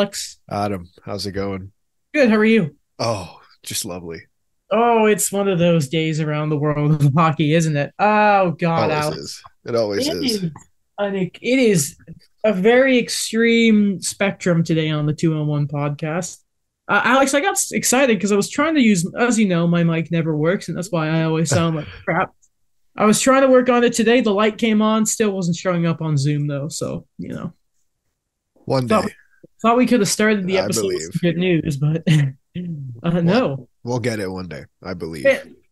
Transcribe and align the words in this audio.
Alex. 0.00 0.38
Adam, 0.50 0.90
how's 1.02 1.24
it 1.26 1.32
going? 1.32 1.72
Good. 2.12 2.28
How 2.28 2.36
are 2.36 2.44
you? 2.44 2.76
Oh, 2.98 3.40
just 3.62 3.86
lovely. 3.86 4.20
Oh, 4.70 5.06
it's 5.06 5.32
one 5.32 5.48
of 5.48 5.58
those 5.58 5.88
days 5.88 6.20
around 6.20 6.50
the 6.50 6.56
world 6.58 7.02
of 7.02 7.14
hockey, 7.14 7.54
isn't 7.54 7.74
it? 7.78 7.94
Oh 7.98 8.50
God, 8.50 8.90
always 8.90 9.04
Alex. 9.04 9.18
is. 9.18 9.42
It 9.64 9.74
always 9.74 10.06
It 10.06 10.16
is. 10.22 10.32
is, 10.44 10.50
it 11.00 11.58
is 11.58 11.96
a 12.44 12.52
very 12.52 12.98
extreme 12.98 14.02
spectrum 14.02 14.62
today 14.62 14.90
on 14.90 15.06
the 15.06 15.14
two 15.14 15.32
on 15.34 15.46
one 15.46 15.66
podcast. 15.66 16.40
Uh, 16.88 17.00
Alex, 17.02 17.32
I 17.32 17.40
got 17.40 17.58
excited 17.72 18.18
because 18.18 18.32
I 18.32 18.36
was 18.36 18.50
trying 18.50 18.74
to 18.74 18.82
use, 18.82 19.10
as 19.18 19.38
you 19.38 19.48
know, 19.48 19.66
my 19.66 19.82
mic 19.82 20.10
never 20.10 20.36
works, 20.36 20.68
and 20.68 20.76
that's 20.76 20.92
why 20.92 21.08
I 21.08 21.22
always 21.22 21.48
sound 21.48 21.76
like 21.76 21.86
crap. 22.04 22.34
I 22.98 23.06
was 23.06 23.18
trying 23.18 23.42
to 23.42 23.48
work 23.48 23.70
on 23.70 23.82
it 23.82 23.94
today. 23.94 24.20
The 24.20 24.30
light 24.34 24.58
came 24.58 24.82
on, 24.82 25.06
still 25.06 25.30
wasn't 25.30 25.56
showing 25.56 25.86
up 25.86 26.02
on 26.02 26.18
Zoom 26.18 26.48
though. 26.48 26.68
So 26.68 27.06
you 27.16 27.28
know, 27.30 27.54
One 28.66 28.86
day 28.86 29.02
thought 29.62 29.76
we 29.76 29.86
could 29.86 30.00
have 30.00 30.08
started 30.08 30.46
the 30.46 30.58
episode 30.58 30.86
with 30.86 31.20
good 31.20 31.36
news, 31.36 31.76
but 31.76 32.02
uh, 33.02 33.20
no. 33.20 33.68
we'll 33.84 33.98
get 33.98 34.20
it 34.20 34.30
one 34.30 34.48
day. 34.48 34.64
I 34.82 34.94
believe. 34.94 35.26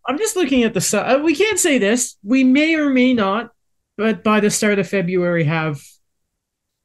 I'm 0.07 0.19
just 0.19 0.37
looking 0.37 0.65
at 0.65 0.75
the 0.75 0.81
su- 0.81 0.99
uh, 0.99 1.19
We 1.19 1.35
can't 1.35 1.59
say 1.59 1.79
this. 1.79 2.17
We 2.23 2.45
may 2.45 2.75
or 2.75 2.91
may 2.91 3.15
not, 3.15 3.51
but 3.97 4.23
by 4.23 4.41
the 4.41 4.51
start 4.51 4.79
of 4.79 4.89
February, 4.89 5.45
have 5.45 5.81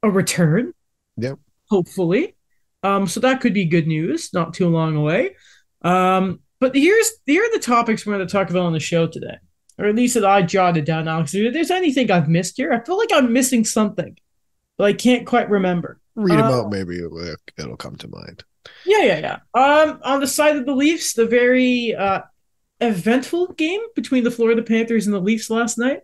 a 0.02 0.10
return. 0.10 0.72
Yep. 1.16 1.38
Hopefully, 1.68 2.34
um, 2.82 3.06
so 3.06 3.20
that 3.20 3.40
could 3.40 3.54
be 3.54 3.64
good 3.64 3.86
news. 3.86 4.32
Not 4.32 4.54
too 4.54 4.68
long 4.68 4.96
away. 4.96 5.36
Um, 5.82 6.40
but 6.60 6.74
here's 6.74 7.12
here 7.26 7.44
are 7.44 7.52
the 7.52 7.62
topics 7.62 8.04
we're 8.04 8.14
going 8.14 8.26
to 8.26 8.32
talk 8.32 8.50
about 8.50 8.62
on 8.62 8.72
the 8.72 8.80
show 8.80 9.06
today, 9.06 9.36
or 9.78 9.86
at 9.86 9.94
least 9.94 10.14
that 10.14 10.24
I 10.24 10.42
jotted 10.42 10.84
down. 10.84 11.08
Alex, 11.08 11.34
if 11.34 11.52
there's 11.52 11.70
anything 11.70 12.10
I've 12.10 12.28
missed 12.28 12.56
here, 12.56 12.72
I 12.72 12.84
feel 12.84 12.98
like 12.98 13.12
I'm 13.12 13.32
missing 13.32 13.64
something, 13.64 14.16
but 14.76 14.84
I 14.84 14.92
can't 14.92 15.26
quite 15.26 15.48
remember. 15.50 15.99
Read 16.14 16.38
them 16.38 16.46
uh, 16.46 16.60
out. 16.60 16.70
Maybe 16.70 16.98
it'll, 16.98 17.34
it'll 17.58 17.76
come 17.76 17.96
to 17.96 18.08
mind. 18.08 18.44
Yeah, 18.84 19.02
yeah, 19.02 19.18
yeah. 19.18 19.38
Um, 19.54 20.00
on 20.02 20.20
the 20.20 20.26
side 20.26 20.56
of 20.56 20.66
the 20.66 20.74
Leafs, 20.74 21.14
the 21.14 21.26
very 21.26 21.94
uh, 21.94 22.20
eventful 22.80 23.52
game 23.54 23.80
between 23.94 24.24
the 24.24 24.30
Florida 24.30 24.62
Panthers 24.62 25.06
and 25.06 25.14
the 25.14 25.20
Leafs 25.20 25.50
last 25.50 25.78
night. 25.78 26.00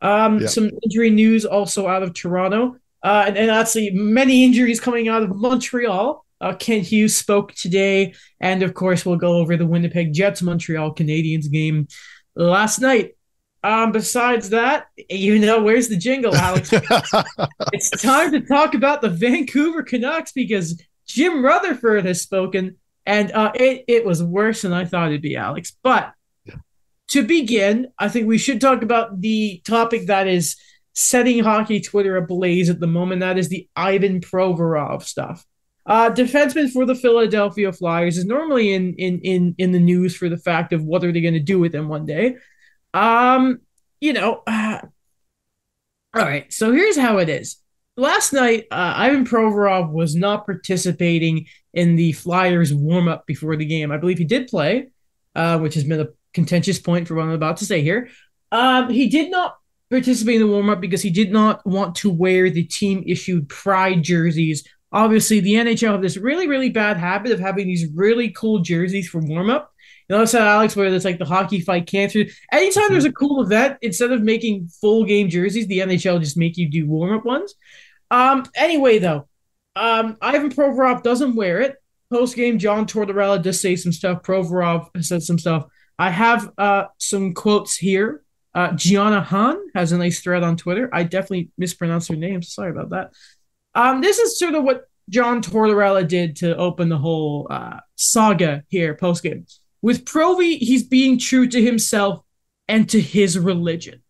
Um, 0.00 0.40
Yeah. 0.40 0.48
some 0.48 0.70
injury 0.82 1.10
news 1.10 1.44
also 1.44 1.86
out 1.86 2.02
of 2.02 2.14
Toronto, 2.14 2.76
uh, 3.02 3.24
and, 3.26 3.36
and 3.36 3.50
actually 3.50 3.90
many 3.90 4.44
injuries 4.44 4.80
coming 4.80 5.08
out 5.08 5.22
of 5.22 5.34
Montreal. 5.36 6.24
Uh, 6.40 6.54
Kent 6.54 6.86
Hughes 6.86 7.16
spoke 7.16 7.52
today, 7.54 8.14
and 8.40 8.62
of 8.62 8.72
course, 8.72 9.04
we'll 9.04 9.16
go 9.16 9.34
over 9.34 9.58
the 9.58 9.66
Winnipeg 9.66 10.14
Jets 10.14 10.40
Montreal 10.40 10.94
Canadiens 10.94 11.50
game 11.50 11.86
last 12.34 12.80
night. 12.80 13.14
Um, 13.62 13.92
besides 13.92 14.50
that, 14.50 14.86
you 15.10 15.38
know, 15.38 15.62
where's 15.62 15.88
the 15.88 15.96
jingle, 15.96 16.34
Alex? 16.34 16.70
it's 17.72 17.90
time 18.02 18.32
to 18.32 18.40
talk 18.40 18.74
about 18.74 19.02
the 19.02 19.10
Vancouver 19.10 19.82
Canucks 19.82 20.32
because 20.32 20.80
Jim 21.06 21.44
Rutherford 21.44 22.06
has 22.06 22.22
spoken, 22.22 22.76
and 23.04 23.30
uh, 23.32 23.52
it 23.54 23.84
it 23.86 24.04
was 24.06 24.22
worse 24.22 24.62
than 24.62 24.72
I 24.72 24.86
thought 24.86 25.08
it'd 25.08 25.20
be, 25.20 25.36
Alex. 25.36 25.76
But 25.82 26.14
to 27.08 27.26
begin, 27.26 27.88
I 27.98 28.08
think 28.08 28.26
we 28.26 28.38
should 28.38 28.60
talk 28.60 28.82
about 28.82 29.20
the 29.20 29.60
topic 29.66 30.06
that 30.06 30.26
is 30.26 30.56
setting 30.94 31.42
hockey 31.42 31.80
Twitter 31.80 32.16
ablaze 32.16 32.70
at 32.70 32.80
the 32.80 32.86
moment. 32.86 33.20
That 33.20 33.38
is 33.38 33.48
the 33.48 33.68
Ivan 33.76 34.20
Provorov 34.20 35.02
stuff. 35.02 35.44
Uh, 35.86 36.10
defenseman 36.10 36.70
for 36.70 36.86
the 36.86 36.94
Philadelphia 36.94 37.72
Flyers 37.72 38.16
is 38.16 38.24
normally 38.24 38.72
in 38.72 38.94
in 38.94 39.20
in 39.20 39.54
in 39.58 39.72
the 39.72 39.80
news 39.80 40.16
for 40.16 40.28
the 40.28 40.38
fact 40.38 40.72
of 40.72 40.84
what 40.84 41.04
are 41.04 41.12
they 41.12 41.20
going 41.20 41.34
to 41.34 41.40
do 41.40 41.58
with 41.58 41.74
him 41.74 41.88
one 41.88 42.06
day. 42.06 42.36
Um, 42.94 43.60
you 44.00 44.12
know, 44.12 44.42
uh, 44.46 44.80
all 46.14 46.22
right. 46.22 46.52
So 46.52 46.72
here's 46.72 46.98
how 46.98 47.18
it 47.18 47.28
is. 47.28 47.56
Last 47.96 48.32
night, 48.32 48.66
uh, 48.70 48.94
Ivan 48.96 49.26
Provorov 49.26 49.92
was 49.92 50.14
not 50.16 50.46
participating 50.46 51.46
in 51.74 51.96
the 51.96 52.12
Flyers 52.12 52.72
warm 52.72 53.08
up 53.08 53.26
before 53.26 53.56
the 53.56 53.66
game. 53.66 53.92
I 53.92 53.98
believe 53.98 54.18
he 54.18 54.24
did 54.24 54.48
play, 54.48 54.88
uh, 55.34 55.58
which 55.58 55.74
has 55.74 55.84
been 55.84 56.00
a 56.00 56.08
contentious 56.32 56.78
point 56.78 57.06
for 57.06 57.14
what 57.14 57.24
I'm 57.24 57.30
about 57.30 57.58
to 57.58 57.66
say 57.66 57.82
here. 57.82 58.08
Um, 58.52 58.88
he 58.88 59.08
did 59.08 59.30
not 59.30 59.56
participate 59.90 60.36
in 60.36 60.42
the 60.42 60.52
warm 60.52 60.70
up 60.70 60.80
because 60.80 61.02
he 61.02 61.10
did 61.10 61.30
not 61.32 61.64
want 61.66 61.96
to 61.96 62.10
wear 62.10 62.48
the 62.48 62.64
team 62.64 63.04
issued 63.06 63.48
pride 63.48 64.02
jerseys. 64.02 64.66
Obviously, 64.92 65.40
the 65.40 65.52
NHL 65.52 65.92
have 65.92 66.02
this 66.02 66.16
really, 66.16 66.48
really 66.48 66.70
bad 66.70 66.96
habit 66.96 67.32
of 67.32 67.38
having 67.38 67.66
these 67.66 67.86
really 67.94 68.30
cool 68.30 68.60
jerseys 68.60 69.08
for 69.08 69.20
warm 69.20 69.50
up. 69.50 69.72
You 70.10 70.16
know, 70.16 70.24
said 70.24 70.42
Alex, 70.42 70.74
where 70.74 70.92
it's 70.92 71.04
like 71.04 71.20
the 71.20 71.24
hockey 71.24 71.60
fight 71.60 71.86
cancer. 71.86 72.24
Anytime 72.50 72.88
there's 72.90 73.04
a 73.04 73.12
cool 73.12 73.44
event, 73.44 73.78
instead 73.80 74.10
of 74.10 74.22
making 74.22 74.66
full 74.66 75.04
game 75.04 75.28
jerseys, 75.28 75.68
the 75.68 75.78
NHL 75.78 76.18
just 76.18 76.36
make 76.36 76.56
you 76.56 76.68
do 76.68 76.84
warm 76.88 77.16
up 77.16 77.24
ones. 77.24 77.54
Um. 78.10 78.44
Anyway, 78.56 78.98
though, 78.98 79.28
um, 79.76 80.16
Ivan 80.20 80.50
Provorov 80.50 81.04
doesn't 81.04 81.36
wear 81.36 81.60
it. 81.60 81.76
Post 82.12 82.34
game, 82.34 82.58
John 82.58 82.86
Tortorella 82.86 83.40
does 83.40 83.60
say 83.60 83.76
some 83.76 83.92
stuff. 83.92 84.24
Provorov 84.24 84.88
said 85.00 85.22
some 85.22 85.38
stuff. 85.38 85.66
I 85.96 86.10
have 86.10 86.50
uh 86.58 86.86
some 86.98 87.32
quotes 87.32 87.76
here. 87.76 88.24
Uh, 88.52 88.72
Gianna 88.72 89.20
Han 89.20 89.58
has 89.76 89.92
a 89.92 89.98
nice 89.98 90.18
thread 90.18 90.42
on 90.42 90.56
Twitter. 90.56 90.90
I 90.92 91.04
definitely 91.04 91.50
mispronounced 91.56 92.08
her 92.08 92.16
name. 92.16 92.42
Sorry 92.42 92.72
about 92.72 92.90
that. 92.90 93.12
Um, 93.76 94.00
this 94.00 94.18
is 94.18 94.40
sort 94.40 94.56
of 94.56 94.64
what 94.64 94.86
John 95.08 95.40
Tortorella 95.40 96.08
did 96.08 96.34
to 96.36 96.56
open 96.56 96.88
the 96.88 96.98
whole 96.98 97.46
uh, 97.48 97.78
saga 97.94 98.64
here 98.68 98.96
post 98.96 99.22
game. 99.22 99.46
With 99.82 100.04
Provi, 100.04 100.56
he's 100.56 100.82
being 100.82 101.18
true 101.18 101.46
to 101.48 101.62
himself 101.62 102.24
and 102.68 102.88
to 102.90 103.00
his 103.00 103.38
religion. 103.38 104.02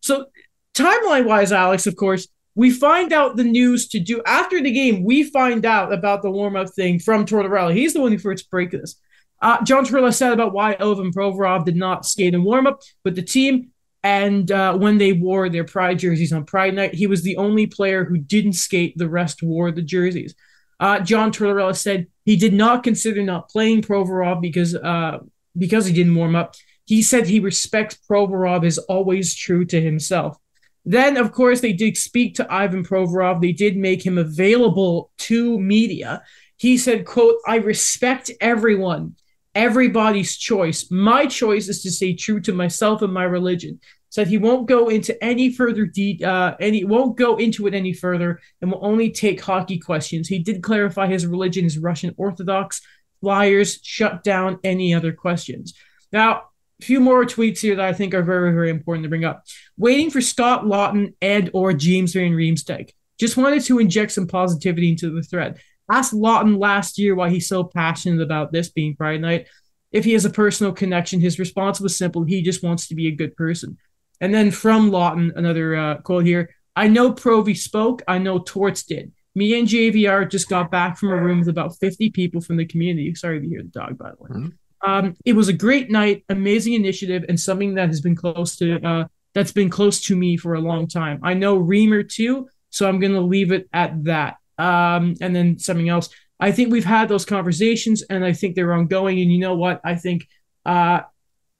So, 0.00 0.26
timeline 0.74 1.26
wise, 1.26 1.52
Alex, 1.52 1.86
of 1.86 1.96
course, 1.96 2.28
we 2.54 2.70
find 2.70 3.12
out 3.12 3.36
the 3.36 3.44
news 3.44 3.88
to 3.88 4.00
do 4.00 4.22
after 4.26 4.60
the 4.60 4.72
game. 4.72 5.04
We 5.04 5.24
find 5.24 5.64
out 5.64 5.92
about 5.92 6.22
the 6.22 6.30
warm 6.30 6.56
up 6.56 6.70
thing 6.70 6.98
from 6.98 7.26
Tortorella. 7.26 7.74
He's 7.74 7.94
the 7.94 8.00
one 8.00 8.12
who 8.12 8.18
first 8.18 8.50
break 8.50 8.70
this. 8.70 8.96
Uh, 9.42 9.62
John 9.64 9.84
Tortorella 9.84 10.14
said 10.14 10.32
about 10.32 10.52
why 10.52 10.72
Ivan 10.74 11.12
Provorov 11.12 11.64
did 11.64 11.76
not 11.76 12.04
skate 12.04 12.34
in 12.34 12.44
warm 12.44 12.66
up 12.66 12.80
with 13.04 13.16
the 13.16 13.22
team. 13.22 13.70
And 14.02 14.50
uh, 14.50 14.76
when 14.76 14.98
they 14.98 15.12
wore 15.12 15.48
their 15.48 15.64
Pride 15.64 15.98
jerseys 15.98 16.32
on 16.32 16.44
Pride 16.44 16.74
night, 16.74 16.94
he 16.94 17.06
was 17.06 17.22
the 17.22 17.36
only 17.36 17.66
player 17.66 18.04
who 18.04 18.18
didn't 18.18 18.54
skate. 18.54 18.96
The 18.96 19.08
rest 19.08 19.42
wore 19.42 19.70
the 19.70 19.82
jerseys. 19.82 20.34
Uh, 20.80 20.98
John 21.00 21.30
Tortorella 21.30 21.76
said 21.76 22.06
he 22.24 22.36
did 22.36 22.54
not 22.54 22.82
consider 22.82 23.22
not 23.22 23.50
playing 23.50 23.82
Provorov 23.82 24.40
because 24.40 24.74
uh, 24.74 25.18
because 25.56 25.86
he 25.86 25.92
didn't 25.92 26.14
warm 26.14 26.34
up. 26.34 26.54
He 26.86 27.02
said 27.02 27.26
he 27.26 27.38
respects 27.38 27.98
Provorov 28.10 28.64
is 28.64 28.78
always 28.78 29.34
true 29.36 29.64
to 29.66 29.80
himself. 29.80 30.36
Then, 30.84 31.16
of 31.18 31.32
course, 31.32 31.60
they 31.60 31.74
did 31.74 31.96
speak 31.96 32.34
to 32.36 32.52
Ivan 32.52 32.84
Provorov. 32.84 33.40
They 33.40 33.52
did 33.52 33.76
make 33.76 34.04
him 34.04 34.16
available 34.16 35.12
to 35.18 35.60
media. 35.60 36.22
He 36.56 36.78
said, 36.78 37.04
quote, 37.04 37.36
I 37.46 37.56
respect 37.56 38.30
everyone, 38.40 39.16
everybody's 39.54 40.36
choice. 40.36 40.90
My 40.90 41.26
choice 41.26 41.68
is 41.68 41.82
to 41.82 41.90
stay 41.90 42.14
true 42.14 42.40
to 42.40 42.52
myself 42.52 43.02
and 43.02 43.12
my 43.12 43.24
religion. 43.24 43.80
Said 44.10 44.26
he 44.26 44.38
won't 44.38 44.68
go 44.68 44.88
into 44.88 45.22
any 45.22 45.52
further 45.52 45.86
de- 45.86 46.22
uh, 46.22 46.54
any 46.60 46.84
won't 46.84 47.16
go 47.16 47.36
into 47.36 47.66
it 47.66 47.74
any 47.74 47.92
further 47.92 48.40
and 48.60 48.70
will 48.70 48.84
only 48.84 49.10
take 49.10 49.40
hockey 49.40 49.78
questions. 49.78 50.28
He 50.28 50.40
did 50.40 50.62
clarify 50.62 51.06
his 51.06 51.26
religion 51.26 51.64
is 51.64 51.78
Russian 51.78 52.14
Orthodox. 52.16 52.82
Flyers 53.20 53.78
shut 53.82 54.24
down 54.24 54.58
any 54.64 54.94
other 54.94 55.12
questions. 55.12 55.74
Now, 56.12 56.42
a 56.80 56.84
few 56.84 56.98
more 56.98 57.24
tweets 57.24 57.60
here 57.60 57.76
that 57.76 57.84
I 57.84 57.92
think 57.92 58.14
are 58.14 58.22
very, 58.22 58.52
very 58.52 58.70
important 58.70 59.04
to 59.04 59.08
bring 59.08 59.24
up. 59.24 59.44
Waiting 59.76 60.10
for 60.10 60.20
Scott 60.20 60.64
Laughton 60.64 61.14
and 61.20 61.50
or 61.52 61.72
James 61.72 62.12
Van 62.14 62.32
Riemsdyk. 62.32 62.90
Just 63.18 63.36
wanted 63.36 63.62
to 63.64 63.78
inject 63.78 64.12
some 64.12 64.26
positivity 64.26 64.90
into 64.90 65.10
the 65.10 65.22
thread. 65.22 65.60
Asked 65.90 66.14
Laughton 66.14 66.58
last 66.58 66.98
year 66.98 67.14
why 67.14 67.28
he's 67.28 67.48
so 67.48 67.64
passionate 67.64 68.22
about 68.22 68.50
this 68.50 68.70
being 68.70 68.96
Pride 68.96 69.20
Night. 69.20 69.46
If 69.92 70.04
he 70.04 70.12
has 70.14 70.24
a 70.24 70.30
personal 70.30 70.72
connection, 70.72 71.20
his 71.20 71.38
response 71.38 71.80
was 71.80 71.98
simple. 71.98 72.24
He 72.24 72.42
just 72.42 72.62
wants 72.62 72.88
to 72.88 72.94
be 72.94 73.08
a 73.08 73.14
good 73.14 73.36
person. 73.36 73.76
And 74.20 74.34
then 74.34 74.50
from 74.50 74.90
Laughton, 74.90 75.30
another 75.36 75.74
uh, 75.76 75.96
quote 75.98 76.26
here. 76.26 76.54
I 76.76 76.88
know 76.88 77.12
Provi 77.12 77.54
spoke. 77.54 78.02
I 78.06 78.18
know 78.18 78.38
Torts 78.38 78.84
did. 78.84 79.12
Me 79.34 79.58
and 79.58 79.68
JVR 79.68 80.30
just 80.30 80.48
got 80.48 80.70
back 80.70 80.98
from 80.98 81.10
a 81.10 81.16
room 81.16 81.40
with 81.40 81.48
about 81.48 81.76
50 81.78 82.10
people 82.10 82.40
from 82.40 82.56
the 82.56 82.66
community. 82.66 83.14
Sorry 83.14 83.40
to 83.40 83.48
hear 83.48 83.62
the 83.62 83.68
dog, 83.68 83.98
by 83.98 84.10
the 84.10 84.16
way. 84.18 84.30
Mhm. 84.30 84.52
Um, 84.82 85.14
it 85.24 85.34
was 85.34 85.48
a 85.48 85.52
great 85.52 85.90
night, 85.90 86.24
amazing 86.28 86.72
initiative, 86.72 87.24
and 87.28 87.38
something 87.38 87.74
that 87.74 87.88
has 87.88 88.00
been 88.00 88.16
close 88.16 88.56
to 88.56 88.80
uh, 88.82 89.04
that's 89.34 89.52
been 89.52 89.68
close 89.68 90.00
to 90.02 90.16
me 90.16 90.36
for 90.36 90.54
a 90.54 90.60
long 90.60 90.88
time. 90.88 91.20
I 91.22 91.34
know 91.34 91.56
Reamer 91.56 92.02
too, 92.02 92.48
so 92.70 92.88
I'm 92.88 92.98
going 92.98 93.12
to 93.12 93.20
leave 93.20 93.52
it 93.52 93.68
at 93.72 94.04
that. 94.04 94.36
Um, 94.58 95.14
and 95.20 95.34
then 95.34 95.58
something 95.58 95.88
else. 95.88 96.08
I 96.40 96.52
think 96.52 96.72
we've 96.72 96.84
had 96.84 97.08
those 97.08 97.24
conversations, 97.24 98.02
and 98.02 98.24
I 98.24 98.32
think 98.32 98.54
they're 98.54 98.72
ongoing. 98.72 99.20
And 99.20 99.30
you 99.30 99.38
know 99.38 99.54
what? 99.54 99.80
I 99.84 99.94
think 99.94 100.26
uh, 100.64 101.00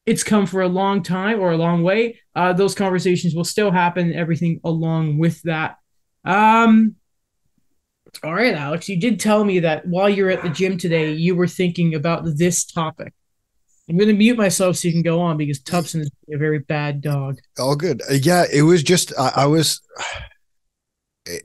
it's 0.06 0.24
come 0.24 0.46
for 0.46 0.62
a 0.62 0.68
long 0.68 1.02
time 1.02 1.40
or 1.40 1.52
a 1.52 1.56
long 1.56 1.82
way. 1.82 2.19
Uh, 2.34 2.52
those 2.52 2.74
conversations 2.74 3.34
will 3.34 3.44
still 3.44 3.70
happen. 3.70 4.12
Everything 4.14 4.60
along 4.64 5.18
with 5.18 5.42
that. 5.42 5.76
Um, 6.24 6.96
all 8.24 8.34
right, 8.34 8.54
Alex, 8.54 8.88
you 8.88 8.98
did 9.00 9.20
tell 9.20 9.44
me 9.44 9.60
that 9.60 9.86
while 9.86 10.08
you're 10.08 10.30
at 10.30 10.42
the 10.42 10.48
gym 10.48 10.76
today, 10.76 11.12
you 11.12 11.34
were 11.34 11.46
thinking 11.46 11.94
about 11.94 12.24
this 12.36 12.64
topic. 12.64 13.12
I'm 13.88 13.96
going 13.96 14.08
to 14.08 14.14
mute 14.14 14.36
myself 14.36 14.76
so 14.76 14.86
you 14.86 14.94
can 14.94 15.02
go 15.02 15.20
on 15.20 15.36
because 15.36 15.60
Tubson 15.60 16.00
is 16.00 16.10
a 16.32 16.36
very 16.36 16.60
bad 16.60 17.00
dog. 17.00 17.38
All 17.58 17.74
good. 17.74 18.02
Uh, 18.08 18.14
Yeah, 18.14 18.44
it 18.52 18.62
was 18.62 18.82
just 18.82 19.12
I, 19.18 19.32
I 19.36 19.46
was. 19.46 19.80
It, 21.26 21.42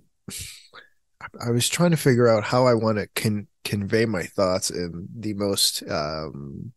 I 1.44 1.50
was 1.50 1.68
trying 1.68 1.92
to 1.92 1.98
figure 1.98 2.28
out 2.28 2.44
how 2.44 2.68
I 2.68 2.76
want 2.76 3.00
to 3.00 3.08
con- 3.16 3.48
convey 3.64 4.06
my 4.06 4.24
thoughts 4.24 4.70
in 4.70 5.08
the 5.18 5.34
most 5.34 5.84
um 5.90 6.72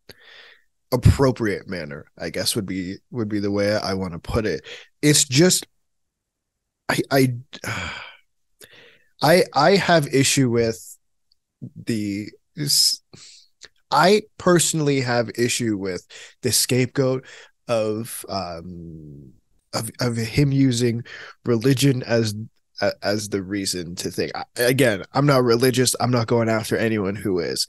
appropriate 0.93 1.69
manner. 1.69 2.07
I 2.19 2.31
guess 2.31 2.57
would 2.57 2.67
be 2.67 2.97
would 3.11 3.29
be 3.29 3.41
the 3.41 3.51
way 3.51 3.77
I 3.77 3.95
want 3.95 4.13
to 4.13 4.19
put 4.19 4.47
it. 4.47 4.65
It's 5.03 5.25
just 5.25 5.67
I 6.89 6.99
I 7.11 7.35
I 9.23 9.45
I 9.55 9.77
have 9.77 10.13
issue 10.15 10.51
with 10.51 10.97
the 11.87 12.31
I 13.91 14.23
personally 14.37 15.01
have 15.01 15.31
issue 15.37 15.77
with 15.77 16.07
the 16.43 16.53
scapegoat 16.53 17.25
of 17.69 18.25
um 18.29 19.33
of 19.75 19.91
of 20.01 20.17
him 20.17 20.53
using 20.53 21.05
religion 21.45 22.03
as 22.05 22.35
as 23.03 23.29
the 23.29 23.43
reason 23.43 23.95
to 23.97 24.11
think 24.11 24.31
again 24.57 25.03
i'm 25.13 25.27
not 25.27 25.43
religious 25.43 25.97
i'm 26.01 26.13
not 26.13 26.29
going 26.29 26.49
after 26.49 26.77
anyone 26.77 27.17
who 27.17 27.41
is 27.41 27.67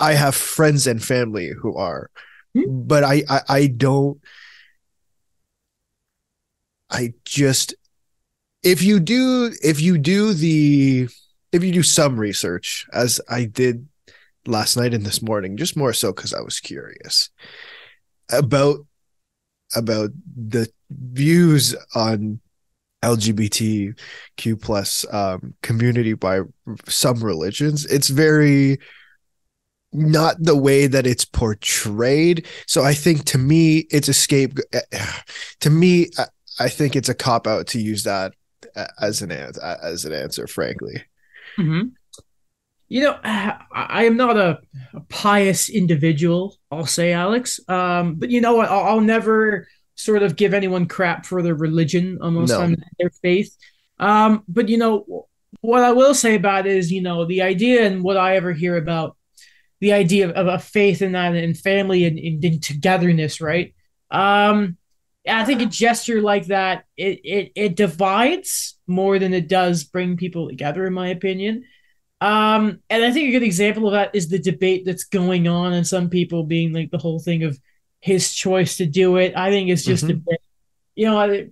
i 0.00 0.14
have 0.14 0.34
friends 0.34 0.86
and 0.86 1.04
family 1.04 1.52
who 1.60 1.76
are 1.76 2.10
but 2.66 3.04
I, 3.04 3.22
I 3.28 3.40
i 3.48 3.66
don't 3.66 4.20
i 6.90 7.12
just 7.24 7.74
if 8.62 8.82
you 8.82 9.00
do 9.00 9.52
if 9.62 9.80
you 9.80 9.98
do 9.98 10.32
the 10.32 11.08
if 11.52 11.62
you 11.62 11.72
do 11.72 11.82
some 11.82 12.18
research 12.18 12.86
as 12.92 13.20
i 13.28 13.44
did 13.44 13.88
last 14.46 14.76
night 14.76 14.94
and 14.94 15.04
this 15.04 15.22
morning 15.22 15.56
just 15.56 15.76
more 15.76 15.92
so 15.92 16.12
because 16.12 16.32
i 16.32 16.40
was 16.40 16.60
curious 16.60 17.30
about 18.30 18.86
about 19.74 20.10
the 20.36 20.68
views 20.90 21.74
on 21.94 22.40
LGBTQ 23.04 24.60
plus 24.60 25.04
um, 25.12 25.54
community 25.62 26.14
by 26.14 26.40
some 26.86 27.22
religions. 27.22 27.84
It's 27.86 28.08
very 28.08 28.78
not 29.92 30.36
the 30.38 30.56
way 30.56 30.86
that 30.86 31.06
it's 31.06 31.24
portrayed. 31.24 32.46
So 32.66 32.82
I 32.82 32.94
think 32.94 33.24
to 33.26 33.38
me, 33.38 33.86
it's 33.90 34.08
a 34.08 34.14
scape. 34.14 34.58
To 35.60 35.70
me, 35.70 36.10
I 36.60 36.68
think 36.68 36.94
it's 36.94 37.08
a 37.08 37.14
cop 37.14 37.46
out 37.46 37.66
to 37.68 37.80
use 37.80 38.04
that 38.04 38.34
as 39.00 39.22
an 39.22 39.32
as 39.32 40.04
an 40.04 40.12
answer. 40.12 40.46
Frankly. 40.46 41.02
Mm-hmm. 41.58 41.88
You 42.88 43.00
know, 43.02 43.18
I 43.24 44.04
am 44.04 44.16
not 44.16 44.36
a, 44.36 44.60
a, 44.94 45.00
pious 45.08 45.68
individual. 45.68 46.56
I'll 46.70 46.86
say, 46.86 47.12
Alex. 47.12 47.58
Um, 47.68 48.14
but 48.16 48.30
you 48.30 48.40
know 48.40 48.54
what? 48.54 48.68
I'll, 48.68 48.84
I'll 48.84 49.00
never 49.00 49.66
sort 49.94 50.22
of 50.22 50.36
give 50.36 50.54
anyone 50.54 50.86
crap 50.86 51.26
for 51.26 51.42
their 51.42 51.54
religion, 51.54 52.18
almost 52.20 52.52
no. 52.52 52.74
their 52.98 53.10
faith. 53.22 53.56
Um, 53.98 54.44
but 54.46 54.68
you 54.68 54.76
know, 54.76 55.26
what 55.62 55.82
I 55.82 55.92
will 55.92 56.14
say 56.14 56.34
about 56.34 56.66
it 56.66 56.76
is, 56.76 56.92
you 56.92 57.02
know, 57.02 57.24
the 57.24 57.42
idea 57.42 57.86
and 57.86 58.02
what 58.02 58.16
I 58.16 58.36
ever 58.36 58.52
hear 58.52 58.76
about 58.76 59.16
the 59.80 59.92
idea 59.92 60.28
of, 60.28 60.32
of 60.32 60.46
a 60.46 60.58
faith 60.58 61.02
in 61.02 61.12
that 61.12 61.34
and 61.34 61.56
family 61.56 62.04
and, 62.04 62.18
and, 62.18 62.62
togetherness, 62.62 63.40
right? 63.40 63.74
Um, 64.10 64.76
I 65.28 65.44
think 65.44 65.60
a 65.60 65.66
gesture 65.66 66.20
like 66.20 66.46
that 66.46 66.84
it, 66.96 67.20
it 67.24 67.52
it 67.56 67.76
divides 67.76 68.78
more 68.86 69.18
than 69.18 69.34
it 69.34 69.48
does 69.48 69.84
bring 69.84 70.16
people 70.16 70.48
together, 70.48 70.86
in 70.86 70.92
my 70.92 71.08
opinion. 71.08 71.64
Um, 72.20 72.80
and 72.88 73.04
I 73.04 73.12
think 73.12 73.28
a 73.28 73.32
good 73.32 73.42
example 73.42 73.86
of 73.86 73.92
that 73.92 74.14
is 74.14 74.28
the 74.28 74.38
debate 74.38 74.84
that's 74.86 75.04
going 75.04 75.48
on, 75.48 75.72
and 75.72 75.86
some 75.86 76.10
people 76.10 76.44
being 76.44 76.72
like 76.72 76.90
the 76.90 76.98
whole 76.98 77.18
thing 77.18 77.42
of 77.42 77.58
his 78.00 78.32
choice 78.32 78.76
to 78.76 78.86
do 78.86 79.16
it. 79.16 79.36
I 79.36 79.50
think 79.50 79.68
it's 79.68 79.84
just 79.84 80.04
mm-hmm. 80.04 80.12
a 80.12 80.30
bit, 80.30 80.40
you 80.94 81.06
know, 81.06 81.18
I, 81.18 81.48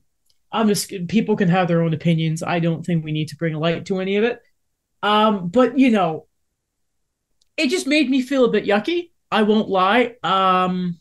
I'm 0.53 0.69
just 0.69 0.93
people 1.09 1.37
can 1.37 1.49
have 1.49 1.67
their 1.69 1.83
own 1.83 1.95
opinions. 1.95 2.43
I 2.43 2.61
don't 2.61 2.87
think 2.87 3.05
we 3.05 3.13
need 3.13 3.29
to 3.29 3.37
bring 3.37 3.55
light 3.55 3.87
to 3.87 3.99
any 3.99 4.17
of 4.17 4.25
it. 4.25 4.41
Um, 5.03 5.49
but 5.49 5.79
you 5.79 5.91
know, 5.91 6.27
it 7.57 7.69
just 7.69 7.87
made 7.87 8.11
me 8.11 8.23
feel 8.23 8.45
a 8.45 8.51
bit 8.51 8.65
yucky. 8.65 9.11
I 9.31 9.43
won't 9.43 9.69
lie. 9.69 10.17
Um, 10.23 10.99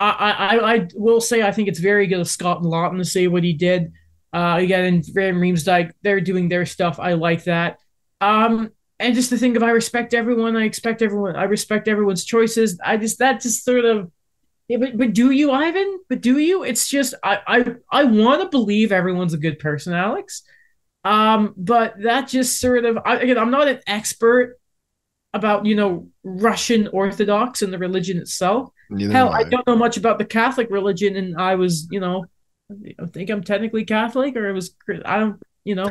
I, 0.00 0.32
I, 0.32 0.74
I 0.74 0.88
will 0.94 1.20
say 1.20 1.42
I 1.42 1.52
think 1.52 1.68
it's 1.68 1.78
very 1.78 2.06
good 2.08 2.20
of 2.20 2.28
Scott 2.28 2.60
and 2.60 2.66
Laughton 2.66 2.98
to 2.98 3.04
say 3.04 3.28
what 3.28 3.44
he 3.44 3.52
did. 3.52 3.92
Uh, 4.32 4.56
again, 4.58 4.84
and 4.84 5.06
Van 5.12 5.34
Riemsdyk, 5.34 5.92
they're 6.02 6.20
doing 6.20 6.48
their 6.48 6.66
stuff. 6.66 6.98
I 6.98 7.12
like 7.12 7.44
that. 7.44 7.78
Um, 8.20 8.70
and 8.98 9.14
just 9.14 9.30
to 9.30 9.36
think 9.36 9.56
of, 9.56 9.62
I 9.62 9.70
respect 9.70 10.14
everyone. 10.14 10.56
I 10.56 10.64
expect 10.64 11.02
everyone. 11.02 11.36
I 11.36 11.44
respect 11.44 11.86
everyone's 11.88 12.24
choices. 12.24 12.80
I 12.84 12.96
just 12.96 13.18
that 13.18 13.40
just 13.40 13.64
sort 13.64 13.84
of 13.84 14.10
yeah, 14.68 14.78
but 14.78 14.96
but 14.96 15.12
do 15.12 15.30
you, 15.30 15.50
Ivan? 15.50 16.00
But 16.08 16.20
do 16.20 16.38
you? 16.38 16.62
It's 16.62 16.88
just 16.88 17.14
I 17.22 17.40
I 17.46 17.74
I 17.90 18.04
want 18.04 18.42
to 18.42 18.48
believe 18.48 18.90
everyone's 18.92 19.34
a 19.34 19.38
good 19.38 19.58
person, 19.58 19.92
Alex. 19.92 20.42
Um, 21.04 21.52
but 21.56 21.94
that 22.02 22.28
just 22.28 22.60
sort 22.60 22.84
of 22.84 22.98
I, 23.04 23.16
again, 23.16 23.38
I'm 23.38 23.50
not 23.50 23.68
an 23.68 23.80
expert 23.86 24.58
about 25.34 25.66
you 25.66 25.74
know 25.74 26.08
Russian 26.24 26.88
Orthodox 26.88 27.62
and 27.62 27.72
the 27.72 27.78
religion 27.78 28.18
itself. 28.18 28.70
Neither 28.90 29.12
Hell, 29.12 29.30
I. 29.30 29.40
I 29.40 29.44
don't 29.44 29.66
know 29.66 29.76
much 29.76 29.96
about 29.96 30.18
the 30.18 30.24
Catholic 30.24 30.70
religion, 30.70 31.16
and 31.16 31.36
I 31.40 31.54
was 31.54 31.88
you 31.90 32.00
know 32.00 32.26
I 32.70 33.06
think 33.06 33.30
I'm 33.30 33.42
technically 33.42 33.84
Catholic, 33.84 34.36
or 34.36 34.48
it 34.48 34.52
was 34.52 34.74
I 35.04 35.18
don't 35.18 35.40
you 35.64 35.74
know 35.74 35.90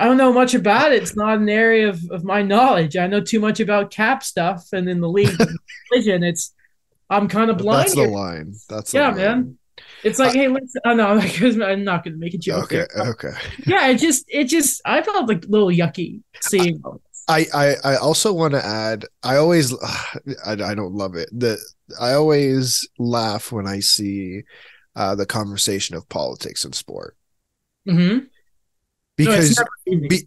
I 0.00 0.06
don't 0.06 0.16
know 0.16 0.32
much 0.32 0.54
about 0.54 0.92
it. 0.92 1.02
It's 1.02 1.14
not 1.14 1.36
an 1.36 1.48
area 1.50 1.90
of, 1.90 2.02
of 2.10 2.24
my 2.24 2.40
knowledge. 2.40 2.96
I 2.96 3.06
know 3.06 3.20
too 3.20 3.38
much 3.38 3.60
about 3.60 3.90
cap 3.90 4.22
stuff, 4.22 4.68
and 4.72 4.88
in 4.88 5.00
the 5.00 5.08
league 5.08 5.38
religion, 5.90 6.22
it's 6.22 6.54
I'm 7.10 7.28
kind 7.28 7.50
of 7.50 7.58
blind. 7.58 7.88
That's 7.88 7.94
the 7.94 8.08
line. 8.08 8.54
That's 8.68 8.94
yeah, 8.94 9.08
line. 9.08 9.16
man. 9.16 9.58
It's 10.02 10.18
like, 10.18 10.32
hey, 10.32 10.48
let's. 10.48 10.74
Oh 10.86 10.94
no, 10.94 11.08
I'm 11.08 11.84
not 11.84 12.04
going 12.04 12.14
to 12.14 12.18
make 12.18 12.32
a 12.32 12.38
joke. 12.38 12.72
Okay, 12.72 12.86
okay. 12.96 13.32
Yeah, 13.66 13.88
it 13.88 13.96
just, 13.96 14.24
it 14.28 14.44
just, 14.44 14.80
I 14.86 15.02
felt 15.02 15.28
like 15.28 15.44
a 15.44 15.48
little 15.48 15.68
yucky 15.68 16.22
seeing. 16.40 16.80
I, 16.84 16.90
I, 17.28 17.46
I 17.54 17.74
I 17.84 17.96
also 17.96 18.32
want 18.32 18.54
to 18.54 18.64
add. 18.64 19.04
I 19.22 19.36
always, 19.36 19.72
I, 20.46 20.52
I 20.52 20.74
don't 20.74 20.94
love 20.94 21.14
it. 21.14 21.28
The 21.32 21.58
I 22.00 22.12
always 22.12 22.88
laugh 22.98 23.52
when 23.52 23.66
I 23.66 23.80
see 23.80 24.42
uh, 24.96 25.14
the 25.14 25.26
conversation 25.26 25.96
of 25.96 26.08
politics 26.08 26.64
and 26.64 26.74
sport. 26.74 27.16
Mm-hmm. 27.86 28.26
Because 29.16 29.58
no, 29.88 30.08
be, 30.08 30.26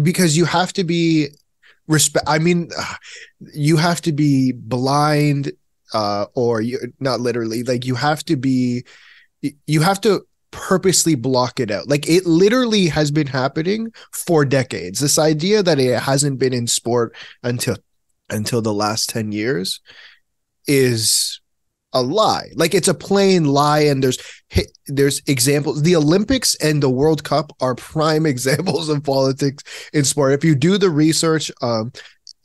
because 0.00 0.36
you 0.36 0.44
have 0.44 0.72
to 0.74 0.84
be 0.84 1.28
respect 1.86 2.24
i 2.28 2.38
mean 2.38 2.70
you 3.54 3.76
have 3.76 4.00
to 4.00 4.12
be 4.12 4.52
blind 4.52 5.50
uh 5.92 6.26
or 6.34 6.60
you 6.60 6.78
not 7.00 7.20
literally 7.20 7.62
like 7.62 7.84
you 7.84 7.94
have 7.94 8.24
to 8.24 8.36
be 8.36 8.84
you 9.66 9.80
have 9.80 10.00
to 10.00 10.26
purposely 10.50 11.14
block 11.14 11.60
it 11.60 11.70
out 11.70 11.88
like 11.88 12.08
it 12.08 12.24
literally 12.26 12.86
has 12.86 13.10
been 13.10 13.26
happening 13.26 13.92
for 14.12 14.44
decades 14.44 15.00
this 15.00 15.18
idea 15.18 15.62
that 15.62 15.78
it 15.78 16.00
hasn't 16.00 16.38
been 16.38 16.52
in 16.52 16.66
sport 16.66 17.14
until 17.42 17.76
until 18.30 18.60
the 18.60 18.72
last 18.72 19.08
10 19.08 19.32
years 19.32 19.80
is 20.66 21.40
a 21.92 22.02
lie. 22.02 22.50
Like 22.54 22.74
it's 22.74 22.88
a 22.88 22.94
plain 22.94 23.44
lie, 23.46 23.80
and 23.80 24.02
there's 24.02 24.18
there's 24.86 25.22
examples. 25.26 25.82
The 25.82 25.96
Olympics 25.96 26.54
and 26.56 26.82
the 26.82 26.90
World 26.90 27.24
Cup 27.24 27.52
are 27.60 27.74
prime 27.74 28.26
examples 28.34 28.88
of 28.88 29.02
politics 29.02 29.64
in 29.92 30.04
sport. 30.04 30.32
If 30.32 30.44
you 30.44 30.54
do 30.54 30.78
the 30.78 30.90
research 30.90 31.50
um, 31.62 31.92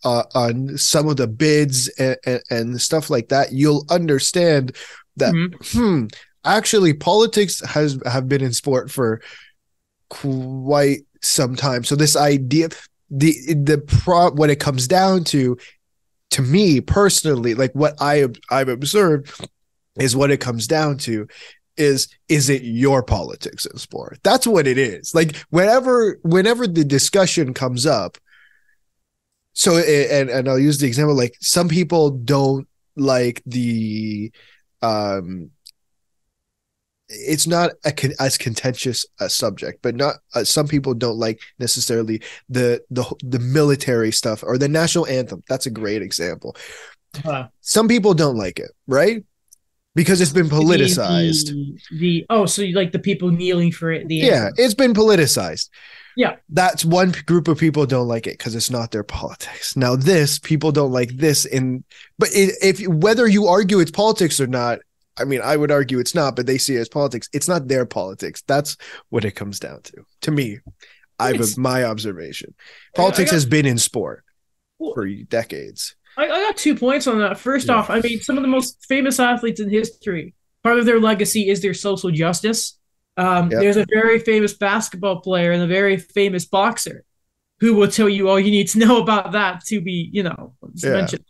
uh, 0.03 0.23
on 0.33 0.77
some 0.77 1.07
of 1.07 1.17
the 1.17 1.27
bids 1.27 1.87
and, 1.99 2.17
and, 2.25 2.41
and, 2.49 2.81
stuff 2.81 3.09
like 3.09 3.29
that, 3.29 3.53
you'll 3.53 3.85
understand 3.89 4.75
that 5.15 5.33
mm-hmm. 5.33 5.79
hmm, 5.79 6.05
actually 6.45 6.93
politics 6.93 7.61
has 7.65 7.99
have 8.05 8.27
been 8.27 8.41
in 8.43 8.53
sport 8.53 8.91
for 8.91 9.21
quite 10.09 11.01
some 11.21 11.55
time. 11.55 11.83
So 11.83 11.95
this 11.95 12.15
idea, 12.15 12.69
the 13.09 13.33
the 13.53 13.77
pro, 13.79 14.31
what 14.31 14.49
it 14.49 14.59
comes 14.59 14.87
down 14.87 15.23
to 15.25 15.57
to 16.31 16.41
me 16.41 16.81
personally, 16.81 17.53
like 17.55 17.71
what 17.73 17.95
I 17.99 18.27
I've 18.49 18.69
observed 18.69 19.47
is 19.97 20.15
what 20.15 20.31
it 20.31 20.39
comes 20.39 20.67
down 20.67 20.97
to 20.99 21.27
is 21.77 22.07
is 22.29 22.49
it 22.49 22.63
your 22.63 23.03
politics 23.03 23.65
in 23.65 23.77
sport? 23.77 24.19
That's 24.23 24.45
what 24.45 24.67
it 24.67 24.77
is. 24.77 25.15
Like 25.15 25.35
whenever 25.49 26.19
whenever 26.21 26.67
the 26.67 26.83
discussion 26.83 27.53
comes 27.53 27.85
up, 27.85 28.17
so 29.53 29.77
and 29.77 30.29
and 30.29 30.49
I'll 30.49 30.59
use 30.59 30.79
the 30.79 30.87
example 30.87 31.15
like 31.15 31.35
some 31.39 31.69
people 31.69 32.11
don't 32.11 32.67
like 32.95 33.41
the 33.45 34.31
um 34.81 35.51
it's 37.13 37.47
not 37.47 37.71
a, 37.85 37.93
as 38.19 38.37
contentious 38.37 39.05
a 39.19 39.29
subject, 39.29 39.81
but 39.81 39.95
not 39.95 40.15
uh, 40.35 40.43
some 40.43 40.67
people 40.67 40.93
don't 40.93 41.17
like 41.17 41.39
necessarily 41.59 42.21
the 42.49 42.83
the 42.89 43.03
the 43.23 43.39
military 43.39 44.11
stuff 44.11 44.43
or 44.43 44.57
the 44.57 44.67
national 44.67 45.07
anthem. 45.07 45.43
That's 45.47 45.65
a 45.65 45.71
great 45.71 46.01
example. 46.01 46.55
Huh. 47.23 47.47
Some 47.61 47.87
people 47.87 48.13
don't 48.13 48.37
like 48.37 48.59
it, 48.59 48.71
right? 48.87 49.23
Because 49.95 50.21
it's 50.21 50.31
been 50.31 50.49
politicized. 50.49 51.47
The, 51.49 51.77
the, 51.91 51.99
the 51.99 52.25
oh, 52.29 52.45
so 52.47 52.63
you 52.63 52.75
like 52.75 52.91
the 52.91 52.99
people 52.99 53.29
kneeling 53.29 53.71
for 53.71 53.91
it? 53.91 54.07
The 54.07 54.15
yeah, 54.15 54.45
anthem. 54.45 54.53
it's 54.57 54.73
been 54.73 54.93
politicized. 54.93 55.69
Yeah, 56.15 56.35
that's 56.49 56.85
one 56.85 57.13
group 57.25 57.47
of 57.47 57.57
people 57.57 57.85
don't 57.85 58.07
like 58.07 58.27
it 58.27 58.37
because 58.37 58.55
it's 58.55 58.69
not 58.69 58.91
their 58.91 59.03
politics. 59.03 59.75
Now, 59.75 59.95
this 59.95 60.39
people 60.39 60.71
don't 60.71 60.91
like 60.91 61.17
this 61.17 61.45
in, 61.45 61.83
but 62.17 62.29
if 62.33 62.87
whether 62.87 63.27
you 63.27 63.47
argue 63.47 63.79
it's 63.79 63.91
politics 63.91 64.39
or 64.39 64.47
not, 64.47 64.79
I 65.19 65.25
mean, 65.25 65.41
I 65.43 65.55
would 65.57 65.71
argue 65.71 65.99
it's 65.99 66.15
not, 66.15 66.35
but 66.35 66.45
they 66.47 66.57
see 66.57 66.75
it 66.75 66.79
as 66.79 66.89
politics. 66.89 67.29
It's 67.33 67.47
not 67.47 67.67
their 67.67 67.85
politics. 67.85 68.41
That's 68.47 68.77
what 69.09 69.25
it 69.25 69.31
comes 69.31 69.59
down 69.59 69.81
to. 69.83 70.05
To 70.21 70.31
me, 70.31 70.59
I've 71.19 71.35
It's- 71.35 71.57
my 71.57 71.83
observation. 71.83 72.53
Politics 72.95 73.29
got- 73.31 73.35
has 73.35 73.45
been 73.45 73.65
in 73.65 73.77
sport 73.77 74.23
for 74.79 75.07
decades. 75.07 75.95
I, 76.17 76.25
I 76.25 76.39
got 76.43 76.57
two 76.57 76.75
points 76.75 77.07
on 77.07 77.19
that. 77.19 77.39
First 77.39 77.67
Yeah. 77.67 77.75
off, 77.75 77.89
I 77.89 77.99
mean, 78.01 78.19
some 78.21 78.37
of 78.37 78.41
the 78.43 78.47
most 78.47 78.77
famous 78.87 79.19
athletes 79.19 79.59
in 79.59 79.69
history, 79.69 80.33
part 80.63 80.79
of 80.79 80.85
their 80.85 80.99
legacy 80.99 81.49
is 81.49 81.61
their 81.61 81.73
social 81.73 82.11
justice. 82.11 82.77
Um, 83.17 83.51
Yep. 83.51 83.61
There's 83.61 83.77
a 83.77 83.85
very 83.91 84.19
famous 84.19 84.53
basketball 84.55 85.21
player 85.21 85.51
and 85.51 85.61
a 85.61 85.67
very 85.67 85.97
famous 85.97 86.45
boxer 86.45 87.03
who 87.59 87.75
will 87.75 87.87
tell 87.87 88.09
you 88.09 88.27
all 88.29 88.39
you 88.39 88.51
need 88.51 88.67
to 88.69 88.79
know 88.85 89.01
about 89.01 89.31
that 89.33 89.63
to 89.65 89.79
be, 89.81 90.09
you 90.11 90.23
know, 90.23 90.55
Yeah. 90.75 90.89
mention. 90.91 91.23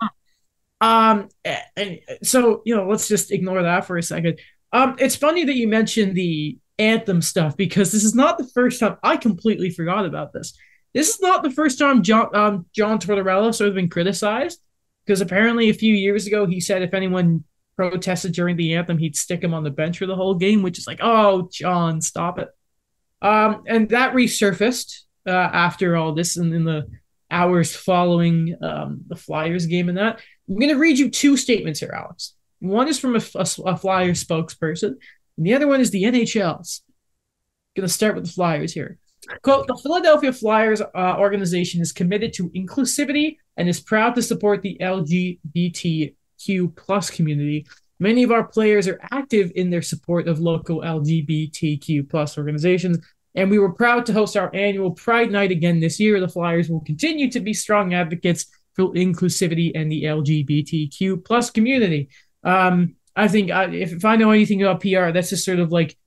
Um, 0.83 1.29
and 1.77 1.99
so 2.23 2.61
you 2.65 2.75
know, 2.75 2.89
let's 2.89 3.07
just 3.07 3.31
ignore 3.31 3.63
that 3.63 3.85
for 3.87 3.97
a 3.97 4.03
second. 4.03 4.39
Um, 4.73 4.97
it's 4.99 5.15
funny 5.15 5.45
that 5.45 5.55
you 5.55 5.69
mentioned 5.69 6.13
the 6.13 6.57
anthem 6.77 7.21
stuff 7.21 7.55
because 7.55 7.93
this 7.93 8.03
is 8.03 8.13
not 8.13 8.37
the 8.37 8.47
first 8.53 8.81
time 8.81 8.97
I 9.01 9.15
completely 9.15 9.69
forgot 9.69 10.05
about 10.05 10.33
this. 10.33 10.57
This 10.93 11.09
is 11.09 11.21
not 11.21 11.41
the 11.41 11.51
first 11.51 11.79
time 11.79 12.03
John 12.03 12.35
um, 12.35 12.65
John 12.75 12.99
Tortorella 12.99 13.55
sort 13.55 13.69
of 13.69 13.75
been 13.75 13.89
criticized 13.89 14.59
because 15.05 15.21
apparently 15.21 15.69
a 15.69 15.73
few 15.73 15.93
years 15.93 16.27
ago 16.27 16.45
he 16.45 16.59
said 16.59 16.81
if 16.81 16.93
anyone 16.93 17.45
protested 17.77 18.33
during 18.33 18.57
the 18.57 18.75
anthem 18.75 18.97
he'd 18.97 19.15
stick 19.15 19.41
him 19.41 19.53
on 19.53 19.63
the 19.63 19.71
bench 19.71 19.99
for 19.99 20.05
the 20.05 20.17
whole 20.17 20.35
game, 20.35 20.63
which 20.63 20.77
is 20.77 20.85
like, 20.85 20.99
oh 21.01 21.47
John, 21.49 22.01
stop 22.01 22.39
it. 22.39 22.49
Um, 23.21 23.63
and 23.67 23.87
that 23.89 24.13
resurfaced 24.13 25.03
uh, 25.25 25.31
after 25.31 25.95
all 25.95 26.13
this 26.13 26.35
and 26.35 26.53
in 26.53 26.65
the 26.65 26.89
hours 27.31 27.73
following 27.73 28.57
um, 28.61 29.01
the 29.07 29.15
Flyers 29.15 29.65
game 29.65 29.87
and 29.87 29.97
that. 29.97 30.19
I'm 30.50 30.55
going 30.55 30.69
to 30.69 30.77
read 30.77 31.00
you 31.00 31.09
two 31.09 31.38
statements 31.38 31.79
here, 31.79 31.93
Alex. 31.95 32.33
One 32.59 32.88
is 32.88 33.00
from 33.00 33.15
a, 33.15 33.21
a, 33.35 33.47
a 33.65 33.77
Flyers 33.77 34.23
spokesperson, 34.23 34.95
and 35.38 35.45
the 35.45 35.53
other 35.53 35.67
one 35.67 35.81
is 35.81 35.91
the 35.91 36.03
NHL's. 36.03 36.81
Going 37.75 37.88
to 37.88 37.93
start 37.93 38.15
with 38.15 38.25
the 38.25 38.31
Flyers 38.31 38.73
here. 38.73 39.00
Quote, 39.41 39.67
the 39.67 39.79
Philadelphia 39.81 40.33
Flyers 40.33 40.81
uh, 40.81 41.15
organization 41.17 41.81
is 41.81 41.91
committed 41.91 42.33
to 42.33 42.50
inclusivity 42.50 43.38
and 43.57 43.69
is 43.69 43.79
proud 43.79 44.15
to 44.15 44.21
support 44.21 44.62
the 44.62 44.77
LGBTQ 44.81 46.75
plus 46.75 47.09
community. 47.09 47.65
Many 48.00 48.23
of 48.23 48.31
our 48.31 48.43
players 48.43 48.88
are 48.88 49.00
active 49.12 49.51
in 49.55 49.69
their 49.69 49.81
support 49.81 50.27
of 50.27 50.39
local 50.39 50.81
LGBTQ 50.81 52.09
plus 52.09 52.38
organizations, 52.38 52.97
and 53.35 53.50
we 53.50 53.59
were 53.59 53.71
proud 53.71 54.05
to 54.07 54.13
host 54.13 54.35
our 54.35 54.53
annual 54.53 54.91
Pride 54.91 55.31
Night 55.31 55.51
again 55.51 55.79
this 55.79 56.00
year. 56.00 56.19
The 56.19 56.27
Flyers 56.27 56.69
will 56.69 56.81
continue 56.81 57.31
to 57.31 57.39
be 57.39 57.53
strong 57.53 57.93
advocates 57.93 58.47
inclusivity 58.77 59.72
and 59.75 59.92
the 59.92 60.03
LGBTQ 60.03 61.24
plus 61.24 61.50
community. 61.50 62.10
Um, 62.44 62.96
I 63.15 63.27
think 63.27 63.51
I, 63.51 63.65
if, 63.65 63.94
if 63.94 64.06
I 64.06 64.15
know 64.15 64.32
anything 64.32 64.62
about 64.62 64.82
PR, 64.82 65.12
that's 65.12 65.30
just 65.30 65.46
sort 65.46 65.60
of 65.60 65.72
like, 65.72 65.98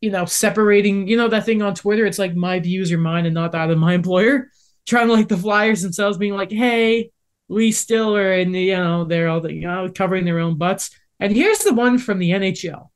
you 0.00 0.10
know, 0.10 0.24
separating, 0.24 1.06
you 1.08 1.16
know, 1.16 1.28
that 1.28 1.44
thing 1.44 1.62
on 1.62 1.74
Twitter. 1.74 2.06
It's 2.06 2.18
like 2.18 2.34
my 2.34 2.58
views 2.60 2.90
are 2.92 2.98
mine 2.98 3.26
and 3.26 3.34
not 3.34 3.52
that 3.52 3.70
of 3.70 3.78
my 3.78 3.94
employer. 4.00 4.50
Trying 4.86 5.08
to 5.08 5.12
like 5.12 5.28
the 5.28 5.36
Flyers 5.36 5.82
themselves 5.82 6.18
being 6.18 6.34
like, 6.34 6.50
hey, 6.50 7.10
we 7.48 7.70
still 7.70 8.16
are 8.16 8.32
in 8.32 8.52
the, 8.52 8.62
you 8.62 8.76
know, 8.76 9.04
they're 9.04 9.28
all 9.28 9.40
the, 9.40 9.52
you 9.52 9.62
know, 9.62 9.90
covering 9.94 10.24
their 10.24 10.38
own 10.38 10.56
butts. 10.56 10.90
And 11.20 11.32
here's 11.32 11.58
the 11.60 11.74
one 11.74 11.98
from 11.98 12.18
the 12.18 12.30
NHL. 12.30 12.88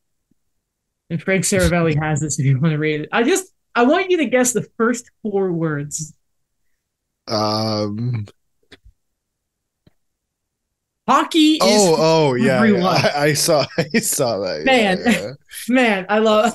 And 1.11 1.23
Frank 1.23 1.45
Seravalli 1.45 1.95
has 2.03 2.21
this 2.21 2.39
if 2.39 2.47
you 2.47 2.59
want 2.59 2.73
to 2.73 2.79
read 2.79 3.03
it. 3.03 3.09
I 3.13 3.23
just, 3.23 3.53
I 3.75 3.85
want 3.85 4.11
you 4.11 4.17
to 4.19 4.27
guess 4.27 4.53
the 4.53 4.67
first 4.77 5.11
four 5.23 5.53
words. 5.53 6.15
Um. 7.29 8.27
Hockey 11.07 11.55
is 11.57 11.61
Oh, 11.63 11.97
oh, 11.99 12.35
yeah. 12.35 12.45
yeah. 12.47 12.57
everyone. 12.57 12.85
I, 12.85 13.13
I 13.17 13.33
saw. 13.35 13.67
I 13.79 13.99
saw 13.99 14.39
that. 14.39 14.65
Man. 14.65 15.01
Yeah, 15.05 15.31
Man, 15.69 16.07
I 16.09 16.19
love. 16.19 16.55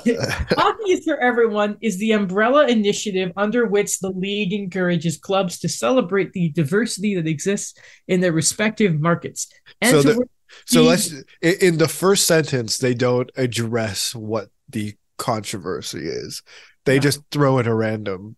Hockey 0.50 0.92
is 0.92 1.04
for 1.06 1.18
Everyone 1.20 1.78
is 1.82 1.98
the 2.00 2.14
umbrella 2.14 2.68
initiative 2.68 3.32
under 3.38 3.68
which 3.68 4.00
the 4.00 4.10
league 4.10 4.52
encourages 4.54 5.18
clubs 5.18 5.60
to 5.60 5.70
celebrate 5.70 6.34
the 6.34 6.50
diversity 6.50 7.14
that 7.16 7.28
exists 7.28 7.76
in 8.08 8.22
their 8.22 8.32
respective 8.32 9.00
markets. 9.00 9.48
And 9.82 9.92
So 9.92 10.02
the- 10.02 10.28
so 10.66 10.82
let's. 10.84 11.12
In, 11.44 11.54
in 11.62 11.78
the 11.78 11.88
first 11.88 12.26
sentence, 12.26 12.80
they 12.80 12.96
don't 12.96 13.30
address 13.38 14.16
what 14.16 14.50
the 14.68 14.96
controversy 15.20 16.08
is. 16.08 16.42
They 16.86 16.96
Yeah. 16.96 17.02
just 17.02 17.22
throw 17.30 17.60
in 17.60 17.68
a 17.68 17.76
random, 17.76 18.36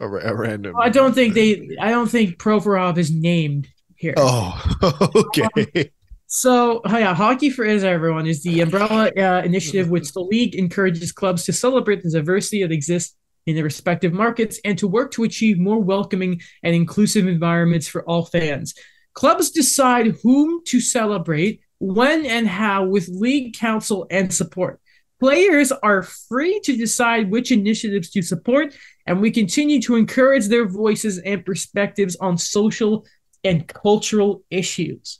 a, 0.00 0.06
a 0.08 0.34
random. 0.34 0.76
I 0.78 0.88
don't 0.88 1.14
think 1.14 1.34
they 1.34 1.76
I 1.78 1.90
don't 1.90 2.08
think 2.08 2.38
Provorov 2.38 2.96
is 2.96 3.10
named 3.10 3.68
here. 4.02 4.14
Oh, 4.16 4.60
okay. 5.14 5.90
So, 6.26 6.80
oh 6.84 6.98
yeah, 6.98 7.14
Hockey 7.14 7.50
for 7.50 7.64
is 7.64 7.84
Everyone 7.84 8.26
is 8.26 8.42
the 8.42 8.60
umbrella 8.60 9.10
uh, 9.16 9.42
initiative 9.44 9.90
which 9.90 10.12
the 10.12 10.20
league 10.20 10.54
encourages 10.54 11.12
clubs 11.12 11.44
to 11.44 11.52
celebrate 11.52 12.02
the 12.02 12.10
diversity 12.10 12.62
that 12.62 12.72
exists 12.72 13.14
in 13.46 13.54
their 13.54 13.64
respective 13.64 14.12
markets 14.12 14.60
and 14.64 14.76
to 14.78 14.88
work 14.88 15.12
to 15.12 15.24
achieve 15.24 15.58
more 15.58 15.78
welcoming 15.78 16.40
and 16.62 16.74
inclusive 16.74 17.26
environments 17.26 17.86
for 17.86 18.02
all 18.04 18.24
fans. 18.24 18.74
Clubs 19.14 19.50
decide 19.50 20.16
whom 20.22 20.62
to 20.66 20.80
celebrate, 20.80 21.60
when 21.78 22.24
and 22.26 22.48
how 22.48 22.84
with 22.84 23.08
league 23.08 23.54
counsel 23.54 24.06
and 24.10 24.32
support. 24.32 24.80
Players 25.20 25.70
are 25.70 26.02
free 26.02 26.60
to 26.64 26.76
decide 26.76 27.30
which 27.30 27.52
initiatives 27.52 28.10
to 28.10 28.22
support, 28.22 28.74
and 29.06 29.20
we 29.20 29.30
continue 29.30 29.80
to 29.82 29.96
encourage 29.96 30.46
their 30.46 30.66
voices 30.66 31.18
and 31.18 31.44
perspectives 31.44 32.16
on 32.16 32.38
social 32.38 33.04
and 33.44 33.66
cultural 33.66 34.42
issues. 34.50 35.18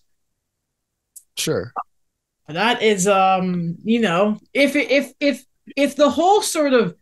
Sure. 1.36 1.72
That 2.48 2.82
is, 2.82 3.06
um, 3.06 3.76
you 3.84 4.00
know, 4.00 4.38
if 4.52 4.76
if 4.76 5.12
if 5.20 5.44
if 5.76 5.96
the 5.96 6.10
whole 6.10 6.42
sort 6.42 6.72
of 6.72 6.94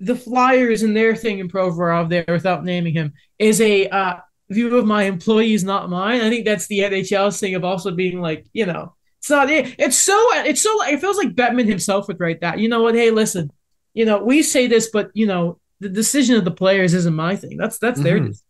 the 0.00 0.14
Flyers 0.16 0.82
and 0.82 0.96
their 0.96 1.16
thing 1.16 1.38
in 1.38 1.48
Provorov 1.48 2.08
there, 2.08 2.24
without 2.28 2.64
naming 2.64 2.94
him, 2.94 3.14
is 3.38 3.60
a 3.60 3.88
uh, 3.88 4.16
view 4.50 4.76
of 4.76 4.86
my 4.86 5.04
employees, 5.04 5.64
not 5.64 5.88
mine. 5.90 6.20
I 6.20 6.28
think 6.30 6.44
that's 6.44 6.66
the 6.66 6.80
NHL's 6.80 7.40
thing 7.40 7.54
of 7.54 7.64
also 7.64 7.90
being 7.92 8.20
like, 8.20 8.46
you 8.52 8.66
know, 8.66 8.94
it's 9.18 9.30
not 9.30 9.50
it. 9.50 9.74
It's 9.78 9.96
so 9.96 10.16
it's 10.44 10.62
so 10.62 10.82
it 10.84 11.00
feels 11.00 11.16
like 11.16 11.34
Bettman 11.34 11.66
himself 11.66 12.08
would 12.08 12.20
write 12.20 12.40
that. 12.40 12.58
You 12.58 12.68
know 12.68 12.82
what? 12.82 12.94
Hey, 12.94 13.10
listen, 13.10 13.50
you 13.94 14.04
know, 14.04 14.22
we 14.22 14.42
say 14.42 14.66
this, 14.66 14.90
but 14.92 15.10
you 15.14 15.26
know, 15.26 15.58
the 15.80 15.88
decision 15.88 16.36
of 16.36 16.44
the 16.44 16.50
players 16.50 16.92
isn't 16.94 17.14
my 17.14 17.36
thing. 17.36 17.56
That's 17.56 17.78
that's 17.78 18.00
their. 18.00 18.20
Mhm. 18.20 18.40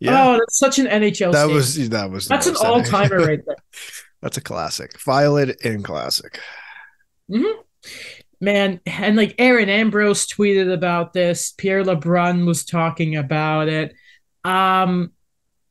Yeah. 0.00 0.28
Oh, 0.28 0.32
that's 0.34 0.58
such 0.58 0.78
an 0.78 0.86
NHL. 0.86 1.32
that 1.32 1.48
was 1.48 1.88
that 1.88 2.10
was 2.10 2.28
that's 2.28 2.46
an 2.46 2.56
all 2.62 2.82
timer 2.82 3.18
right 3.18 3.40
there. 3.44 3.56
That's 4.20 4.36
a 4.36 4.40
classic. 4.40 4.98
File 4.98 5.36
it 5.36 5.60
in 5.64 5.84
classic. 5.84 6.40
man 8.40 8.80
and 8.86 9.16
like 9.16 9.34
aaron 9.38 9.68
ambrose 9.68 10.26
tweeted 10.26 10.72
about 10.72 11.12
this 11.12 11.52
pierre 11.52 11.84
lebrun 11.84 12.46
was 12.46 12.64
talking 12.64 13.16
about 13.16 13.68
it 13.68 13.94
um 14.44 15.10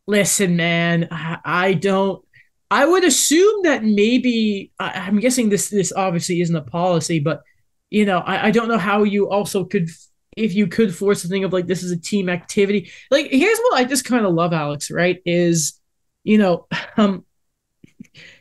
listen 0.06 0.56
man 0.58 1.08
i, 1.12 1.38
I 1.46 1.74
don't 1.74 2.24
i 2.70 2.86
would 2.86 3.06
assume 3.06 3.64
that 3.64 3.84
maybe 3.84 4.72
I, 4.80 4.92
i'm 5.08 5.20
guessing 5.20 5.50
this 5.50 5.70
this 5.70 5.94
obviously 5.94 6.42
isn't 6.42 6.56
a 6.56 6.62
policy 6.62 7.20
but 7.20 7.42
you 7.90 8.06
know 8.06 8.20
I, 8.20 8.48
I 8.48 8.52
don't 8.52 8.68
know 8.68 8.78
how 8.78 9.04
you 9.04 9.30
also 9.30 9.64
could 9.64 9.90
if 10.38 10.54
you 10.54 10.68
could 10.68 10.96
force 10.96 11.24
the 11.24 11.30
thing 11.30 11.44
of 11.44 11.54
like 11.54 11.68
this 11.68 11.84
is 11.84 11.92
a 11.92 12.00
team 12.00 12.30
activity 12.30 12.92
like 13.12 13.28
here's 13.32 13.60
what 13.60 13.80
i 13.80 13.84
just 13.84 14.06
kind 14.06 14.26
of 14.26 14.34
love 14.34 14.54
alex 14.54 14.92
right 14.92 15.22
is 15.26 15.80
you 16.24 16.38
know 16.38 16.68
um 16.98 17.26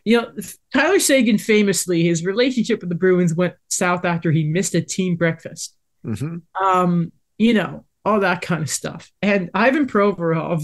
you 0.04 0.20
know, 0.20 0.32
Tyler 0.72 0.98
Seguin 0.98 1.38
famously, 1.38 2.04
his 2.04 2.24
relationship 2.24 2.80
with 2.80 2.88
the 2.88 2.94
Bruins 2.94 3.34
went 3.34 3.54
south 3.68 4.04
after 4.04 4.30
he 4.30 4.44
missed 4.44 4.74
a 4.74 4.80
team 4.80 5.16
breakfast. 5.16 5.74
hmm 6.04 6.38
Um, 6.60 7.12
you 7.38 7.54
know, 7.54 7.84
all 8.04 8.20
that 8.20 8.40
kind 8.42 8.62
of 8.62 8.70
stuff. 8.70 9.10
And 9.20 9.50
Ivan 9.52 9.86
Provorov 9.86 10.62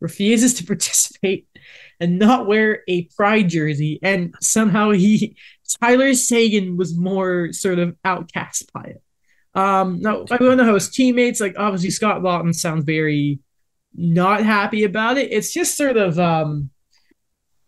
refuses 0.00 0.54
to 0.54 0.66
participate 0.66 1.48
and 1.98 2.18
not 2.18 2.46
wear 2.46 2.82
a 2.88 3.08
pride 3.16 3.48
jersey. 3.48 3.98
And 4.02 4.34
somehow 4.40 4.90
he, 4.90 5.36
Tyler 5.80 6.14
Seguin 6.14 6.76
was 6.76 6.96
more 6.96 7.52
sort 7.52 7.78
of 7.78 7.96
outcast 8.04 8.72
by 8.72 8.82
it. 8.82 9.02
Um, 9.54 10.00
now, 10.00 10.24
I 10.30 10.36
don't 10.36 10.56
know 10.56 10.64
how 10.64 10.74
his 10.74 10.90
teammates, 10.90 11.40
like 11.40 11.54
obviously 11.56 11.90
Scott 11.90 12.22
Laughton 12.22 12.54
sounds 12.54 12.84
very 12.84 13.38
not 13.94 14.42
happy 14.42 14.84
about 14.84 15.18
it. 15.18 15.32
It's 15.32 15.52
just 15.52 15.76
sort 15.76 15.96
of, 15.96 16.18
um, 16.18 16.70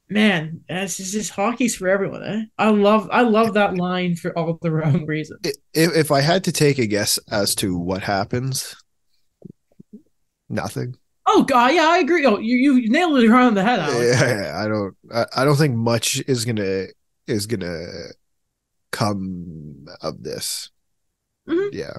man, 0.09 0.63
this 0.69 0.99
is 0.99 1.13
just 1.13 1.31
hockey's 1.31 1.77
for 1.77 1.89
everyone. 1.89 2.25
Eh? 2.25 2.43
I 2.59 2.71
love, 2.71 3.09
I 3.13 3.23
love 3.23 3.55
that 3.55 3.77
line 3.77 4.17
for 4.17 4.37
all 4.37 4.59
the 4.61 4.73
wrong 4.73 5.07
reasons. 5.07 5.41
If, 5.45 5.57
if 5.97 6.11
I 6.11 6.21
had 6.21 6.45
to 6.45 6.53
take 6.53 6.79
a 6.79 6.87
guess 6.87 7.19
as 7.31 7.55
to 7.57 7.79
what 7.79 8.03
happens, 8.03 8.75
nothing. 10.49 10.97
Oh 11.29 11.43
god, 11.43 11.75
yeah, 11.75 11.89
I 11.89 11.99
agree. 11.99 12.25
Oh, 12.25 12.39
you 12.39 12.75
you 12.75 12.89
nailed 12.89 13.19
it 13.19 13.29
right 13.29 13.47
on 13.47 13.55
the 13.55 13.63
head, 13.65 13.81
Alex. 13.81 14.21
Yeah, 14.21 14.53
I 14.57 14.69
don't. 14.69 14.97
I, 15.13 15.27
I 15.39 15.45
don't 15.45 15.57
think 15.57 15.75
much 15.75 16.23
is 16.29 16.45
gonna 16.45 16.87
is 17.27 17.47
gonna 17.47 17.85
come 18.93 19.87
of 20.03 20.23
this. 20.23 20.71
Mhm. 21.49 21.69
Yeah, 21.73 21.95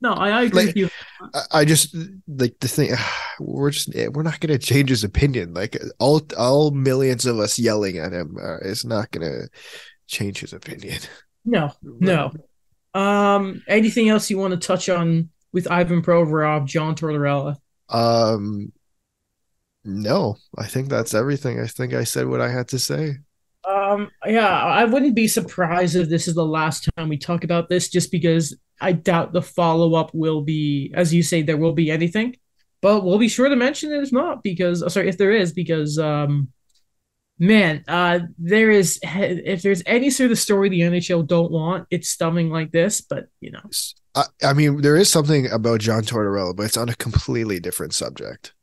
No, 0.00 0.12
I, 0.12 0.28
I 0.30 0.42
agree 0.42 0.56
Like- 0.58 0.66
with 0.68 0.76
you. 0.76 0.88
I, 1.34 1.40
I 1.60 1.64
just 1.64 1.96
like 2.26 2.58
the 2.60 2.68
thing. 2.68 2.92
We're 3.40 3.70
just 3.70 3.94
we're 4.12 4.22
not 4.24 4.40
gonna 4.40 4.58
change 4.58 4.90
his 4.90 5.04
opinion. 5.04 5.54
Like 5.54 5.76
all 6.00 6.20
all 6.36 6.70
millions 6.72 7.24
of 7.26 7.38
us 7.38 7.58
yelling 7.58 7.98
at 7.98 8.12
him 8.12 8.36
uh, 8.42 8.58
is 8.58 8.84
not 8.84 9.10
gonna 9.12 9.42
change 10.06 10.40
his 10.40 10.52
opinion. 10.52 10.98
No, 11.44 11.72
no. 11.82 12.30
Um, 12.92 13.62
anything 13.68 14.10
else 14.10 14.28
you 14.28 14.36
want 14.36 14.52
to 14.52 14.58
touch 14.66 14.90
on 14.90 15.30
with 15.52 15.70
Ivan 15.70 16.02
Provorov, 16.02 16.66
John 16.66 16.94
Tortorella? 16.94 17.56
Um, 17.88 18.70
no, 19.84 20.36
I 20.58 20.66
think 20.66 20.88
that's 20.90 21.14
everything. 21.14 21.58
I 21.58 21.66
think 21.66 21.94
I 21.94 22.04
said 22.04 22.26
what 22.26 22.42
I 22.42 22.50
had 22.50 22.68
to 22.68 22.78
say. 22.78 23.18
Um, 23.68 24.10
yeah, 24.26 24.48
I 24.48 24.84
wouldn't 24.86 25.14
be 25.14 25.28
surprised 25.28 25.94
if 25.94 26.08
this 26.08 26.26
is 26.26 26.34
the 26.34 26.44
last 26.44 26.88
time 26.96 27.08
we 27.08 27.18
talk 27.18 27.44
about 27.44 27.68
this, 27.68 27.88
just 27.88 28.10
because 28.10 28.56
I 28.80 28.92
doubt 28.92 29.32
the 29.32 29.42
follow 29.42 29.94
up 29.94 30.10
will 30.14 30.40
be, 30.40 30.90
as 30.94 31.12
you 31.12 31.22
say, 31.22 31.42
there 31.42 31.58
will 31.58 31.74
be 31.74 31.90
anything. 31.90 32.36
But 32.80 33.04
we'll 33.04 33.18
be 33.18 33.28
sure 33.28 33.48
to 33.48 33.56
mention 33.56 33.92
it 33.92 34.02
if 34.02 34.12
not, 34.12 34.42
because 34.42 34.82
oh, 34.82 34.88
sorry, 34.88 35.08
if 35.08 35.18
there 35.18 35.32
is, 35.32 35.52
because 35.52 35.98
um, 35.98 36.48
man, 37.38 37.84
uh, 37.88 38.20
there 38.38 38.70
is 38.70 39.00
if 39.02 39.62
there's 39.62 39.82
any 39.84 40.10
sort 40.10 40.30
of 40.30 40.38
story 40.38 40.68
the 40.68 40.80
NHL 40.80 41.26
don't 41.26 41.50
want, 41.50 41.86
it's 41.90 42.08
stumming 42.08 42.50
like 42.50 42.70
this. 42.70 43.00
But 43.00 43.26
you 43.40 43.50
know, 43.50 43.68
I, 44.14 44.24
I 44.42 44.52
mean, 44.52 44.80
there 44.80 44.96
is 44.96 45.10
something 45.10 45.50
about 45.50 45.80
John 45.80 46.02
Tortorella, 46.04 46.54
but 46.56 46.66
it's 46.66 46.76
on 46.76 46.88
a 46.88 46.94
completely 46.94 47.60
different 47.60 47.94
subject. 47.94 48.54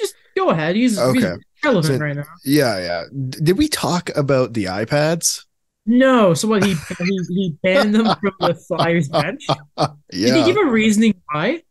Just 0.00 0.14
go 0.36 0.50
ahead. 0.50 0.74
He's 0.74 0.98
Okay. 0.98 1.20
he's 1.20 1.38
relevant 1.64 1.98
So- 1.98 2.04
right 2.04 2.16
now. 2.16 2.24
Yeah, 2.44 2.78
yeah. 2.78 3.04
Did 3.30 3.58
we 3.58 3.68
talk 3.68 4.10
about 4.16 4.52
the 4.54 4.64
iPads? 4.64 5.44
No, 5.86 6.34
so 6.34 6.48
what 6.48 6.64
he 6.64 6.74
he, 6.98 7.18
he 7.28 7.56
banned 7.62 7.94
them 7.94 8.06
from 8.20 8.32
the 8.40 8.54
Flyers 8.68 9.08
bench. 9.08 9.46
Yeah. 9.78 9.86
Did 10.12 10.36
he 10.36 10.44
give 10.44 10.56
a 10.58 10.66
reasoning 10.70 11.14
why? 11.32 11.62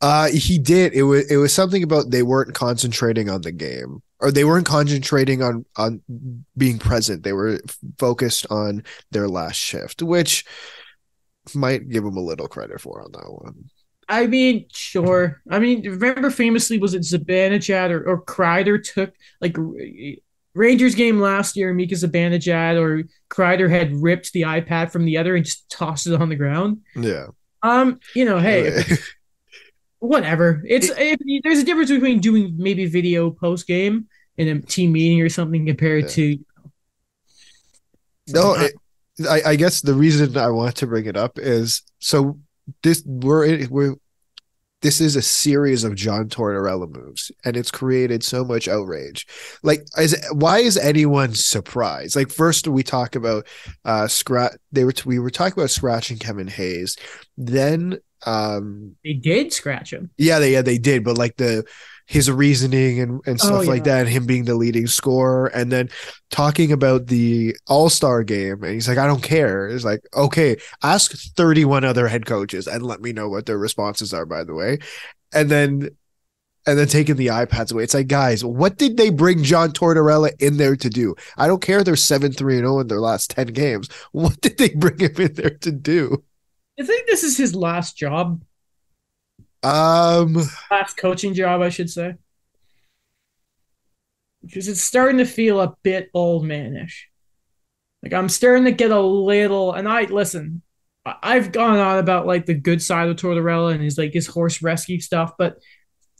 Uh, 0.00 0.28
he 0.28 0.58
did. 0.58 0.92
It 0.92 1.02
was 1.04 1.28
it 1.30 1.38
was 1.38 1.52
something 1.52 1.82
about 1.82 2.10
they 2.10 2.22
weren't 2.22 2.54
concentrating 2.54 3.28
on 3.30 3.40
the 3.40 3.50
game, 3.52 4.00
or 4.20 4.30
they 4.30 4.44
weren't 4.44 4.66
concentrating 4.66 5.42
on 5.42 5.64
on 5.76 6.02
being 6.56 6.78
present. 6.78 7.22
They 7.24 7.32
were 7.32 7.58
f- 7.66 7.78
focused 7.98 8.46
on 8.50 8.84
their 9.10 9.28
last 9.28 9.56
shift, 9.56 10.02
which 10.02 10.44
might 11.54 11.88
give 11.88 12.04
him 12.04 12.16
a 12.16 12.20
little 12.22 12.46
credit 12.48 12.80
for 12.80 13.02
on 13.02 13.10
that 13.12 13.28
one. 13.32 13.64
I 14.08 14.26
mean, 14.26 14.66
sure. 14.72 15.40
I 15.50 15.58
mean, 15.58 15.82
remember 15.82 16.30
famously 16.30 16.78
was 16.78 16.94
it 16.94 17.02
Zibanejad 17.02 17.90
or, 17.90 18.08
or 18.08 18.22
Kreider 18.22 18.82
took 18.82 19.14
like 19.40 19.56
Rangers 20.54 20.94
game 20.94 21.20
last 21.20 21.56
year, 21.56 21.72
Mika 21.74 21.94
Zibanejad 21.94 22.80
or 22.80 23.04
Kreider 23.30 23.68
had 23.68 23.92
ripped 23.94 24.32
the 24.32 24.42
iPad 24.42 24.90
from 24.90 25.04
the 25.04 25.16
other 25.18 25.34
and 25.36 25.44
just 25.44 25.68
tossed 25.70 26.06
it 26.06 26.20
on 26.20 26.28
the 26.28 26.36
ground. 26.36 26.82
Yeah. 26.94 27.26
Um, 27.62 27.98
you 28.14 28.24
know, 28.24 28.38
hey, 28.38 28.82
whatever. 29.98 30.62
It's 30.66 30.90
if, 30.96 31.18
there's 31.42 31.58
a 31.58 31.64
difference 31.64 31.90
between 31.90 32.20
doing 32.20 32.54
maybe 32.56 32.86
video 32.86 33.30
post 33.30 33.66
game 33.66 34.06
in 34.36 34.48
a 34.48 34.60
team 34.60 34.92
meeting 34.92 35.20
or 35.22 35.28
something 35.28 35.66
compared 35.66 36.04
Yeah. 36.04 36.10
to 36.10 36.22
you 36.24 36.44
know, 38.28 38.54
No, 38.54 38.54
it, 38.54 38.72
I, 39.28 39.50
I 39.50 39.56
guess 39.56 39.80
the 39.80 39.94
reason 39.94 40.36
I 40.36 40.48
want 40.50 40.76
to 40.76 40.86
bring 40.86 41.06
it 41.06 41.16
up 41.16 41.38
is 41.38 41.82
so 42.00 42.38
this 42.82 43.02
we're 43.06 43.66
we're 43.68 43.94
this 44.84 45.00
is 45.00 45.16
a 45.16 45.22
series 45.22 45.82
of 45.82 45.94
John 45.94 46.28
Tortorella 46.28 46.94
moves, 46.94 47.32
and 47.42 47.56
it's 47.56 47.70
created 47.70 48.22
so 48.22 48.44
much 48.44 48.68
outrage. 48.68 49.26
Like, 49.62 49.82
is 49.96 50.14
why 50.32 50.58
is 50.58 50.76
anyone 50.76 51.34
surprised? 51.34 52.16
Like, 52.16 52.30
first 52.30 52.68
we 52.68 52.82
talk 52.82 53.16
about 53.16 53.46
uh 53.86 54.08
scratch. 54.08 54.52
They 54.72 54.84
were 54.84 54.92
we 55.06 55.18
were 55.18 55.30
talking 55.30 55.58
about 55.58 55.70
scratching 55.70 56.18
Kevin 56.18 56.48
Hayes, 56.48 56.96
then 57.38 57.98
um 58.26 58.96
they 59.02 59.14
did 59.14 59.52
scratch 59.52 59.92
him. 59.92 60.10
yeah 60.18 60.38
they 60.38 60.52
yeah 60.52 60.62
they 60.62 60.78
did, 60.78 61.02
but 61.02 61.16
like 61.16 61.36
the 61.36 61.64
his 62.06 62.30
reasoning 62.30 63.00
and, 63.00 63.20
and 63.26 63.38
Oh, 63.42 63.46
stuff 63.46 63.66
like 63.66 63.84
that, 63.84 64.00
and 64.00 64.08
him 64.08 64.26
being 64.26 64.44
the 64.44 64.54
leading 64.54 64.86
scorer, 64.86 65.46
and 65.46 65.72
then 65.72 65.88
talking 66.30 66.72
about 66.72 67.06
the 67.06 67.56
All 67.66 67.88
Star 67.88 68.22
game, 68.22 68.62
and 68.62 68.74
he's 68.74 68.88
like, 68.88 68.98
I 68.98 69.06
don't 69.06 69.22
care. 69.22 69.68
It's 69.68 69.84
like, 69.84 70.00
okay, 70.14 70.56
ask 70.82 71.12
31 71.12 71.84
other 71.84 72.08
head 72.08 72.26
coaches 72.26 72.66
and 72.66 72.84
let 72.84 73.00
me 73.00 73.12
know 73.12 73.28
what 73.28 73.46
their 73.46 73.58
responses 73.58 74.12
are, 74.12 74.26
by 74.26 74.44
the 74.44 74.54
way. 74.54 74.78
And 75.32 75.50
then 75.50 75.90
and 76.66 76.78
then 76.78 76.86
taking 76.86 77.16
the 77.16 77.26
iPads 77.26 77.72
away. 77.72 77.84
It's 77.84 77.94
like, 77.94 78.06
guys, 78.06 78.44
what 78.44 78.78
did 78.78 78.96
they 78.96 79.10
bring 79.10 79.42
John 79.42 79.72
Tortorella 79.72 80.30
in 80.40 80.56
there 80.56 80.76
to 80.76 80.88
do? 80.88 81.14
I 81.36 81.46
don't 81.46 81.60
care 81.60 81.84
they're 81.84 81.96
7 81.96 82.32
3 82.32 82.58
0 82.58 82.80
in 82.80 82.88
their 82.88 83.00
last 83.00 83.30
10 83.30 83.48
games. 83.48 83.88
What 84.12 84.40
did 84.40 84.56
they 84.58 84.70
bring 84.70 84.98
him 84.98 85.14
in 85.18 85.34
there 85.34 85.56
to 85.60 85.72
do? 85.72 86.24
I 86.78 86.84
think 86.84 87.06
this 87.06 87.22
is 87.22 87.36
his 87.36 87.54
last 87.54 87.96
job, 87.96 88.42
Um 89.64 90.36
last 90.70 90.96
coaching 90.96 91.34
job, 91.34 91.62
I 91.62 91.70
should 91.70 91.90
say. 91.90 92.14
Because 94.44 94.68
it's 94.68 94.82
starting 94.82 95.18
to 95.18 95.24
feel 95.24 95.60
a 95.60 95.74
bit 95.82 96.10
old 96.12 96.44
manish. 96.44 97.04
Like 98.02 98.12
I'm 98.12 98.28
starting 98.28 98.64
to 98.64 98.72
get 98.72 98.90
a 98.90 99.00
little, 99.00 99.72
and 99.72 99.88
I 99.88 100.02
listen. 100.02 100.62
I've 101.06 101.52
gone 101.52 101.78
on 101.78 101.98
about 101.98 102.26
like 102.26 102.46
the 102.46 102.54
good 102.54 102.82
side 102.82 103.08
of 103.08 103.16
Tortorella 103.16 103.72
and 103.74 103.82
his 103.82 103.98
like 103.98 104.12
his 104.12 104.26
horse 104.26 104.62
rescue 104.62 105.00
stuff, 105.00 105.32
but 105.38 105.58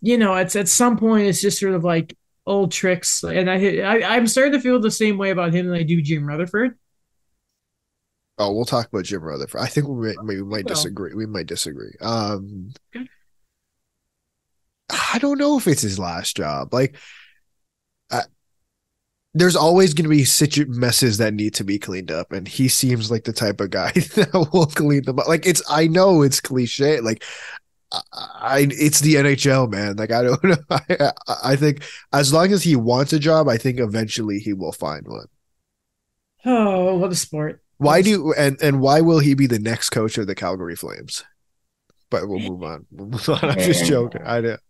you 0.00 0.18
know, 0.18 0.34
it's 0.34 0.56
at 0.56 0.68
some 0.68 0.98
point 0.98 1.26
it's 1.26 1.40
just 1.40 1.58
sort 1.60 1.74
of 1.74 1.84
like 1.84 2.16
old 2.46 2.72
tricks, 2.72 3.22
and 3.22 3.50
I, 3.50 3.78
I 3.78 4.16
I'm 4.16 4.26
starting 4.26 4.52
to 4.52 4.60
feel 4.60 4.80
the 4.80 4.90
same 4.90 5.18
way 5.18 5.30
about 5.30 5.54
him 5.54 5.66
than 5.66 5.76
I 5.76 5.82
do 5.82 6.02
Jim 6.02 6.26
Rutherford. 6.26 6.78
Oh, 8.36 8.52
we'll 8.52 8.64
talk 8.64 8.88
about 8.88 9.04
Jim 9.04 9.22
Rutherford. 9.22 9.60
I 9.60 9.66
think 9.66 9.86
we 9.86 10.08
might, 10.08 10.24
we 10.24 10.42
might 10.42 10.66
disagree. 10.66 11.14
We 11.14 11.26
might 11.26 11.46
disagree. 11.46 11.94
Um, 12.00 12.72
Okay. 12.94 13.08
I 14.90 15.18
don't 15.18 15.38
know 15.38 15.56
if 15.56 15.66
it's 15.66 15.82
his 15.82 15.98
last 15.98 16.36
job. 16.36 16.72
Like, 16.72 16.96
I, 18.10 18.22
there's 19.32 19.56
always 19.56 19.94
going 19.94 20.04
to 20.04 20.10
be 20.10 20.24
situ- 20.24 20.66
messes 20.68 21.18
that 21.18 21.34
need 21.34 21.54
to 21.54 21.64
be 21.64 21.78
cleaned 21.78 22.10
up, 22.10 22.32
and 22.32 22.46
he 22.46 22.68
seems 22.68 23.10
like 23.10 23.24
the 23.24 23.32
type 23.32 23.60
of 23.60 23.70
guy 23.70 23.90
that 23.92 24.48
will 24.52 24.66
clean 24.66 25.04
them 25.04 25.18
up. 25.18 25.28
Like, 25.28 25.46
it's 25.46 25.62
I 25.68 25.86
know 25.86 26.22
it's 26.22 26.40
cliche. 26.40 27.00
Like, 27.00 27.24
I, 27.92 28.00
I 28.12 28.68
it's 28.70 29.00
the 29.00 29.14
NHL, 29.14 29.70
man. 29.70 29.96
Like, 29.96 30.12
I 30.12 30.22
don't 30.22 30.44
know. 30.44 30.56
I, 30.70 31.12
I 31.42 31.56
think 31.56 31.82
as 32.12 32.32
long 32.32 32.52
as 32.52 32.62
he 32.62 32.76
wants 32.76 33.12
a 33.12 33.18
job, 33.18 33.48
I 33.48 33.56
think 33.56 33.80
eventually 33.80 34.38
he 34.38 34.52
will 34.52 34.72
find 34.72 35.06
one. 35.06 35.26
Oh, 36.44 36.96
what 36.96 37.10
a 37.10 37.16
sport! 37.16 37.62
Why 37.78 38.02
do 38.02 38.32
and 38.34 38.60
and 38.62 38.80
why 38.80 39.00
will 39.00 39.18
he 39.18 39.34
be 39.34 39.46
the 39.46 39.58
next 39.58 39.90
coach 39.90 40.18
of 40.18 40.26
the 40.26 40.34
Calgary 40.34 40.76
Flames? 40.76 41.24
But 42.10 42.28
we'll 42.28 42.38
move 42.38 42.62
on. 42.62 42.86
We'll 42.92 43.08
move 43.08 43.28
on. 43.28 43.38
I'm 43.42 43.58
just 43.58 43.86
joking. 43.86 44.22
I 44.24 44.40
did. 44.40 44.60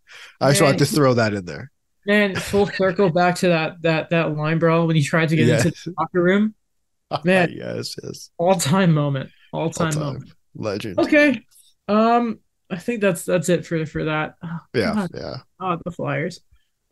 I 0.41 0.51
just 0.51 0.63
wanted 0.63 0.79
to 0.79 0.87
throw 0.87 1.15
that 1.15 1.35
in 1.35 1.45
there. 1.45 1.71
Man, 2.07 2.35
full 2.37 2.67
circle 2.67 3.11
back 3.11 3.37
to 3.37 3.49
that 3.49 3.83
that 3.83 4.11
that 4.11 4.37
line 4.37 4.59
brawl 4.59 4.87
when 4.87 4.97
he 4.97 5.03
tried 5.03 5.31
to 5.31 5.37
get 5.37 5.49
into 5.49 5.71
the 5.71 5.95
locker 5.99 6.23
room. 6.23 6.55
Man. 7.25 7.53
yes, 7.57 7.95
yes. 8.03 8.31
All 8.39 8.55
time 8.57 8.93
moment. 8.93 9.31
All 9.53 9.71
time 9.71 9.95
moment. 9.99 10.33
Legend. 10.55 10.99
Okay. 10.99 11.45
Um, 11.89 12.39
I 12.71 12.77
think 12.79 13.01
that's 13.01 13.25
that's 13.25 13.49
it 13.49 13.67
for 13.67 13.85
for 13.87 14.05
that. 14.05 14.35
Oh, 14.43 14.59
Yeah, 14.75 14.95
God. 14.95 15.11
yeah. 15.15 15.35
Ah, 15.61 15.79
the 15.85 15.91
Flyers. 15.91 16.41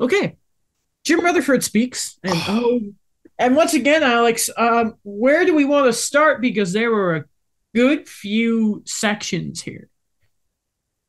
Okay. 0.00 0.36
Jim 1.04 1.20
Rutherford 1.20 1.64
speaks, 1.64 2.18
and 2.22 2.34
oh, 2.48 2.80
and 3.38 3.56
once 3.56 3.74
again, 3.74 4.02
Alex, 4.02 4.48
um, 4.56 4.94
where 5.02 5.44
do 5.44 5.54
we 5.54 5.64
want 5.64 5.86
to 5.86 5.92
start? 5.92 6.40
Because 6.40 6.72
there 6.72 6.90
were 6.90 7.16
a 7.16 7.24
good 7.74 8.08
few 8.08 8.82
sections 8.86 9.60
here. 9.62 9.88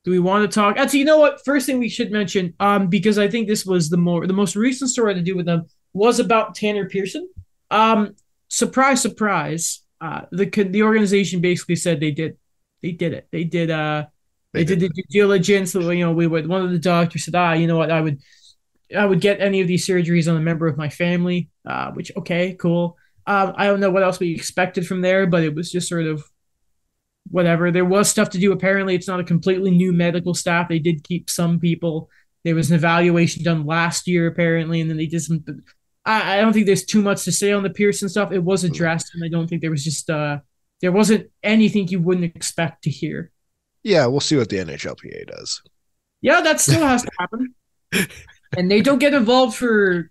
Do 0.04 0.12
we 0.12 0.20
want 0.20 0.50
to 0.50 0.54
talk? 0.54 0.78
Actually, 0.78 1.00
you 1.00 1.06
know 1.06 1.20
what? 1.20 1.44
First 1.46 1.66
thing 1.66 1.80
we 1.80 1.90
should 1.90 2.12
mention, 2.12 2.54
um, 2.60 2.88
because 2.88 3.18
I 3.18 3.30
think 3.30 3.48
this 3.48 3.66
was 3.66 3.90
the 3.90 3.98
more 3.98 4.28
the 4.28 4.34
most 4.34 4.56
recent 4.56 4.90
story 4.90 5.14
to 5.14 5.22
do 5.22 5.36
with 5.36 5.46
them 5.46 5.66
was 5.94 6.20
about 6.20 6.56
Tanner 6.56 6.90
Pearson. 6.90 7.30
Um, 7.72 8.16
surprise, 8.50 9.02
surprise. 9.02 9.82
Uh, 10.02 10.24
the 10.32 10.46
the 10.46 10.84
organization 10.84 11.40
basically 11.40 11.78
said 11.78 12.00
they 12.00 12.12
did, 12.12 12.38
they 12.82 12.92
did 12.92 13.14
it. 13.14 13.28
They 13.32 13.46
did. 13.46 13.72
Uh, 13.72 14.08
they, 14.52 14.66
did, 14.66 14.82
the 14.82 14.90
due 14.90 15.04
diligence. 15.10 15.74
You 15.74 16.00
know, 16.00 16.12
we 16.12 16.28
would. 16.28 16.48
One 16.48 16.62
of 16.62 16.72
the 16.72 16.80
doctors 16.80 17.24
said, 17.24 17.36
"Ah, 17.36 17.54
you 17.54 17.66
know 17.66 17.78
what? 17.78 17.90
I 17.90 18.02
would, 18.02 18.20
I 18.96 19.06
would 19.06 19.22
get 19.22 19.40
any 19.40 19.62
of 19.62 19.68
these 19.68 19.88
surgeries 19.88 20.30
on 20.30 20.36
a 20.36 20.42
member 20.42 20.68
of 20.68 20.78
my 20.78 20.90
family." 20.90 21.50
Uh, 21.66 21.92
which 21.92 22.12
okay, 22.18 22.54
cool. 22.54 22.98
Um, 23.26 23.54
I 23.56 23.68
don't 23.68 23.80
know 23.80 23.90
what 23.90 24.04
else 24.04 24.20
we 24.20 24.36
expected 24.36 24.86
from 24.86 25.02
there, 25.02 25.26
but 25.26 25.44
it 25.44 25.56
was 25.56 25.72
just 25.72 25.88
sort 25.88 26.06
of 26.06 26.24
whatever. 27.30 27.72
There 27.72 27.86
was 27.86 28.10
stuff 28.10 28.30
to 28.32 28.38
do. 28.38 28.52
Apparently, 28.52 28.96
it's 28.96 29.08
not 29.08 29.20
a 29.20 29.24
completely 29.24 29.72
new 29.72 29.92
medical 29.92 30.34
staff. 30.34 30.70
They 30.70 30.80
did 30.80 31.04
keep 31.04 31.30
some 31.30 31.60
people. 31.60 32.10
There 32.44 32.56
was 32.56 32.70
an 32.70 32.76
evaluation 32.76 33.44
done 33.44 33.66
last 33.66 34.08
year, 34.08 34.28
apparently, 34.28 34.82
and 34.82 34.90
then 34.90 34.98
they 34.98 35.06
did 35.06 35.22
some. 35.22 35.44
I, 36.06 36.38
I 36.38 36.42
don't 36.42 36.54
think 36.54 36.66
there's 36.66 36.86
too 36.86 37.02
much 37.02 37.24
to 37.24 37.32
say 37.32 37.52
on 37.52 37.64
the 37.64 37.70
Pearson 37.70 38.10
stuff. 38.10 38.32
It 38.32 38.44
was 38.44 38.64
addressed, 38.64 39.16
and 39.16 39.24
I 39.24 39.30
don't 39.30 39.48
think 39.48 39.62
there 39.62 39.72
was 39.72 39.84
just 39.84 40.10
uh 40.10 40.40
there 40.82 40.92
wasn't 40.92 41.30
anything 41.42 41.88
you 41.88 42.02
wouldn't 42.02 42.36
expect 42.36 42.84
to 42.84 42.90
hear. 42.90 43.32
Yeah, 43.84 44.06
we'll 44.08 44.20
see 44.20 44.36
what 44.36 44.50
the 44.50 44.58
NHLPA 44.58 45.28
does. 45.28 45.62
Yeah, 46.22 46.42
that 46.42 46.60
still 46.60 46.86
has 46.86 47.04
to 47.04 47.12
happen. 47.20 47.56
and 48.58 48.70
they 48.70 48.82
don't 48.82 49.00
get 49.00 49.14
involved 49.14 49.56
for 49.56 50.10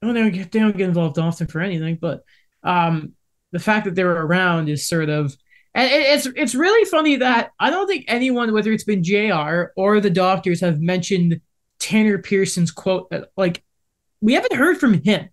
well, 0.00 0.12
they 0.12 0.20
don't 0.20 0.32
get, 0.32 0.52
they 0.52 0.58
don't 0.58 0.76
get 0.76 0.88
involved 0.88 1.18
often 1.18 1.46
for 1.46 1.60
anything, 1.60 1.98
but 2.00 2.24
um, 2.64 3.12
the 3.52 3.58
fact 3.58 3.84
that 3.84 3.94
they're 3.94 4.10
around 4.10 4.68
is 4.68 4.88
sort 4.88 5.08
of 5.08 5.36
and 5.74 5.90
it's 5.90 6.26
it's 6.26 6.54
really 6.54 6.84
funny 6.84 7.16
that 7.16 7.52
I 7.58 7.70
don't 7.70 7.86
think 7.86 8.04
anyone, 8.08 8.52
whether 8.52 8.72
it's 8.72 8.84
been 8.84 9.02
JR 9.02 9.72
or 9.76 10.00
the 10.00 10.10
doctors, 10.10 10.60
have 10.60 10.80
mentioned 10.80 11.40
Tanner 11.78 12.18
Pearson's 12.18 12.70
quote 12.70 13.12
like 13.36 13.62
we 14.20 14.34
haven't 14.34 14.54
heard 14.54 14.78
from 14.78 15.02
him. 15.02 15.28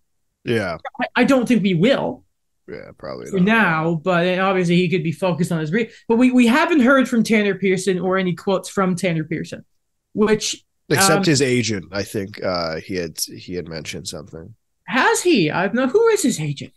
Yeah. 0.45 0.77
I, 1.01 1.05
I 1.17 1.23
don't 1.25 1.47
think 1.47 1.63
we 1.63 1.73
will. 1.73 2.23
Yeah, 2.67 2.91
probably 2.97 3.31
for 3.31 3.37
not. 3.37 3.45
now, 3.45 4.01
but 4.03 4.39
obviously 4.39 4.75
he 4.75 4.89
could 4.89 5.03
be 5.03 5.11
focused 5.11 5.51
on 5.51 5.59
his 5.59 5.71
re. 5.71 5.89
But 6.07 6.17
we 6.17 6.31
we 6.31 6.47
haven't 6.47 6.81
heard 6.81 7.09
from 7.09 7.23
Tanner 7.23 7.55
Pearson 7.55 7.99
or 7.99 8.17
any 8.17 8.35
quotes 8.35 8.69
from 8.69 8.95
Tanner 8.95 9.23
Pearson, 9.23 9.65
which 10.13 10.63
Except 10.89 11.17
um, 11.17 11.23
his 11.23 11.41
agent, 11.41 11.85
I 11.91 12.03
think 12.03 12.43
uh, 12.43 12.77
he 12.77 12.95
had 12.95 13.19
he 13.19 13.53
had 13.53 13.67
mentioned 13.67 14.07
something. 14.07 14.55
has 14.85 15.21
he? 15.21 15.51
I 15.51 15.67
don't 15.67 15.75
know 15.75 15.87
who 15.87 16.07
is 16.07 16.23
his 16.23 16.39
agent. 16.39 16.73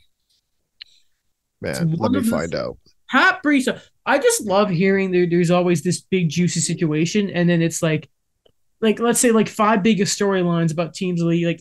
Man, 1.62 1.92
let 1.92 2.11
me 2.11 2.22
find 2.22 2.55
out. 2.55 2.77
Pat. 3.12 3.42
I 4.05 4.18
just 4.18 4.42
love 4.46 4.68
hearing 4.70 5.11
there, 5.12 5.27
there's 5.29 5.51
always 5.51 5.83
this 5.83 6.01
big 6.01 6.29
juicy 6.29 6.61
situation, 6.61 7.31
and 7.31 7.48
then 7.48 7.62
it's 7.62 7.83
like, 7.83 8.09
like 8.81 8.98
let's 8.98 9.20
say 9.20 9.31
like 9.31 9.48
five 9.48 9.83
biggest 9.83 10.18
storylines 10.18 10.72
about 10.72 10.94
teams 10.94 11.22
like 11.22 11.61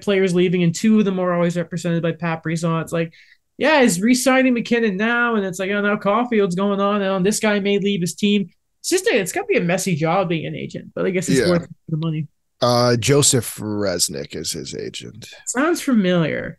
players 0.00 0.34
leaving, 0.34 0.62
and 0.62 0.74
two 0.74 0.98
of 1.00 1.04
them 1.04 1.18
are 1.18 1.32
always 1.32 1.56
represented 1.56 2.02
by 2.02 2.12
Pat. 2.12 2.42
It's 2.44 2.92
like, 2.92 3.12
yeah, 3.58 3.80
is 3.80 4.00
re-signing 4.00 4.54
MacKinnon 4.54 4.96
now, 4.96 5.34
and 5.34 5.44
it's 5.44 5.58
like, 5.58 5.70
oh, 5.70 5.80
now 5.80 5.96
Caufield's 5.96 6.54
going 6.54 6.80
on, 6.80 7.02
and 7.02 7.26
this 7.26 7.40
guy 7.40 7.58
may 7.60 7.78
leave 7.78 8.00
his 8.02 8.14
team. 8.14 8.50
It's 8.80 8.88
just 8.88 9.06
a, 9.08 9.18
it's 9.18 9.32
got 9.32 9.42
to 9.42 9.46
be 9.46 9.58
a 9.58 9.62
messy 9.62 9.94
job 9.96 10.28
being 10.28 10.46
an 10.46 10.54
agent, 10.54 10.92
but 10.94 11.04
I 11.06 11.10
guess 11.10 11.28
it's 11.28 11.40
Yeah. 11.40 11.50
worth 11.50 11.68
the 11.88 11.96
money. 11.96 12.28
Uh, 12.62 12.96
Joseph 12.96 13.56
Resnick 13.56 14.36
is 14.36 14.52
his 14.52 14.74
agent, 14.74 15.28
Sounds 15.46 15.80
familiar. 15.82 16.58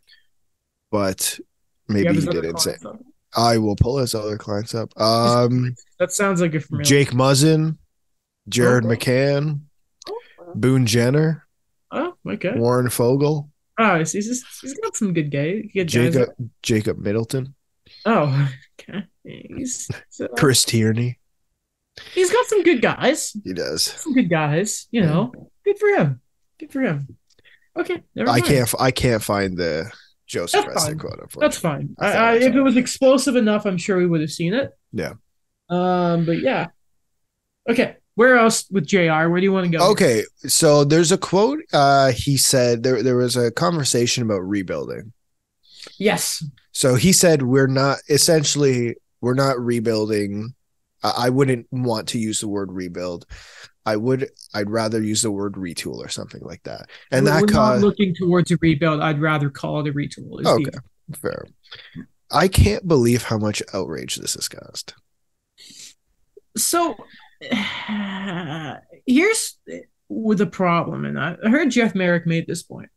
but 0.90 1.38
maybe 1.88 2.06
have 2.08 2.16
he 2.16 2.26
didn't 2.28 2.58
say. 2.60 2.76
up? 2.84 2.98
I 3.36 3.58
will 3.58 3.76
pull 3.76 3.98
his 3.98 4.14
other 4.14 4.36
clients 4.38 4.74
up. 4.74 4.92
Um, 5.00 5.74
That 5.98 6.12
sounds 6.12 6.40
like 6.40 6.54
a 6.54 6.60
familiar. 6.60 6.84
Jake 6.84 7.10
Muzzin, 7.10 7.78
Jared 8.48 8.84
Okay. 8.84 8.96
McCann, 8.96 9.60
Oh, 10.08 10.20
Boone 10.54 10.86
Jenner, 10.86 11.46
Oh, 11.90 12.14
okay. 12.28 12.52
Warren 12.54 12.88
Foegele, 12.88 13.48
Oh, 13.78 13.98
he's, 13.98 14.12
he's, 14.12 14.44
he's 14.60 14.74
got 14.80 14.94
some 14.96 15.12
good 15.14 15.30
guys. 15.30 15.62
Good 15.72 15.90
guys. 15.90 15.92
Jacob 15.92 16.28
Jacob 16.62 16.98
Middleton, 16.98 17.54
Oh, 18.04 18.50
okay. 18.80 19.04
He's 19.24 19.88
so, 20.10 20.28
Chris 20.36 20.64
Tierney. 20.64 21.18
he's 22.12 22.30
got 22.30 22.46
some 22.46 22.62
good 22.62 22.82
guys. 22.82 23.34
He 23.44 23.52
does. 23.54 23.82
Some 23.84 24.14
good 24.14 24.28
guys. 24.30 24.88
You 24.90 25.02
know, 25.02 25.32
good 25.64 25.78
for 25.78 25.88
him. 25.88 26.20
Good 26.58 26.72
for 26.72 26.80
him. 26.80 27.16
Okay, 27.78 28.02
never 28.14 28.28
I 28.30 28.40
can't. 28.40 28.72
I 28.78 28.90
can't 28.90 29.22
find 29.22 29.56
the 29.56 29.90
Joseph 30.32 30.64
That's 30.66 30.86
fine. 30.86 30.98
Quote. 30.98 31.30
That's 31.38 31.58
fine. 31.58 31.94
I 31.98 32.08
I, 32.08 32.12
thought 32.12 32.24
I, 32.24 32.30
it 32.30 32.34
was 32.36 32.46
if 32.46 32.54
it 32.54 32.62
was 32.62 32.76
explosive 32.78 33.36
enough, 33.36 33.66
I'm 33.66 33.76
sure 33.76 33.98
we 33.98 34.06
would 34.06 34.22
have 34.22 34.30
seen 34.30 34.54
it. 34.54 34.72
Yeah. 34.92 35.12
Um, 35.68 36.24
but 36.24 36.40
yeah. 36.40 36.68
Okay, 37.68 37.96
where 38.14 38.38
else 38.38 38.64
with 38.70 38.86
Jr? 38.86 39.28
Where 39.28 39.36
do 39.36 39.42
you 39.42 39.52
want 39.52 39.70
to 39.70 39.78
go? 39.78 39.90
Okay, 39.90 40.24
so 40.46 40.84
there's 40.84 41.12
a 41.12 41.18
quote. 41.18 41.60
Uh, 41.72 42.12
he 42.12 42.38
said 42.38 42.82
there 42.82 43.02
there 43.02 43.16
was 43.16 43.36
a 43.36 43.50
conversation 43.50 44.22
about 44.22 44.40
rebuilding. 44.40 45.12
Yes. 45.98 46.42
So 46.72 46.94
he 46.94 47.12
said 47.12 47.42
we're 47.42 47.66
not 47.66 47.98
essentially 48.08 48.96
we're 49.20 49.34
not 49.34 49.60
rebuilding. 49.60 50.54
I, 51.02 51.26
I 51.26 51.30
wouldn't 51.30 51.66
want 51.70 52.08
to 52.08 52.18
use 52.18 52.40
the 52.40 52.48
word 52.48 52.72
rebuild. 52.72 53.26
I 53.84 53.96
would. 53.96 54.30
I'd 54.54 54.70
rather 54.70 55.02
use 55.02 55.22
the 55.22 55.30
word 55.30 55.54
retool 55.54 55.96
or 55.96 56.08
something 56.08 56.40
like 56.42 56.62
that. 56.64 56.88
And 57.10 57.24
We're- 57.24 57.40
that 57.40 57.42
we're 57.46 57.52
not 57.52 57.78
looking 57.80 58.14
towards 58.14 58.50
a 58.50 58.56
rebuild. 58.60 59.00
I'd 59.00 59.20
rather 59.20 59.50
call 59.50 59.80
it 59.80 59.88
a 59.88 59.92
retool. 59.92 60.40
is 60.40 60.44
the- 60.44 60.50
okay, 60.68 60.78
fair. 61.14 61.46
I 62.30 62.48
can't 62.48 62.86
believe 62.88 63.24
how 63.24 63.38
much 63.38 63.62
outrage 63.74 64.16
this 64.16 64.34
has 64.34 64.48
caused. 64.48 64.94
So 66.56 66.96
here's 69.06 69.58
with 70.08 70.38
the 70.38 70.46
problem, 70.46 71.04
and 71.04 71.18
I 71.18 71.36
I 71.44 71.48
heard 71.50 71.70
Jeff 71.70 71.94
Marek 71.94 72.26
made 72.26 72.46
this 72.46 72.62
point. 72.62 72.88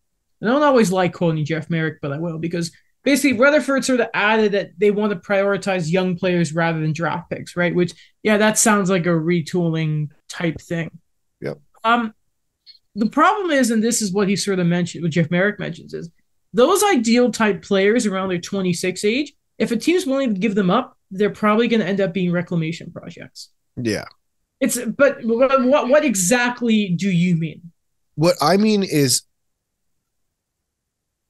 I 0.41 0.47
don't 0.47 0.63
always 0.63 0.91
like 0.91 1.13
quoting 1.13 1.45
Jeff 1.45 1.69
Marek, 1.69 1.99
but 2.01 2.11
I 2.11 2.17
will 2.19 2.37
because 2.37 2.71
basically 3.03 3.37
Rutherford 3.39 3.85
sort 3.85 4.01
of 4.01 4.07
added 4.13 4.51
that 4.51 4.71
they 4.77 4.91
want 4.91 5.13
to 5.13 5.19
prioritize 5.19 5.91
young 5.91 6.17
players 6.17 6.53
rather 6.53 6.79
than 6.79 6.93
draft 6.93 7.29
picks, 7.29 7.55
right? 7.55 7.73
Which 7.73 7.93
yeah, 8.23 8.37
that 8.37 8.57
sounds 8.57 8.89
like 8.89 9.05
a 9.05 9.09
retooling 9.09 10.09
type 10.35 10.59
thing. 10.61 10.91
Yep. 11.41 11.59
Um, 11.83 12.13
the 12.95 13.07
problem 13.07 13.51
is, 13.51 13.71
and 13.71 13.83
this 13.83 14.01
is 14.01 14.11
what 14.11 14.27
he 14.27 14.35
sort 14.35 14.59
of 14.59 14.67
mentioned, 14.67 15.03
what 15.03 15.11
Jeff 15.11 15.31
Marek 15.31 15.59
mentions 15.59 15.93
is 15.93 16.09
those 16.53 16.83
ideal 16.83 17.31
type 17.31 17.61
players 17.61 18.05
around 18.05 18.29
their 18.29 18.39
26 18.39 19.03
age. 19.03 19.33
If 19.57 19.71
a 19.71 19.77
team's 19.77 20.05
willing 20.05 20.33
to 20.33 20.39
give 20.39 20.55
them 20.55 20.69
up, 20.69 20.97
they're 21.11 21.29
probably 21.29 21.67
going 21.67 21.81
to 21.81 21.85
end 21.85 22.01
up 22.01 22.13
being 22.13 22.31
reclamation 22.31 22.91
projects. 22.91 23.49
Yeah. 23.75 24.05
It's 24.61 24.79
but 24.79 25.23
what 25.23 25.63
what, 25.65 25.89
what 25.89 26.05
exactly 26.05 26.89
do 26.89 27.09
you 27.09 27.35
mean? 27.35 27.71
What 28.15 28.35
I 28.41 28.55
mean 28.55 28.83
is, 28.83 29.23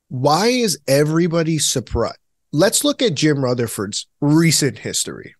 why 0.09 0.47
is 0.47 0.79
everybody 0.87 1.57
surprised? 1.57 2.19
Let's 2.51 2.83
look 2.83 3.01
at 3.01 3.15
Jim 3.15 3.43
Rutherford's 3.43 4.07
recent 4.21 4.77
history. 4.79 5.35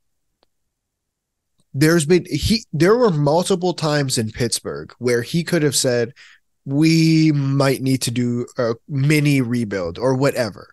There's 1.78 2.06
been 2.06 2.26
he 2.32 2.66
there 2.74 2.96
were 2.96 3.12
multiple 3.12 3.74
times 3.74 4.18
in 4.18 4.32
Pittsburgh 4.32 4.92
where 4.98 5.22
he 5.22 5.44
could 5.44 5.62
have 5.62 5.76
said 5.76 6.14
we 6.66 7.32
might 7.34 7.82
need 7.82 8.02
to 8.04 8.12
do 8.12 8.48
a 8.58 8.74
mini 8.88 9.42
rebuild 9.42 10.00
or 10.00 10.16
whatever, 10.16 10.70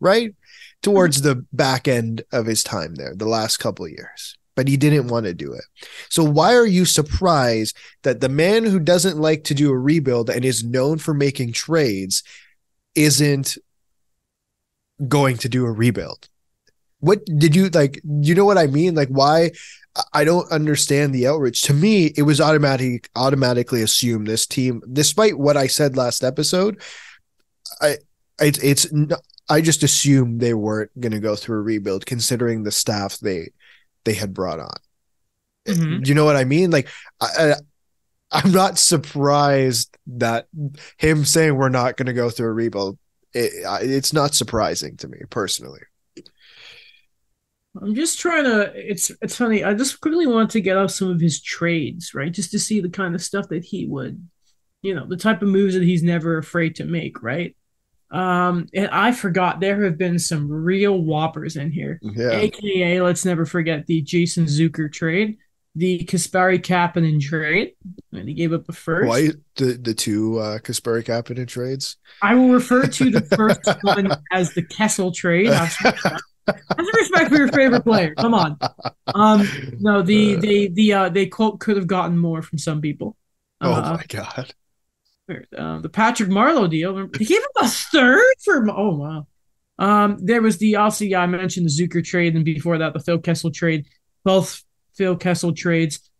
right? 0.00 0.34
Towards 0.82 1.22
the 1.22 1.46
back 1.52 1.88
end 1.88 2.22
of 2.32 2.46
his 2.46 2.62
time 2.62 2.96
there, 2.96 3.14
the 3.14 3.28
last 3.28 3.58
couple 3.58 3.88
years. 3.88 4.36
But 4.56 4.68
he 4.68 4.76
didn't 4.76 5.08
want 5.08 5.24
to 5.24 5.32
do 5.32 5.54
it. 5.54 5.64
So 6.10 6.24
why 6.24 6.54
are 6.54 6.66
you 6.66 6.84
surprised 6.84 7.76
that 8.02 8.20
the 8.20 8.28
man 8.28 8.64
who 8.64 8.78
doesn't 8.78 9.16
like 9.16 9.44
to 9.44 9.54
do 9.54 9.70
a 9.70 9.78
rebuild 9.78 10.28
and 10.28 10.44
is 10.44 10.64
known 10.64 10.98
for 10.98 11.14
making 11.14 11.52
trades 11.52 12.22
isn't 12.94 13.56
going 15.08 15.36
to 15.38 15.48
do 15.48 15.64
a 15.64 15.72
rebuild. 15.72 16.28
What 17.00 17.24
did 17.24 17.56
you 17.56 17.68
like? 17.70 18.00
You 18.04 18.34
know 18.34 18.44
what 18.44 18.58
I 18.58 18.66
mean? 18.66 18.94
Like, 18.94 19.08
why? 19.08 19.52
I 20.12 20.24
don't 20.24 20.50
understand 20.52 21.14
the 21.14 21.26
outrage. 21.26 21.62
To 21.62 21.74
me, 21.74 22.12
it 22.16 22.22
was 22.22 22.40
automatic, 22.40 23.10
automatically 23.16 23.82
assumed 23.82 24.26
this 24.26 24.46
team, 24.46 24.82
despite 24.92 25.38
what 25.38 25.56
I 25.56 25.66
said 25.66 25.96
last 25.96 26.22
episode. 26.22 26.80
I, 27.80 27.96
it's, 28.40 28.58
it's, 28.58 28.86
I 29.48 29.60
just 29.60 29.82
assumed 29.82 30.40
they 30.40 30.54
weren't 30.54 30.98
going 31.00 31.12
to 31.12 31.20
go 31.20 31.34
through 31.34 31.58
a 31.58 31.62
rebuild, 31.62 32.06
considering 32.06 32.62
the 32.62 32.70
staff 32.70 33.18
they, 33.18 33.50
they 34.04 34.14
had 34.14 34.32
brought 34.32 34.60
on. 34.60 34.76
Mhm. 35.66 36.06
You 36.06 36.14
know 36.14 36.24
what 36.24 36.36
I 36.36 36.44
mean? 36.44 36.70
Like, 36.70 36.88
I, 37.20 37.26
I 37.52 37.54
I'm 38.32 38.52
not 38.52 38.78
surprised 38.78 39.96
that 40.06 40.46
him 40.96 41.24
saying 41.24 41.56
we're 41.56 41.68
not 41.68 41.96
going 41.96 42.06
to 42.06 42.12
go 42.12 42.30
through 42.30 42.48
a 42.48 42.52
rebuild. 42.52 42.96
It, 43.34 43.52
it's 43.82 44.12
not 44.12 44.34
surprising 44.34 44.96
to 44.98 45.08
me 45.08 45.18
personally. 45.30 45.80
I'm 47.80 47.94
just 47.94 48.18
trying 48.18 48.44
to. 48.44 48.72
It's 48.74 49.12
it's 49.22 49.36
funny. 49.36 49.62
I 49.62 49.74
just 49.74 50.00
quickly 50.00 50.26
want 50.26 50.50
to 50.50 50.60
get 50.60 50.76
up 50.76 50.90
some 50.90 51.08
of 51.08 51.20
his 51.20 51.40
trades, 51.40 52.14
right? 52.14 52.32
Just 52.32 52.50
to 52.52 52.58
see 52.58 52.80
the 52.80 52.90
kind 52.90 53.14
of 53.14 53.22
stuff 53.22 53.48
that 53.48 53.64
he 53.64 53.86
would, 53.86 54.26
you 54.82 54.94
know, 54.94 55.06
the 55.06 55.16
type 55.16 55.42
of 55.42 55.48
moves 55.48 55.74
that 55.74 55.84
he's 55.84 56.02
never 56.02 56.38
afraid 56.38 56.74
to 56.76 56.84
make, 56.84 57.22
right? 57.22 57.54
Um, 58.10 58.66
and 58.74 58.88
I 58.88 59.12
forgot 59.12 59.60
there 59.60 59.84
have 59.84 59.96
been 59.96 60.18
some 60.18 60.50
real 60.50 60.98
whoppers 60.98 61.56
in 61.56 61.70
here. 61.70 62.00
Yeah, 62.02 62.30
AKA, 62.30 63.02
let's 63.02 63.24
never 63.24 63.46
forget 63.46 63.86
the 63.86 64.02
Jason 64.02 64.46
Zucker 64.46 64.92
trade, 64.92 65.38
the 65.76 66.00
Kasperi 66.00 66.58
Kapanen 66.60 67.20
trade, 67.20 67.74
and 68.12 68.28
he 68.28 68.34
gave 68.34 68.52
up 68.52 68.68
a 68.68 68.72
first. 68.72 69.08
why 69.08 69.28
the 69.54 69.78
the 69.80 69.94
two 69.94 70.38
uh, 70.38 70.58
Kasperi 70.58 71.04
Kapanen 71.04 71.46
trades? 71.46 71.98
I 72.20 72.34
will 72.34 72.50
refer 72.50 72.88
to 72.88 73.10
the 73.10 73.20
first 73.20 73.60
one 73.82 74.10
as 74.32 74.54
the 74.54 74.62
Kessel 74.62 75.12
trade. 75.12 75.52
Have 76.46 76.56
some 76.56 76.76
respect. 76.76 76.78
Have 76.78 76.86
some 76.86 77.00
respect 77.00 77.30
for 77.30 77.36
your 77.36 77.48
favorite 77.48 77.84
player. 77.84 78.14
Come 78.14 78.34
on. 78.34 78.58
Um, 79.14 79.46
no, 79.80 80.02
the 80.02 80.36
Uh. 80.36 80.40
they 80.40 80.68
the 80.68 80.92
uh 80.92 81.08
they 81.08 81.26
quote 81.26 81.60
could 81.60 81.76
have 81.76 81.86
gotten 81.86 82.18
more 82.18 82.42
from 82.42 82.58
some 82.58 82.80
people. 82.80 83.16
oh 83.60 83.72
Uh, 83.72 83.94
my 83.96 84.04
god! 84.08 84.54
uh, 85.56 85.80
the 85.80 85.88
Patrick 85.88 86.28
Marleau 86.30 86.68
deal. 86.68 86.94
They 87.18 87.24
gave 87.24 87.38
him 87.38 87.44
a 87.60 87.68
third 87.68 88.34
for. 88.44 88.68
Oh 88.70 88.96
wow. 88.96 89.26
Um, 89.78 90.18
there 90.20 90.42
was 90.42 90.58
the 90.58 90.76
also 90.76 91.04
yeah 91.04 91.20
I 91.20 91.26
mentioned 91.26 91.66
the 91.66 91.70
Zucker 91.70 92.04
trade, 92.04 92.34
and 92.34 92.44
before 92.44 92.78
that 92.78 92.92
the 92.92 93.00
Phil 93.00 93.18
Kessel 93.18 93.50
trade. 93.50 93.86
Both 94.24 94.62
Phil 94.94 95.16
Kessel 95.16 95.54
trades. 95.54 96.10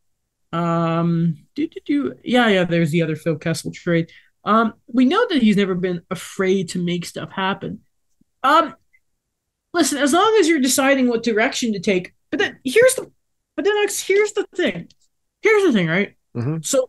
Um, 0.52 1.36
do 1.54 1.68
do 1.68 1.80
do. 1.84 2.14
Yeah, 2.24 2.48
yeah. 2.48 2.64
There's 2.64 2.90
the 2.90 3.02
other 3.02 3.16
Phil 3.16 3.36
Kessel 3.36 3.72
trade. 3.72 4.10
Um, 4.44 4.74
we 4.86 5.04
know 5.04 5.26
that 5.28 5.42
he's 5.42 5.56
never 5.56 5.74
been 5.74 6.02
afraid 6.10 6.70
to 6.70 6.78
make 6.82 7.04
stuff 7.04 7.30
happen. 7.30 7.80
Um, 8.42 8.74
listen, 9.72 9.98
as 9.98 10.12
long 10.12 10.36
as 10.40 10.48
you're 10.48 10.60
deciding 10.60 11.08
what 11.08 11.22
direction 11.22 11.72
to 11.72 11.80
take, 11.80 12.14
but 12.30 12.38
then 12.38 12.58
here's 12.64 12.94
the, 12.94 13.10
but 13.56 13.64
then 13.64 13.74
here's 13.88 14.32
the 14.32 14.46
thing. 14.54 14.88
Here's 15.42 15.62
the 15.64 15.72
thing, 15.72 15.86
right? 15.88 16.14
Mhm. 16.36 16.64
So 16.64 16.86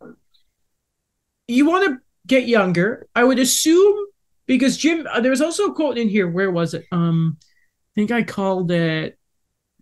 you 1.47 1.65
want 1.65 1.85
to 1.85 2.01
get 2.27 2.47
younger. 2.47 3.07
I 3.15 3.23
would 3.23 3.39
assume 3.39 4.05
because 4.45 4.77
Jim, 4.77 5.07
uh, 5.11 5.21
there 5.21 5.31
was 5.31 5.41
also 5.41 5.65
a 5.65 5.73
quote 5.73 5.97
in 5.97 6.09
here. 6.09 6.27
Where 6.29 6.51
was 6.51 6.73
it? 6.73 6.85
Um, 6.91 7.37
I 7.41 7.91
think 7.95 8.11
I 8.11 8.23
called 8.23 8.71
it. 8.71 9.17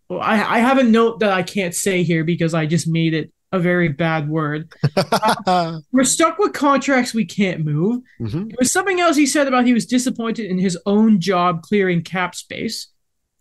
Well, 0.10 0.22
I 0.22 0.56
I 0.56 0.60
have 0.60 0.78
a 0.78 0.84
note 0.84 1.20
that 1.20 1.32
I 1.32 1.44
can't 1.44 1.76
say 1.76 2.04
here 2.04 2.24
because 2.24 2.54
I 2.54 2.66
just 2.66 2.88
made 2.88 3.14
it 3.14 3.32
a 3.52 3.60
very 3.60 3.90
bad 3.90 4.30
word. 4.30 4.72
We're 5.92 6.04
stuck 6.04 6.38
with 6.38 6.54
contracts 6.54 7.14
we 7.14 7.26
can't 7.26 7.66
move. 7.66 8.04
Mhm. 8.20 8.50
There 8.50 8.56
was 8.60 8.72
something 8.72 9.00
else 9.00 9.16
he 9.16 9.26
said 9.26 9.48
about 9.48 9.66
he 9.66 9.74
was 9.74 9.86
disappointed 9.86 10.46
in 10.46 10.60
his 10.60 10.78
own 10.86 11.20
job 11.20 11.64
clearing 11.64 12.04
cap 12.04 12.36
space. 12.36 12.88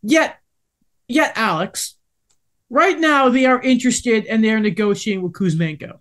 yet, 0.03 0.38
yet 1.09 1.33
Alex, 1.37 1.97
right 2.71 2.99
now 2.99 3.29
they 3.29 3.47
are 3.47 3.61
interested 3.61 4.27
and 4.27 4.42
they're 4.42 4.61
negotiating 4.61 5.23
with 5.23 5.33
Kuzmenko. 5.33 5.99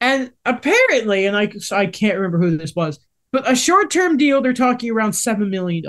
And 0.00 0.32
apparently, 0.44 1.26
and 1.26 1.36
I, 1.36 1.52
I 1.72 1.86
can't 1.86 2.16
remember 2.16 2.38
who 2.38 2.56
this 2.56 2.74
was, 2.74 2.98
but 3.32 3.50
a 3.50 3.54
short 3.54 3.90
term 3.90 4.16
deal, 4.16 4.42
they're 4.42 4.52
talking 4.52 4.90
around 4.90 5.12
$7 5.12 5.48
million. 5.48 5.84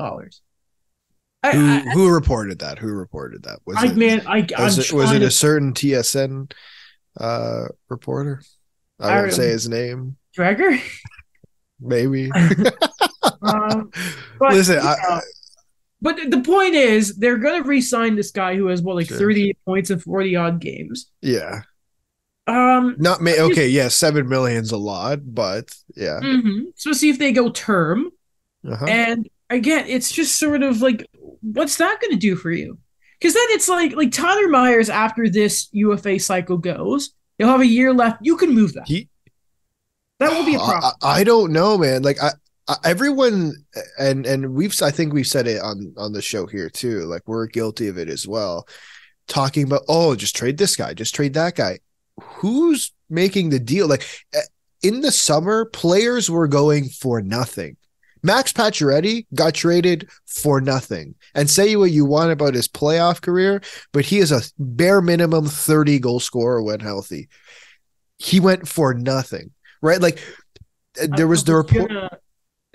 I, 1.44 1.52
who, 1.52 1.68
I, 1.68 1.80
who 1.94 2.10
reported 2.10 2.60
that? 2.60 2.80
Who 2.80 2.88
reported 2.88 3.44
that? 3.44 3.60
Was 3.66 3.78
I, 3.78 3.88
it, 3.88 3.96
man, 3.96 4.24
I, 4.28 4.48
was, 4.58 4.78
it, 4.80 4.94
was 4.94 5.12
it 5.12 5.22
a 5.22 5.30
certain 5.30 5.74
TSN 5.74 6.52
uh, 7.20 7.66
reporter? 7.90 8.42
I 9.00 9.22
won't 9.22 9.34
say 9.34 9.50
his 9.50 9.68
name. 9.68 10.18
Dreger? 10.38 10.80
Maybe. 11.80 12.32
um, 13.42 13.92
but, 14.40 14.54
Listen, 14.54 14.80
I, 14.80 15.22
but 16.02 16.18
the 16.30 16.42
point 16.42 16.76
is, 16.76 17.16
they're 17.16 17.38
going 17.38 17.62
to 17.62 17.68
re-sign 17.68 18.16
this 18.16 18.32
guy 18.32 18.56
who 18.56 18.68
has 18.68 18.82
what, 18.82 18.96
like 18.96 19.08
sure. 19.08 19.18
thirty 19.18 19.58
points 19.66 19.90
in 19.90 20.00
forty 20.00 20.36
odd 20.36 20.60
games. 20.60 21.12
Yeah. 21.22 21.62
Um. 22.48 22.96
Not 23.00 23.22
me. 23.22 23.40
Okay. 23.40 23.68
Yeah, 23.68 23.88
seven 23.90 24.30
million's 24.30 24.72
a 24.72 24.78
lot, 24.78 25.20
but 25.26 25.76
yeah. 25.96 26.20
Mm-hmm. 26.22 26.66
So 26.76 26.94
see 26.94 27.10
if 27.10 27.20
they 27.20 27.32
go 27.32 27.50
term, 27.50 28.12
uh-huh. 28.70 28.86
and 28.88 29.30
again, 29.50 29.86
it's 29.88 30.12
just 30.12 30.38
sort 30.38 30.64
of 30.64 30.82
like, 30.82 31.08
what's 31.42 31.78
that 31.78 32.00
going 32.02 32.12
to 32.12 32.18
do 32.18 32.36
for 32.36 32.52
you? 32.52 32.78
Because 33.20 33.34
then 33.34 33.46
it's 33.50 33.70
like, 33.70 33.96
like 33.96 34.12
Tyler 34.12 34.48
Myers 34.48 34.90
after 34.90 35.30
this 35.30 35.70
UFA 35.72 36.20
cycle 36.20 36.58
goes, 36.58 37.12
he'll 37.38 37.48
have 37.48 37.62
a 37.62 37.68
year 37.68 37.94
left. 37.94 38.20
You 38.22 38.38
can 38.38 38.54
move 38.54 38.74
that. 38.74 38.88
He, 38.88 39.10
that 40.20 40.32
will 40.32 40.46
be 40.46 40.56
a 40.56 40.60
problem. 40.64 40.94
I, 41.02 41.20
I 41.20 41.24
don't 41.24 41.52
know, 41.52 41.78
man. 41.78 42.04
Like 42.04 42.22
I, 42.22 42.32
I, 42.68 42.76
everyone, 42.84 43.54
and 44.00 44.26
and 44.26 44.54
we've 44.54 44.74
I 44.82 44.92
think 44.92 45.14
we've 45.14 45.28
said 45.28 45.48
it 45.48 45.62
on 45.62 45.94
on 45.98 46.14
the 46.14 46.22
show 46.22 46.46
here 46.48 46.70
too. 46.70 47.02
Like 47.02 47.24
we're 47.28 47.48
guilty 47.48 47.88
of 47.88 47.98
it 47.98 48.10
as 48.10 48.28
well. 48.28 48.68
Talking 49.28 49.64
about 49.64 49.84
oh, 49.88 50.16
just 50.16 50.36
trade 50.36 50.58
this 50.58 50.76
guy, 50.76 50.94
just 50.94 51.16
trade 51.16 51.34
that 51.34 51.56
guy. 51.56 51.80
Who's 52.22 52.94
making 53.10 53.50
the 53.50 53.60
deal? 53.60 53.88
Like 53.88 54.06
eh, 54.34 54.42
in 54.82 55.02
the 55.02 55.12
summer, 55.12 55.66
players 55.66 56.30
were 56.30 56.48
going 56.48 56.90
for 56.90 57.22
nothing. 57.22 57.78
Max 58.26 58.52
Pacioretty 58.52 59.28
got 59.34 59.54
traded 59.54 60.10
for 60.26 60.60
nothing. 60.60 61.16
And 61.34 61.50
say 61.50 61.76
what 61.76 61.92
you 61.92 62.06
want 62.06 62.32
about 62.32 62.54
his 62.54 62.68
playoff 62.68 63.22
career, 63.22 63.62
but 63.92 64.06
he 64.06 64.20
is 64.20 64.32
a 64.32 64.42
bare 64.58 65.02
minimum 65.02 65.46
30 65.48 66.00
goal 66.00 66.20
scorer 66.20 66.62
when 66.62 66.80
healthy. 66.80 67.30
He 68.18 68.40
went 68.40 68.68
for 68.68 68.94
nothing 68.94 69.52
right? 69.86 70.02
Like 70.02 70.20
uh, 71.02 71.08
there 71.16 71.28
was 71.28 71.44
the 71.44 71.56
report. 71.56 71.90
Gonna, 71.90 72.10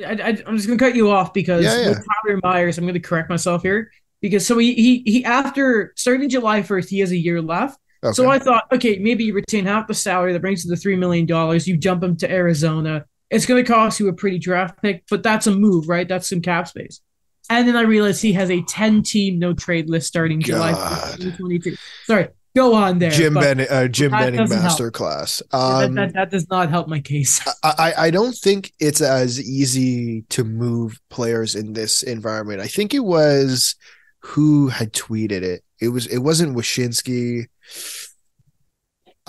I, 0.00 0.42
am 0.46 0.56
just 0.56 0.66
gonna 0.66 0.78
cut 0.78 0.94
you 0.94 1.10
off 1.10 1.34
because 1.34 1.64
yeah, 1.64 1.78
yeah. 1.78 1.88
with 1.90 2.06
Tyler 2.24 2.40
Myers, 2.42 2.78
I'm 2.78 2.86
gonna 2.86 3.00
correct 3.00 3.28
myself 3.28 3.62
here 3.62 3.90
because 4.20 4.46
so 4.46 4.56
he 4.58 4.74
he 4.74 5.02
he 5.04 5.24
after 5.24 5.92
starting 5.96 6.28
July 6.28 6.62
1st, 6.62 6.88
he 6.88 7.00
has 7.00 7.10
a 7.10 7.16
year 7.16 7.42
left. 7.42 7.78
Okay. 8.02 8.14
So 8.14 8.30
I 8.30 8.38
thought, 8.38 8.64
okay, 8.72 8.98
maybe 8.98 9.24
you 9.24 9.34
retain 9.34 9.66
half 9.66 9.86
the 9.86 9.92
salary 9.92 10.32
that 10.32 10.40
brings 10.40 10.64
you 10.64 10.70
the 10.70 10.76
three 10.76 10.96
million 10.96 11.26
dollars. 11.26 11.68
You 11.68 11.76
jump 11.76 12.02
him 12.02 12.16
to 12.18 12.30
Arizona. 12.30 13.04
It's 13.30 13.46
going 13.46 13.64
to 13.64 13.72
cost 13.72 14.00
you 14.00 14.08
a 14.08 14.12
pretty 14.12 14.38
draft 14.38 14.82
pick, 14.82 15.04
but 15.08 15.22
that's 15.22 15.46
a 15.46 15.52
move, 15.52 15.88
right? 15.88 16.08
That's 16.08 16.28
some 16.28 16.40
cap 16.40 16.68
space. 16.68 17.00
And 17.48 17.66
then 17.66 17.76
I 17.76 17.82
realized 17.82 18.22
he 18.22 18.32
has 18.34 18.50
a 18.50 18.62
10 18.62 19.02
team 19.02 19.38
no 19.38 19.52
trade 19.52 19.88
list 19.88 20.08
starting 20.08 20.40
God. 20.40 20.46
July 20.46 20.70
2022. 21.16 21.76
Sorry, 22.06 22.28
Go 22.56 22.74
on 22.74 22.98
there. 22.98 23.10
Jim 23.10 23.34
Benning, 23.34 23.68
uh, 23.70 23.86
Jim 23.86 24.10
Benning 24.10 24.40
masterclass. 24.40 25.40
Um, 25.54 25.94
that, 25.94 26.06
that, 26.06 26.14
that, 26.14 26.30
does 26.30 26.50
not 26.50 26.68
help 26.68 26.88
my 26.88 26.98
case. 26.98 27.40
I, 27.62 27.92
I 27.96 28.10
don't 28.10 28.34
think 28.36 28.72
it's 28.80 29.00
as 29.00 29.40
easy 29.40 30.22
to 30.30 30.42
move 30.42 31.00
players 31.10 31.54
in 31.54 31.74
this 31.74 32.02
environment. 32.02 32.60
I 32.60 32.66
think 32.66 32.92
it 32.92 33.04
was 33.04 33.76
who 34.20 34.68
had 34.68 34.92
tweeted 34.92 35.42
it. 35.42 35.62
It 35.80 35.88
was 35.88 36.06
it 36.08 36.18
wasn't 36.18 36.56
Wyshynski. 36.56 37.46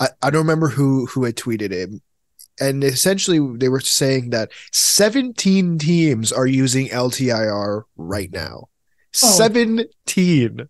I, 0.00 0.08
I 0.20 0.30
don't 0.30 0.42
remember 0.42 0.68
who 0.68 1.06
who 1.06 1.24
had 1.24 1.36
tweeted 1.36 1.70
it. 1.70 1.90
And 2.60 2.84
essentially 2.84 3.56
they 3.56 3.68
were 3.68 3.80
saying 3.80 4.30
that 4.30 4.52
17 4.72 5.78
teams 5.78 6.32
are 6.32 6.46
using 6.46 6.88
LTIR 6.88 7.82
right 7.96 8.32
now. 8.32 8.68
Oh. 9.22 9.28
17. 9.28 10.68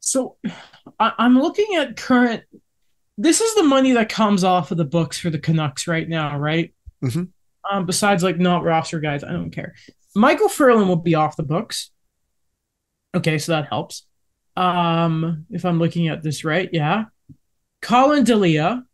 So 0.00 0.36
I, 0.98 1.12
am 1.18 1.38
looking 1.38 1.76
at 1.76 1.96
current. 1.96 2.44
This 3.18 3.40
is 3.40 3.54
the 3.54 3.64
money 3.64 3.92
that 3.92 4.08
comes 4.08 4.44
off 4.44 4.70
of 4.70 4.76
the 4.76 4.84
books 4.84 5.18
for 5.18 5.30
the 5.30 5.38
Canucks 5.38 5.88
right 5.88 6.08
now, 6.08 6.38
right? 6.38 6.74
Mm-hmm. 7.02 7.24
Um, 7.70 7.86
besides 7.86 8.22
like 8.22 8.38
not 8.38 8.62
roster 8.62 9.00
guys, 9.00 9.24
I 9.24 9.32
don't 9.32 9.50
care. 9.50 9.74
Michael 10.14 10.48
Ferland 10.48 10.88
will 10.88 10.96
be 10.96 11.14
off 11.14 11.36
the 11.36 11.42
books. 11.42 11.90
Okay, 13.14 13.38
so 13.38 13.52
that 13.52 13.68
helps. 13.68 14.06
Um, 14.56 15.46
if 15.50 15.64
I'm 15.64 15.78
looking 15.78 16.08
at 16.08 16.22
this 16.22 16.44
right, 16.44 16.68
yeah. 16.72 17.04
Collin 17.82 18.24
Delia, 18.24 18.84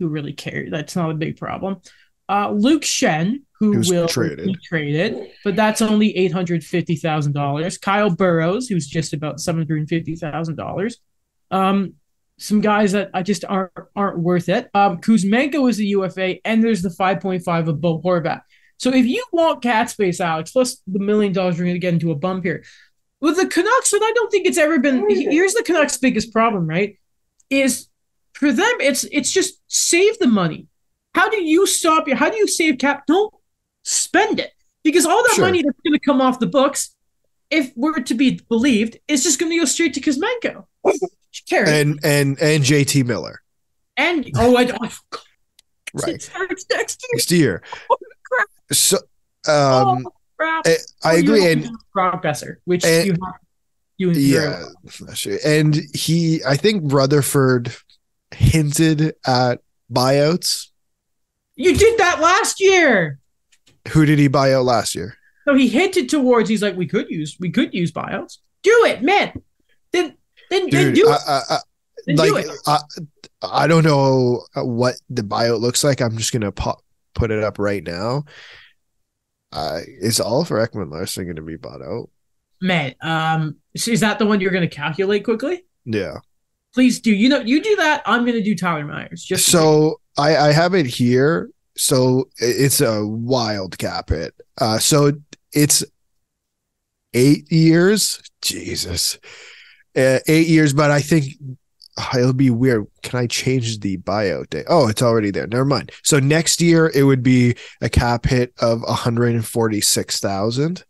who 0.00 0.08
really 0.08 0.32
cares, 0.32 0.70
that's 0.70 0.96
not 0.96 1.10
a 1.10 1.14
big 1.14 1.36
problem. 1.36 1.80
Uh, 2.28 2.50
Luke 2.50 2.82
Schenn, 2.82 3.42
who 3.60 3.82
will 3.88 4.08
traded. 4.08 4.46
be 4.46 4.56
traded, 4.64 5.30
but 5.44 5.54
that's 5.54 5.82
only 5.82 6.16
eight 6.16 6.32
hundred 6.32 6.64
fifty 6.64 6.96
thousand 6.96 7.32
dollars. 7.32 7.78
Kyle 7.78 8.10
Burroughs, 8.10 8.66
who's 8.68 8.86
just 8.88 9.12
about 9.12 9.38
seven 9.38 9.60
hundred 9.60 9.88
fifty 9.88 10.16
thousand 10.16 10.56
dollars. 10.56 10.98
Um, 11.50 11.94
some 12.38 12.62
guys 12.62 12.92
that 12.92 13.10
I 13.12 13.22
just 13.22 13.44
aren't 13.44 13.72
aren't 13.94 14.18
worth 14.18 14.48
it. 14.48 14.70
Um, 14.72 14.98
Kuzmenko 14.98 15.68
is 15.68 15.78
a 15.78 15.84
UFA, 15.84 16.36
and 16.46 16.64
there's 16.64 16.82
the 16.82 16.90
five 16.90 17.20
point 17.20 17.42
five 17.44 17.68
of 17.68 17.80
Bo 17.80 18.00
Horvat. 18.00 18.40
So 18.78 18.94
if 18.94 19.04
you 19.04 19.22
want 19.30 19.62
cap 19.62 19.90
space, 19.90 20.20
Alex, 20.20 20.52
plus 20.52 20.80
the 20.86 21.00
million 21.00 21.34
dollars, 21.34 21.58
you're 21.58 21.66
going 21.66 21.74
to 21.74 21.80
get 21.80 21.92
into 21.92 22.12
a 22.12 22.16
bump 22.16 22.44
here. 22.44 22.64
With 23.20 23.36
the 23.36 23.46
Canucks, 23.46 23.92
and 23.92 24.02
I 24.02 24.12
don't 24.14 24.30
think 24.30 24.46
it's 24.46 24.56
ever 24.56 24.78
been. 24.78 25.10
Here's 25.10 25.52
the 25.52 25.62
Canucks' 25.62 25.98
biggest 25.98 26.32
problem, 26.32 26.66
right? 26.66 26.96
Is 27.50 27.88
for 28.40 28.52
them, 28.52 28.74
it's 28.80 29.04
it's 29.04 29.30
just 29.30 29.60
save 29.68 30.18
the 30.18 30.26
money 30.26 30.66
how 31.14 31.28
do 31.28 31.42
you 31.42 31.66
stop 31.66 32.06
your? 32.06 32.16
How 32.16 32.30
do 32.30 32.36
you 32.36 32.46
save 32.46 32.78
cap? 32.78 33.06
Don't 33.06 33.32
spend 33.82 34.38
it 34.40 34.52
because 34.84 35.06
all 35.06 35.22
that 35.22 35.32
sure. 35.34 35.44
money 35.44 35.62
that's 35.62 35.78
going 35.84 35.98
to 35.98 36.04
come 36.04 36.20
off 36.20 36.38
the 36.38 36.46
books, 36.46 36.94
if 37.50 37.72
we're 37.76 38.00
to 38.00 38.14
be 38.14 38.40
believed, 38.48 38.98
is 39.08 39.22
just 39.22 39.38
going 39.38 39.50
to 39.50 39.58
go 39.58 39.64
straight 39.64 39.94
to 39.94 40.00
Kuzmenko. 40.00 40.66
And 41.66 41.98
and 42.04 42.40
and 42.40 42.64
JT 42.64 43.06
Miller. 43.06 43.40
And 43.96 44.30
oh, 44.36 44.56
I 44.56 44.64
don't. 44.64 44.80
right. 45.94 46.14
It 46.14 46.30
next 46.70 47.02
year. 47.02 47.10
Next 47.14 47.30
year. 47.30 47.62
Oh, 47.90 47.96
so 48.72 48.96
um, 49.48 50.06
oh, 50.06 50.62
I, 50.64 50.76
I 51.02 51.16
oh, 51.16 51.18
agree. 51.18 51.50
And 51.50 51.68
Brock 51.92 52.24
which 52.64 52.84
and, 52.84 53.06
you 53.06 53.12
have 53.12 53.34
you 53.98 54.12
yeah, 54.12 54.64
and 55.44 55.78
he, 55.92 56.42
I 56.48 56.56
think 56.56 56.84
Rutherford 56.86 57.76
hinted 58.32 59.14
at 59.26 59.60
buyouts 59.92 60.70
you 61.60 61.76
did 61.76 61.98
that 61.98 62.20
last 62.20 62.58
year. 62.58 63.18
Who 63.88 64.06
did 64.06 64.18
he 64.18 64.28
buy 64.28 64.54
out 64.54 64.64
last 64.64 64.94
year? 64.94 65.14
So 65.44 65.54
he 65.54 65.68
hinted 65.68 66.08
towards. 66.08 66.48
He's 66.48 66.62
like, 66.62 66.74
we 66.74 66.86
could 66.86 67.10
use, 67.10 67.36
we 67.38 67.50
could 67.50 67.74
use 67.74 67.92
buyouts. 67.92 68.38
Do 68.62 68.84
it, 68.86 69.02
man. 69.02 69.32
Then, 69.92 70.16
then, 70.48 70.68
Dude, 70.68 70.72
then 70.72 70.94
do 70.94 71.08
I, 71.08 71.18
I, 71.26 71.42
I, 71.50 71.58
then 72.06 72.16
like, 72.16 72.28
do 72.28 72.36
it. 72.36 72.50
I, 72.66 72.78
I 73.42 73.66
don't 73.66 73.84
know 73.84 74.42
what 74.54 74.94
the 75.10 75.20
buyout 75.20 75.60
looks 75.60 75.84
like. 75.84 76.00
I'm 76.00 76.16
just 76.16 76.32
gonna 76.32 76.50
pop, 76.50 76.82
put 77.14 77.30
it 77.30 77.44
up 77.44 77.58
right 77.58 77.84
now. 77.84 78.24
Uh, 79.52 79.80
is 79.84 80.18
Oliver 80.18 80.66
Ekman-Larsson 80.66 81.24
going 81.24 81.34
to 81.34 81.42
be 81.42 81.56
bought 81.56 81.82
out? 81.82 82.08
Man, 82.62 82.94
um, 83.00 83.56
is 83.74 83.98
that 83.98 84.20
the 84.20 84.24
one 84.24 84.40
you're 84.40 84.52
going 84.52 84.68
to 84.68 84.72
calculate 84.72 85.24
quickly? 85.24 85.64
Yeah. 85.84 86.18
Please 86.72 87.00
do. 87.00 87.12
You 87.12 87.28
know, 87.28 87.40
you 87.40 87.62
do 87.62 87.76
that. 87.76 88.02
I'm 88.06 88.24
going 88.24 88.36
to 88.36 88.42
do 88.42 88.54
Tyler 88.54 88.84
Myers. 88.84 89.24
Just 89.24 89.46
so 89.46 90.00
I, 90.16 90.36
I 90.36 90.52
have 90.52 90.74
it 90.74 90.86
here. 90.86 91.50
So 91.76 92.28
it's 92.36 92.80
a 92.80 93.06
wild 93.06 93.78
cap 93.78 94.10
hit. 94.10 94.34
Uh, 94.58 94.78
so 94.78 95.12
it's 95.52 95.84
eight 97.14 97.50
years. 97.50 98.22
Jesus, 98.42 99.18
uh, 99.96 100.18
eight 100.28 100.46
years. 100.46 100.72
But 100.72 100.90
I 100.90 101.00
think 101.00 101.24
oh, 101.98 102.18
it'll 102.18 102.32
be 102.32 102.50
weird. 102.50 102.86
Can 103.02 103.18
I 103.18 103.26
change 103.26 103.80
the 103.80 103.96
bio 103.96 104.44
date? 104.44 104.66
Oh, 104.68 104.88
it's 104.88 105.02
already 105.02 105.30
there. 105.30 105.46
Never 105.46 105.64
mind. 105.64 105.92
So 106.02 106.18
next 106.18 106.60
year 106.60 106.90
it 106.94 107.02
would 107.02 107.22
be 107.22 107.56
a 107.80 107.88
cap 107.88 108.26
hit 108.26 108.52
of 108.60 108.82
one 108.82 108.94
hundred 108.94 109.34
and 109.34 109.46
forty 109.46 109.80
six 109.80 110.20
thousand, 110.20 110.84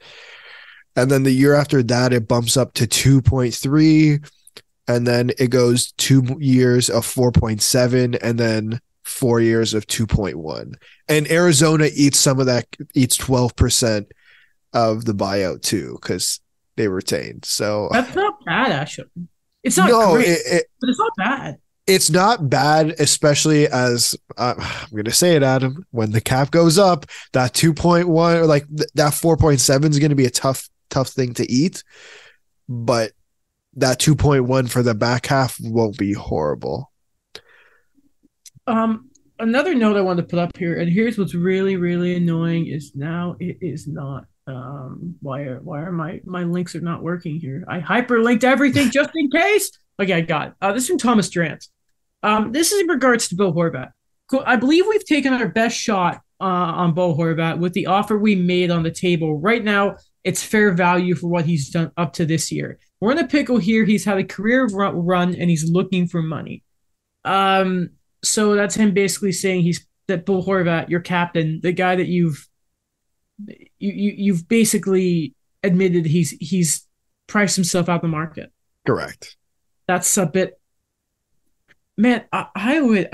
and 0.95 1.11
then 1.11 1.23
the 1.23 1.33
year 1.33 1.55
after 1.55 1.83
that 1.85 2.13
it 2.13 2.29
bumps 2.29 2.57
up 2.57 2.75
to 2.75 2.87
two 2.87 3.23
point 3.23 3.55
three, 3.55 4.19
and 4.91 5.07
then 5.07 5.31
it 5.39 5.51
goes 5.51 5.93
two 5.93 6.37
years 6.41 6.91
of 6.91 7.07
four 7.07 7.33
point 7.33 7.63
seven, 7.63 8.17
and 8.17 8.39
then 8.39 8.81
four 9.03 9.41
years 9.41 9.75
of 9.75 9.87
2.1 9.89 10.75
and 11.09 11.31
arizona 11.33 11.89
eats 11.95 12.17
some 12.17 12.39
of 12.39 12.47
that 12.47 12.65
eats 12.95 13.19
12% 13.19 14.07
of 14.73 15.05
the 15.05 15.13
buyout 15.13 15.63
too 15.63 15.99
because 16.01 16.39
they 16.77 16.87
retained. 16.87 17.45
So 17.45 17.89
that's 17.91 18.15
not 18.15 18.45
bad 18.45 18.71
actually. 18.71 19.09
It's 19.65 19.77
not 19.77 19.91
no, 19.91 20.15
great, 20.15 20.29
it, 20.29 20.41
it, 20.47 20.67
but 20.81 20.91
it's 20.91 20.99
not 20.99 21.13
bad. 21.17 21.59
It's 21.89 22.11
not 22.11 22.49
bad 22.49 22.91
especially 23.01 23.67
as 23.67 24.15
uh, 24.37 24.55
i'm 24.59 24.97
gonna 24.97 25.11
say 25.11 25.35
it 25.35 25.43
adam 25.43 25.85
when 25.91 26.13
the 26.13 26.21
cap 26.21 26.53
goes 26.53 26.79
up 26.79 27.07
that 27.33 27.53
2.1 27.53 28.07
or 28.07 28.47
like 28.47 28.69
th- 28.69 28.91
that 28.95 29.13
4.7 29.13 29.91
is 29.91 29.99
gonna 29.99 30.15
be 30.15 30.27
a 30.27 30.31
tough 30.31 30.69
tough 30.91 31.09
thing 31.09 31.35
to 31.35 31.51
eat. 31.51 31.83
But 32.69 33.13
that 33.75 33.99
2.1 33.99 34.71
for 34.71 34.83
the 34.83 34.95
back 34.95 35.27
half 35.27 35.57
won't 35.61 35.97
be 35.97 36.13
horrible. 36.13 36.91
Um, 38.67 39.11
another 39.39 39.75
note 39.75 39.97
I 39.97 40.01
wanted 40.01 40.23
to 40.23 40.29
put 40.29 40.39
up 40.39 40.57
here, 40.57 40.79
and 40.79 40.91
here's 40.91 41.19
what's 41.19 41.35
really, 41.35 41.77
really 41.77 42.17
annoying 42.17 42.67
is 42.67 42.93
now 42.95 43.37
it 43.41 43.59
is 43.61 43.87
not. 43.87 44.25
Um, 44.47 45.15
why 45.21 45.43
are 45.43 45.61
why 45.61 45.81
are 45.81 45.93
my 45.93 46.21
my 46.25 46.43
links 46.43 46.75
are 46.75 46.81
not 46.81 47.03
working 47.03 47.39
here? 47.39 47.65
I 47.69 47.81
hyperlinked 47.81 48.45
everything 48.45 48.91
just 48.93 49.11
in 49.15 49.31
case. 49.31 49.71
Okay, 50.01 50.15
I 50.15 50.21
got 50.23 50.49
it. 50.49 50.55
Uh, 50.61 50.73
this 50.73 50.85
is 50.85 50.89
from 50.89 50.99
Thomas 50.99 51.29
Drance. 51.31 51.69
Um, 52.23 52.53
this 52.53 52.73
is 52.73 52.81
in 52.81 52.89
regards 52.89 53.29
to 53.29 53.37
Bill 53.37 53.53
Horvat. 53.53 53.93
Cool. 54.29 54.43
I 54.47 54.57
believe 54.57 54.87
we've 54.87 55.05
taken 55.05 55.33
our 55.33 55.49
best 55.49 55.77
shot 55.77 56.21
uh, 56.41 56.45
on 56.45 56.95
Bo 56.95 57.15
Horvat 57.15 57.59
with 57.59 57.73
the 57.73 57.87
offer 57.87 58.19
we 58.19 58.35
made 58.35 58.71
on 58.71 58.83
the 58.83 58.91
table. 58.91 59.39
Right 59.39 59.63
now, 59.63 59.97
it's 60.25 60.43
fair 60.43 60.73
value 60.73 61.15
for 61.15 61.29
what 61.29 61.45
he's 61.45 61.71
done 61.71 61.93
up 61.97 62.13
to 62.15 62.27
this 62.27 62.51
year. 62.51 62.79
We're 63.01 63.13
in 63.13 63.19
a 63.19 63.27
pickle 63.27 63.59
here. 63.59 63.85
He's 63.85 64.05
had 64.05 64.19
a 64.19 64.25
career 64.25 64.67
run 64.67 65.35
and 65.35 65.49
he's 65.49 65.71
looking 65.71 66.07
for 66.07 66.23
money. 66.23 66.63
Um, 67.25 67.91
so 68.23 68.55
that's 68.55 68.75
him 68.75 68.93
basically 68.93 69.33
saying 69.33 69.63
he's 69.63 69.87
that 70.09 70.27
Bo 70.27 70.43
Horvat, 70.43 70.89
your 70.89 71.01
captain, 71.01 71.61
the 71.63 71.73
guy 71.73 71.97
that 71.97 72.09
you've 72.09 72.47
you, 73.47 73.93
you 73.93 74.15
you've 74.17 74.49
basically 74.49 75.35
admitted 75.63 76.05
he's 76.05 76.31
he's 76.33 76.87
priced 77.27 77.57
himself 77.57 77.89
out 77.89 78.03
the 78.03 78.09
market. 78.09 78.53
Correct. 78.87 79.37
That's 79.87 80.17
a 80.19 80.27
bit 80.27 80.61
man, 82.01 82.25
I, 82.33 82.47
I 82.55 82.81
would 82.81 83.11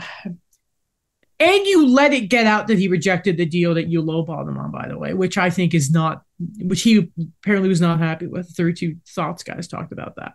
and 1.39 1.67
you 1.67 1.87
let 1.87 2.15
it 2.15 2.29
get 2.29 2.47
out 2.47 2.67
that 2.69 2.79
he 2.79 2.89
rejected 2.89 3.37
the 3.37 3.45
deal 3.45 3.75
that 3.75 3.89
you 3.89 4.03
lowballed 4.03 4.49
him 4.49 4.57
on, 4.57 4.71
by 4.71 4.89
the 4.89 4.99
way, 4.99 5.13
which 5.13 5.37
I 5.37 5.51
think 5.51 5.75
is 5.75 5.91
not, 5.91 6.23
which 6.59 6.83
he 6.83 7.11
apparently 7.43 7.69
was 7.69 7.81
not 7.81 7.99
happy 7.99 8.27
with. 8.27 8.49
32 8.57 8.97
Thoughts 9.09 9.43
guys 9.43 9.69
talked 9.69 9.93
about 9.93 10.17
that. 10.17 10.35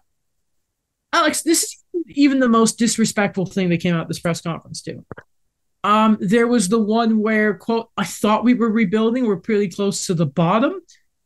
Alex, 1.12 1.42
this 1.42 1.64
is 1.64 1.84
even 2.08 2.40
the 2.40 2.48
most 2.48 2.78
disrespectful 2.78 3.46
thing 3.48 3.70
that 3.70 3.82
came 3.82 3.96
out 3.96 4.08
this 4.08 4.20
press 4.20 4.42
conference, 4.42 4.82
too. 4.82 5.04
Um, 5.84 6.18
there 6.22 6.48
was 6.48 6.70
the 6.70 6.80
one 6.80 7.20
where, 7.20 7.56
quote, 7.56 7.90
I 7.98 8.04
thought 8.04 8.44
we 8.44 8.54
were 8.54 8.70
rebuilding, 8.70 9.26
we're 9.26 9.38
pretty 9.38 9.70
close 9.70 10.06
to 10.06 10.14
the 10.14 10.28
bottom, 10.28 10.80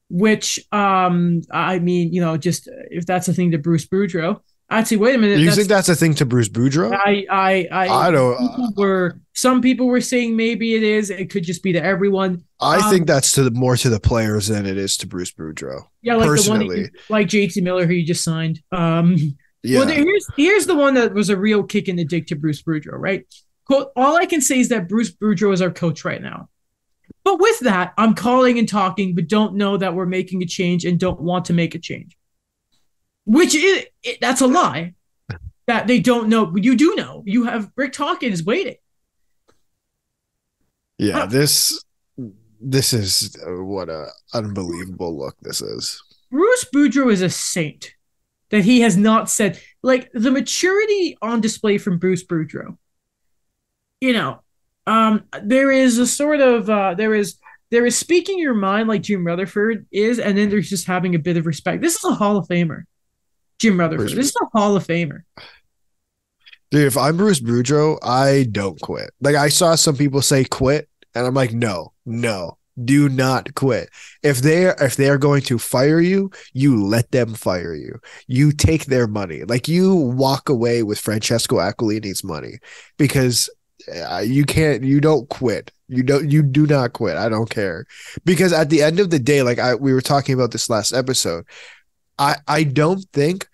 which, 0.10 0.60
um, 0.72 1.42
I 1.52 1.80
mean, 1.80 2.14
you 2.14 2.22
know, 2.22 2.38
just 2.38 2.70
if 2.90 3.06
that's 3.06 3.28
a 3.28 3.34
thing 3.34 3.52
to 3.52 3.58
Bruce 3.58 3.86
Boudreau, 3.86 4.40
I'd 4.70 4.88
say, 4.88 4.96
wait 4.96 5.14
a 5.14 5.18
minute. 5.20 5.38
Do 5.38 5.44
you 5.44 5.52
think 5.52 5.68
that's 5.68 5.90
a 5.90 5.96
thing 5.96 6.16
to 6.16 6.26
Bruce 6.26 6.50
Boudreau? 6.50 6.92
I, 6.92 7.26
I, 7.30 7.68
I, 7.72 8.08
I 8.08 8.12
don't. 8.12 8.36
People 8.38 8.74
were 8.76 9.20
some 9.34 9.62
people 9.62 9.86
were 9.86 10.02
saying 10.02 10.36
maybe 10.36 10.74
it 10.74 10.82
is. 10.82 11.12
It 11.12 11.30
could 11.30 11.44
just 11.44 11.62
be 11.62 11.72
to 11.74 11.84
everyone. 11.84 12.44
I 12.60 12.78
um, 12.78 12.90
think 12.90 13.06
that's 13.06 13.32
to 13.34 13.44
the 13.44 13.52
more 13.52 13.78
to 13.78 13.90
the 13.90 14.00
players 14.00 14.48
than 14.48 14.66
it 14.66 14.78
is 14.78 14.98
to 14.98 15.08
Bruce 15.08 15.32
Boudreau. 15.32 15.84
Yeah, 16.02 16.16
like 16.16 16.26
personally. 16.26 16.68
the 16.68 16.68
one, 16.68 16.78
you, 16.78 16.90
like 17.10 17.28
JT 17.28 17.62
Miller, 17.62 17.86
who 17.86 17.94
you 17.94 18.06
just 18.06 18.24
signed. 18.24 18.62
Um, 18.72 19.38
yeah. 19.62 19.80
Well, 19.80 19.88
here's 19.88 20.28
here's 20.36 20.66
the 20.66 20.76
one 20.76 20.96
that 20.96 21.14
was 21.14 21.30
a 21.30 21.38
real 21.38 21.64
kick 21.64 21.88
in 21.88 21.96
the 21.96 22.06
dick 22.06 22.28
to 22.28 22.36
Bruce 22.36 22.64
Boudreau, 22.64 22.98
right? 22.98 23.24
Quote, 23.66 23.92
all 23.96 24.18
I 24.18 24.26
can 24.26 24.42
say 24.42 24.60
is 24.60 24.70
that 24.70 24.90
Bruce 24.90 25.12
Boudreau 25.12 25.54
is 25.54 25.62
our 25.62 25.72
coach 25.72 26.04
right 26.04 26.22
now. 26.22 26.50
But 27.24 27.40
with 27.40 27.60
that, 27.62 27.94
I'm 27.98 28.14
calling 28.14 28.60
and 28.60 28.70
talking, 28.70 29.16
but 29.16 29.28
don't 29.28 29.56
know 29.56 29.78
that 29.78 29.94
we're 29.94 30.06
making 30.06 30.44
a 30.44 30.46
change 30.48 30.86
and 30.86 31.00
don't 31.00 31.20
want 31.20 31.46
to 31.46 31.54
make 31.54 31.76
a 31.76 31.80
change 31.80 32.16
which 33.26 33.56
is 33.56 33.86
it, 34.04 34.20
that's 34.22 34.42
a 34.42 34.48
lie 34.48 34.94
that 35.68 35.88
they 35.88 36.00
don't 36.00 36.30
know. 36.30 36.56
You 36.56 36.76
do 36.76 36.96
know. 36.96 37.24
You 37.26 37.46
have 37.46 37.72
Rick 37.76 37.96
is 38.22 38.46
waiting. 38.46 38.76
Yeah, 40.98 41.26
this 41.26 41.84
this 42.62 42.94
is 42.94 43.36
uh, 43.46 43.64
what 43.64 43.90
a 43.90 44.08
unbelievable 44.34 45.18
look 45.18 45.36
this 45.42 45.62
is. 45.62 46.02
Bruce 46.32 46.66
Boudreau 46.74 47.12
is 47.12 47.22
a 47.22 47.30
saint 47.30 47.94
that 48.50 48.64
he 48.64 48.82
has 48.82 48.96
not 48.96 49.30
said 49.30 49.60
like 49.84 50.10
the 50.14 50.32
maturity 50.32 51.18
on 51.22 51.42
display 51.42 51.78
from 51.78 51.98
Bruce 51.98 52.24
Boudreau. 52.24 52.78
You 54.02 54.14
know, 54.14 54.42
um, 54.88 55.24
there 55.44 55.72
is 55.72 55.98
a 55.98 56.08
sort 56.08 56.40
of 56.40 56.70
uh, 56.70 56.94
there 56.94 57.14
is 57.14 57.38
there 57.72 57.86
is 57.86 57.98
speaking 57.98 58.40
your 58.40 58.54
mind 58.54 58.88
like 58.88 59.02
Jim 59.02 59.26
Rutherford 59.26 59.88
is, 59.92 60.20
and 60.20 60.38
then 60.38 60.50
there's 60.50 60.70
just 60.70 60.88
having 60.88 61.16
a 61.16 61.20
bit 61.20 61.38
of 61.38 61.46
respect. 61.46 61.82
This 61.82 61.96
is 61.96 62.04
a 62.06 62.14
Hall 62.14 62.38
of 62.38 62.48
Famer. 62.48 62.84
Jim 63.60 63.80
Rutherford. 63.80 64.08
Bruce 64.08 64.16
this 64.16 64.28
is 64.28 64.36
a 64.42 64.58
Hall 64.58 64.76
of 64.76 64.86
Famer. 64.86 65.22
Dude, 66.72 66.88
if 66.88 66.98
I'm 66.98 67.18
Bruce 67.18 67.40
Boudreau, 67.40 67.98
I 68.04 68.48
don't 68.52 68.80
quit. 68.82 69.12
Like 69.22 69.36
I 69.36 69.50
saw 69.50 69.76
some 69.76 69.96
people 69.96 70.22
say 70.22 70.44
quit, 70.44 70.90
and 71.14 71.26
I'm 71.26 71.34
like, 71.34 71.54
no, 71.54 71.94
no, 72.06 72.58
do 72.84 73.08
not 73.08 73.56
quit. 73.56 73.90
If 74.24 74.40
they 74.40 74.66
are 74.66 74.76
if 74.80 74.96
they 74.96 75.10
are 75.10 75.18
going 75.18 75.42
to 75.44 75.58
fire 75.58 76.02
you, 76.02 76.32
you 76.54 76.84
let 76.84 77.12
them 77.12 77.34
fire 77.34 77.74
you. 77.74 78.00
You 78.28 78.52
take 78.52 78.86
their 78.86 79.08
money. 79.08 79.44
Like 79.44 79.68
you 79.68 79.96
walk 79.96 80.50
away 80.50 80.84
with 80.84 81.00
Francesco 81.00 81.58
Aquilini's 81.58 82.24
money 82.24 82.60
because 82.98 83.50
uh, 83.94 84.24
you 84.26 84.46
can't. 84.46 84.84
You 84.84 85.00
don't 85.00 85.30
quit. 85.30 85.72
You 85.88 86.04
don't. 86.04 86.30
You 86.30 86.42
do 86.42 86.66
not 86.66 86.94
quit. 86.94 87.18
I 87.18 87.30
don't 87.30 87.50
care 87.50 87.86
because 88.26 88.52
at 88.52 88.70
the 88.70 88.82
end 88.82 89.00
of 89.00 89.10
the 89.10 89.20
day, 89.20 89.44
like 89.44 89.60
I 89.60 89.76
we 89.76 89.94
were 89.94 90.02
talking 90.02 90.34
about 90.34 90.52
this 90.52 90.70
last 90.70 90.94
episode, 90.94 91.46
I 92.18 92.36
I 92.48 92.64
don't 92.64 93.06
think 93.14 93.48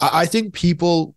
I, 0.00 0.22
I 0.22 0.26
think 0.26 0.54
people 0.54 1.14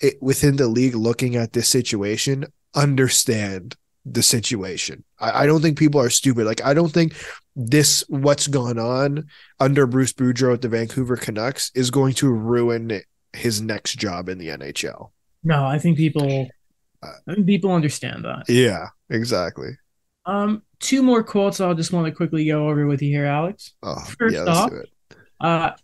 it, 0.00 0.14
within 0.20 0.56
the 0.56 0.68
league 0.68 0.94
looking 0.94 1.36
at 1.36 1.52
this 1.52 1.68
situation 1.68 2.46
understand 2.74 3.76
the 4.04 4.22
situation. 4.22 5.04
I, 5.18 5.44
I, 5.44 5.46
don't 5.46 5.62
think 5.62 5.78
people 5.78 6.00
are 6.00 6.10
stupid. 6.10 6.44
Like 6.44 6.62
I 6.64 6.74
don't 6.74 6.92
think 6.92 7.14
this 7.56 8.04
what's 8.08 8.48
gone 8.48 8.78
on 8.78 9.26
under 9.60 9.86
Bruce 9.86 10.12
Boudreau 10.12 10.54
at 10.54 10.62
the 10.62 10.68
Vancouver 10.68 11.16
Canucks 11.16 11.70
is 11.74 11.90
going 11.90 12.14
to 12.14 12.30
ruin 12.30 13.00
his 13.32 13.62
next 13.62 13.98
job 13.98 14.28
in 14.28 14.38
the 14.38 14.48
NHL. 14.48 15.10
No, 15.42 15.64
I 15.64 15.78
think 15.78 15.96
people 15.96 16.48
uh, 17.02 17.12
I 17.28 17.34
think 17.34 17.46
people 17.46 17.72
understand 17.72 18.24
that. 18.24 18.44
Yeah, 18.48 18.88
exactly. 19.10 19.70
Um, 20.26 20.62
two 20.80 21.02
more 21.02 21.22
quotes 21.22 21.60
I'll 21.60 21.74
just 21.74 21.92
want 21.92 22.06
to 22.06 22.12
quickly 22.12 22.46
go 22.46 22.68
over 22.68 22.86
with 22.86 23.02
you 23.02 23.10
here, 23.10 23.26
Alex. 23.26 23.74
Oh, 23.82 24.00
First 24.18 24.36
yeah, 24.36 24.44
off, 24.44 24.72
uh, 25.44 25.76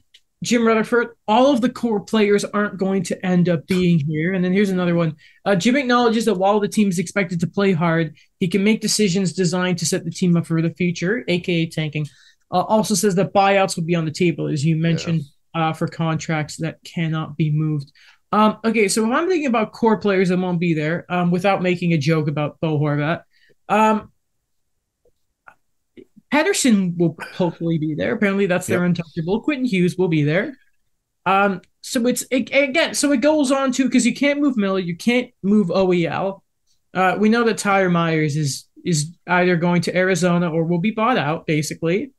Jim 0.42 0.66
Rutherford, 0.66 1.09
all 1.29 1.53
of 1.53 1.61
the 1.61 1.68
core 1.68 2.01
players 2.01 2.46
aren't 2.46 2.79
going 2.79 3.03
to 3.05 3.27
end 3.27 3.51
up 3.51 3.66
being 3.66 3.99
here. 3.99 4.33
And 4.33 4.42
then 4.42 4.55
here's 4.55 4.70
another 4.70 4.94
one. 4.94 5.16
Uh, 5.44 5.55
Jim 5.55 5.77
acknowledges 5.77 6.25
that 6.25 6.35
while 6.35 6.61
the 6.61 6.68
team 6.68 6.88
is 6.88 6.99
expected 6.99 7.40
to 7.40 7.46
play 7.46 7.73
hard, 7.73 8.16
he 8.38 8.49
can 8.49 8.64
make 8.64 8.81
decisions 8.81 9.35
designed 9.35 9.77
to 9.79 9.87
set 9.87 10.05
the 10.05 10.11
team 10.11 10.35
up 10.38 10.46
for 10.46 10.62
the 10.62 10.70
future, 10.70 11.25
aka 11.29 11.66
tanking. 11.66 12.07
Uh, 12.51 12.62
also 12.62 12.94
says 12.94 13.14
that 13.16 13.35
buyouts 13.35 13.77
will 13.77 13.85
be 13.85 13.94
on 13.94 14.07
the 14.07 14.11
table, 14.11 14.49
as 14.49 14.64
you 14.64 14.77
mentioned, 14.77 15.23
yeah. 15.55 15.68
uh, 15.68 15.73
for 15.75 15.87
contracts 15.87 16.57
that 16.57 16.79
cannot 16.85 17.37
be 17.37 17.51
moved. 17.51 17.92
Um, 18.33 18.59
okay, 18.64 18.88
so 18.88 19.05
if 19.05 19.11
I'm 19.12 19.29
thinking 19.29 19.46
about 19.46 19.73
core 19.73 19.99
players 19.99 20.31
that 20.31 20.38
won't 20.38 20.59
be 20.59 20.73
there, 20.73 21.05
um, 21.11 21.31
without 21.31 21.61
making 21.61 21.92
a 21.92 21.99
joke 21.99 22.29
about 22.29 22.59
Bo 22.61 22.79
Horvat, 22.79 23.23
um, 23.68 24.11
Pettersson 26.32 26.96
will 26.96 27.16
hopefully 27.34 27.78
be 27.78 27.94
there. 27.94 28.12
Apparently, 28.14 28.46
that's 28.46 28.68
yep. 28.68 28.78
their 28.78 28.84
untouchable. 28.84 29.40
Quinn 29.40 29.64
Hughes 29.64 29.96
will 29.96 30.08
be 30.08 30.22
there. 30.22 30.56
Um, 31.26 31.60
so 31.80 32.06
it's 32.06 32.24
it, 32.30 32.50
again, 32.52 32.94
so 32.94 33.12
it 33.12 33.20
goes 33.20 33.50
on 33.50 33.72
to 33.72 33.84
because 33.84 34.06
you 34.06 34.14
can't 34.14 34.40
move 34.40 34.56
Miller, 34.56 34.78
you 34.78 34.96
can't 34.96 35.30
move 35.42 35.68
OEL. 35.68 36.42
Uh, 36.94 37.16
we 37.18 37.28
know 37.28 37.44
that 37.44 37.58
Tyler 37.58 37.90
Myers 37.90 38.36
is 38.36 38.66
is 38.84 39.16
either 39.26 39.56
going 39.56 39.82
to 39.82 39.96
Arizona 39.96 40.50
or 40.50 40.64
will 40.64 40.78
be 40.78 40.90
bought 40.90 41.18
out, 41.18 41.46
basically. 41.46 42.12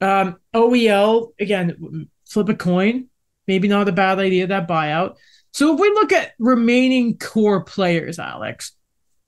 Um, 0.00 0.36
OEL 0.54 1.32
again, 1.40 2.08
flip 2.26 2.48
a 2.48 2.54
coin. 2.54 3.08
Maybe 3.46 3.68
not 3.68 3.88
a 3.88 3.92
bad 3.92 4.18
idea 4.18 4.46
that 4.46 4.68
buyout. 4.68 5.16
So 5.52 5.74
if 5.74 5.80
we 5.80 5.88
look 5.90 6.12
at 6.12 6.32
remaining 6.38 7.18
core 7.18 7.62
players, 7.62 8.18
Alex, 8.18 8.72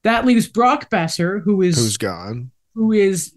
that 0.03 0.24
leaves 0.24 0.49
Brock 0.49 0.91
Boeser, 0.91 1.43
who 1.43 1.62
is 1.62 1.77
who's 1.77 1.97
gone, 1.97 2.51
who 2.77 2.93
is 2.93 3.35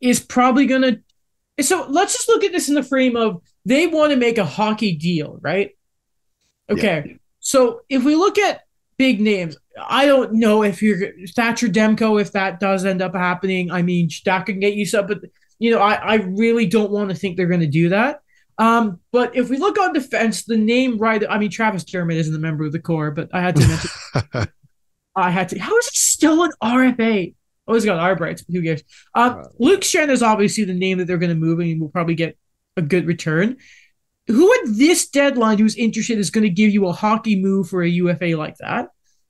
is 0.00 0.18
probably 0.18 0.66
going 0.66 0.82
to. 0.82 1.62
So 1.62 1.86
let's 1.88 2.14
just 2.14 2.28
look 2.28 2.42
at 2.42 2.50
this 2.50 2.68
in 2.68 2.74
the 2.74 2.82
frame 2.82 3.16
of 3.16 3.42
they 3.64 3.86
want 3.86 4.10
to 4.10 4.16
make 4.16 4.38
a 4.38 4.44
hockey 4.44 4.96
deal, 4.96 5.38
right? 5.40 5.70
Okay. 6.68 7.02
Yeah. 7.06 7.12
So 7.40 7.80
if 7.88 8.02
we 8.02 8.16
look 8.16 8.38
at 8.38 8.62
big 8.96 9.20
names, 9.20 9.56
I 9.78 10.06
don't 10.06 10.34
know 10.34 10.62
if 10.62 10.82
you're 10.82 11.12
Thatcher 11.34 11.68
Demko, 11.68 12.20
if 12.20 12.32
that 12.32 12.58
does 12.58 12.84
end 12.84 13.02
up 13.02 13.14
happening. 13.14 13.70
I 13.70 13.82
mean, 13.82 14.08
that 14.24 14.46
can 14.46 14.58
get 14.58 14.74
you 14.74 14.86
some, 14.86 15.06
but 15.06 15.20
you 15.58 15.70
know, 15.70 15.78
I, 15.78 15.94
I 15.94 16.14
really 16.16 16.66
don't 16.66 16.90
want 16.90 17.10
to 17.10 17.14
think 17.14 17.36
they're 17.36 17.46
going 17.46 17.60
to 17.60 17.66
do 17.66 17.90
that. 17.90 18.20
Um, 18.58 19.00
but 19.12 19.34
if 19.36 19.48
we 19.48 19.58
look 19.58 19.78
on 19.78 19.92
defense, 19.92 20.44
the 20.44 20.56
name 20.56 20.98
right, 20.98 21.22
I 21.28 21.38
mean, 21.38 21.50
Travis 21.50 21.84
Dermott 21.84 22.16
isn't 22.16 22.34
a 22.34 22.38
member 22.38 22.64
of 22.64 22.72
the 22.72 22.80
core, 22.80 23.10
but 23.10 23.28
I 23.32 23.40
had 23.40 23.56
to 23.56 23.68
mention, 23.68 24.48
I 25.16 25.30
had 25.30 25.50
to, 25.50 25.58
how 25.58 25.76
is 25.78 25.88
he 25.88 25.96
still 25.96 26.44
an 26.44 26.52
RFA? 26.62 27.34
Always 27.66 27.84
got 27.84 27.98
our 27.98 28.16
brights, 28.16 28.42
but 28.42 28.54
who 28.54 28.62
cares? 28.62 28.82
Uh, 29.14 29.44
Luke 29.58 29.82
Schenn 29.82 30.10
is 30.10 30.22
obviously 30.22 30.64
the 30.64 30.74
name 30.74 30.98
that 30.98 31.06
they're 31.06 31.18
going 31.18 31.30
to 31.30 31.36
move, 31.36 31.60
and 31.60 31.80
we'll 31.80 31.90
probably 31.90 32.14
get 32.16 32.36
a 32.76 32.82
good 32.82 33.06
return. 33.06 33.56
Who 34.26 34.52
at 34.54 34.60
this 34.66 35.08
deadline 35.08 35.58
who's 35.58 35.76
interested 35.76 36.18
is 36.18 36.30
going 36.30 36.44
to 36.44 36.50
give 36.50 36.72
you 36.72 36.86
a 36.86 36.92
hockey 36.92 37.40
move 37.40 37.68
for 37.68 37.82
a 37.82 37.88
UFA 37.88 38.36
like 38.36 38.56
that? 38.58 38.88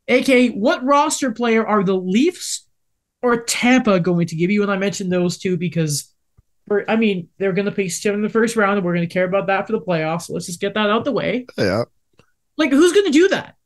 AK, 0.09 0.55
what 0.55 0.85
roster 0.85 1.31
player 1.31 1.67
are 1.67 1.85
the 1.85 1.97
Leafs 1.97 2.67
or 3.23 3.43
Tampa 3.43 4.01
going 4.01 4.27
to 4.29 4.37
give 4.37 4.51
you? 4.51 4.63
And 4.63 4.71
I 4.71 4.77
mentioned 4.77 5.13
those 5.13 5.39
two 5.39 5.57
because 5.57 6.13
Or, 6.71 6.85
I 6.89 6.97
mean, 6.97 7.29
they're 7.39 7.53
going 7.53 7.67
to 7.67 7.73
pay 7.73 7.89
seven 7.89 8.21
in 8.21 8.23
the 8.23 8.29
first 8.29 8.57
round, 8.57 8.79
and 8.79 8.85
we're 8.85 8.95
going 8.95 9.09
to 9.09 9.13
care 9.13 9.25
about 9.25 9.49
that 9.49 9.67
for 9.67 9.73
the 9.73 9.81
playoffs. 9.81 10.23
So 10.23 10.35
let's 10.35 10.47
just 10.47 10.61
get 10.61 10.75
that 10.75 10.91
out 10.91 11.05
the 11.05 11.13
way. 11.13 11.47
Yeah. 11.59 11.85
Like, 12.57 12.71
who's 12.71 12.93
going 12.93 13.07
to 13.07 13.13
do 13.13 13.29
that? 13.29 13.57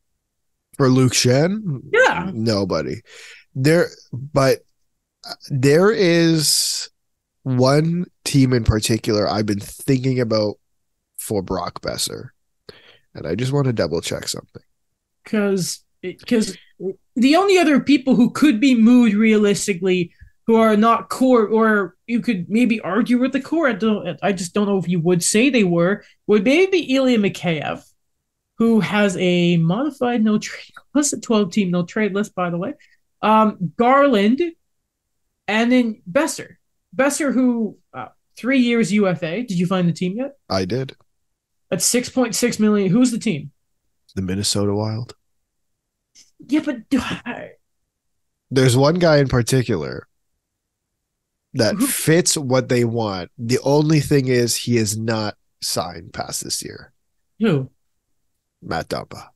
For 0.76 0.88
Luke 0.88 1.12
Schenn? 1.12 1.80
Yeah. 1.92 2.30
Nobody. 2.32 2.96
There, 3.56 3.88
but 4.12 4.60
uh, 5.28 5.34
there 5.48 5.90
is 5.90 6.88
one 7.42 8.06
team 8.24 8.52
in 8.52 8.64
particular 8.64 9.28
I've 9.28 9.46
been 9.46 9.60
thinking 9.60 10.20
about 10.20 10.56
for 11.16 11.42
Brock 11.42 11.80
Boeser, 11.80 12.28
And 13.14 13.26
I 13.26 13.34
just 13.34 13.52
want 13.52 13.66
to 13.66 13.72
double 13.72 14.00
check 14.00 14.28
something. 14.28 14.62
Because 15.24 15.82
because 16.02 16.56
the 17.16 17.36
only 17.36 17.58
other 17.58 17.80
people 17.80 18.14
who 18.14 18.30
could 18.30 18.60
be 18.60 18.74
moved 18.74 19.14
realistically 19.14 20.12
who 20.46 20.56
are 20.56 20.76
not 20.76 21.08
core 21.08 21.46
or 21.46 21.96
you 22.06 22.20
could 22.20 22.48
maybe 22.48 22.80
argue 22.80 23.18
with 23.18 23.32
the 23.32 23.40
core 23.40 23.68
I 23.68 23.72
don't 23.72 24.18
I 24.22 24.32
just 24.32 24.54
don't 24.54 24.68
know 24.68 24.78
if 24.78 24.88
you 24.88 25.00
would 25.00 25.24
say 25.24 25.50
they 25.50 25.64
were 25.64 26.04
would 26.26 26.44
maybe 26.44 26.94
Ilya 26.94 27.18
Mikheyev 27.18 27.82
who 28.58 28.80
has 28.80 29.16
a 29.16 29.56
modified 29.56 30.22
no 30.22 30.38
trade 30.38 30.74
list 30.94 31.12
a 31.14 31.20
12 31.20 31.50
team 31.50 31.70
no 31.70 31.84
trade 31.84 32.14
list 32.14 32.34
by 32.34 32.50
the 32.50 32.58
way 32.58 32.74
um 33.22 33.72
Garland 33.76 34.42
and 35.48 35.72
then 35.72 36.02
Boeser 36.10 36.56
Boeser 36.94 37.32
who 37.32 37.78
uh, 37.94 38.08
3 38.36 38.58
years 38.58 38.92
UFA 38.92 39.42
did 39.42 39.58
you 39.58 39.66
find 39.66 39.88
the 39.88 39.92
team 39.92 40.16
yet 40.16 40.36
I 40.48 40.64
did 40.64 40.96
at 41.70 41.78
6.6 41.78 42.60
million 42.60 42.90
who's 42.90 43.10
the 43.10 43.18
team 43.18 43.50
the 44.14 44.22
Minnesota 44.22 44.74
Wild 44.74 45.14
yeah, 46.48 46.60
but 46.64 46.76
there's 48.50 48.76
one 48.76 48.96
guy 48.96 49.18
in 49.18 49.28
particular 49.28 50.06
that 51.54 51.76
fits 51.78 52.36
what 52.36 52.68
they 52.68 52.84
want. 52.84 53.30
The 53.38 53.58
only 53.60 54.00
thing 54.00 54.28
is 54.28 54.56
he 54.56 54.76
is 54.76 54.96
not 54.96 55.36
signed 55.62 56.12
past 56.12 56.44
this 56.44 56.62
year. 56.62 56.92
Who? 57.40 57.70
Matt 58.62 58.88
Dumba. 58.88 59.28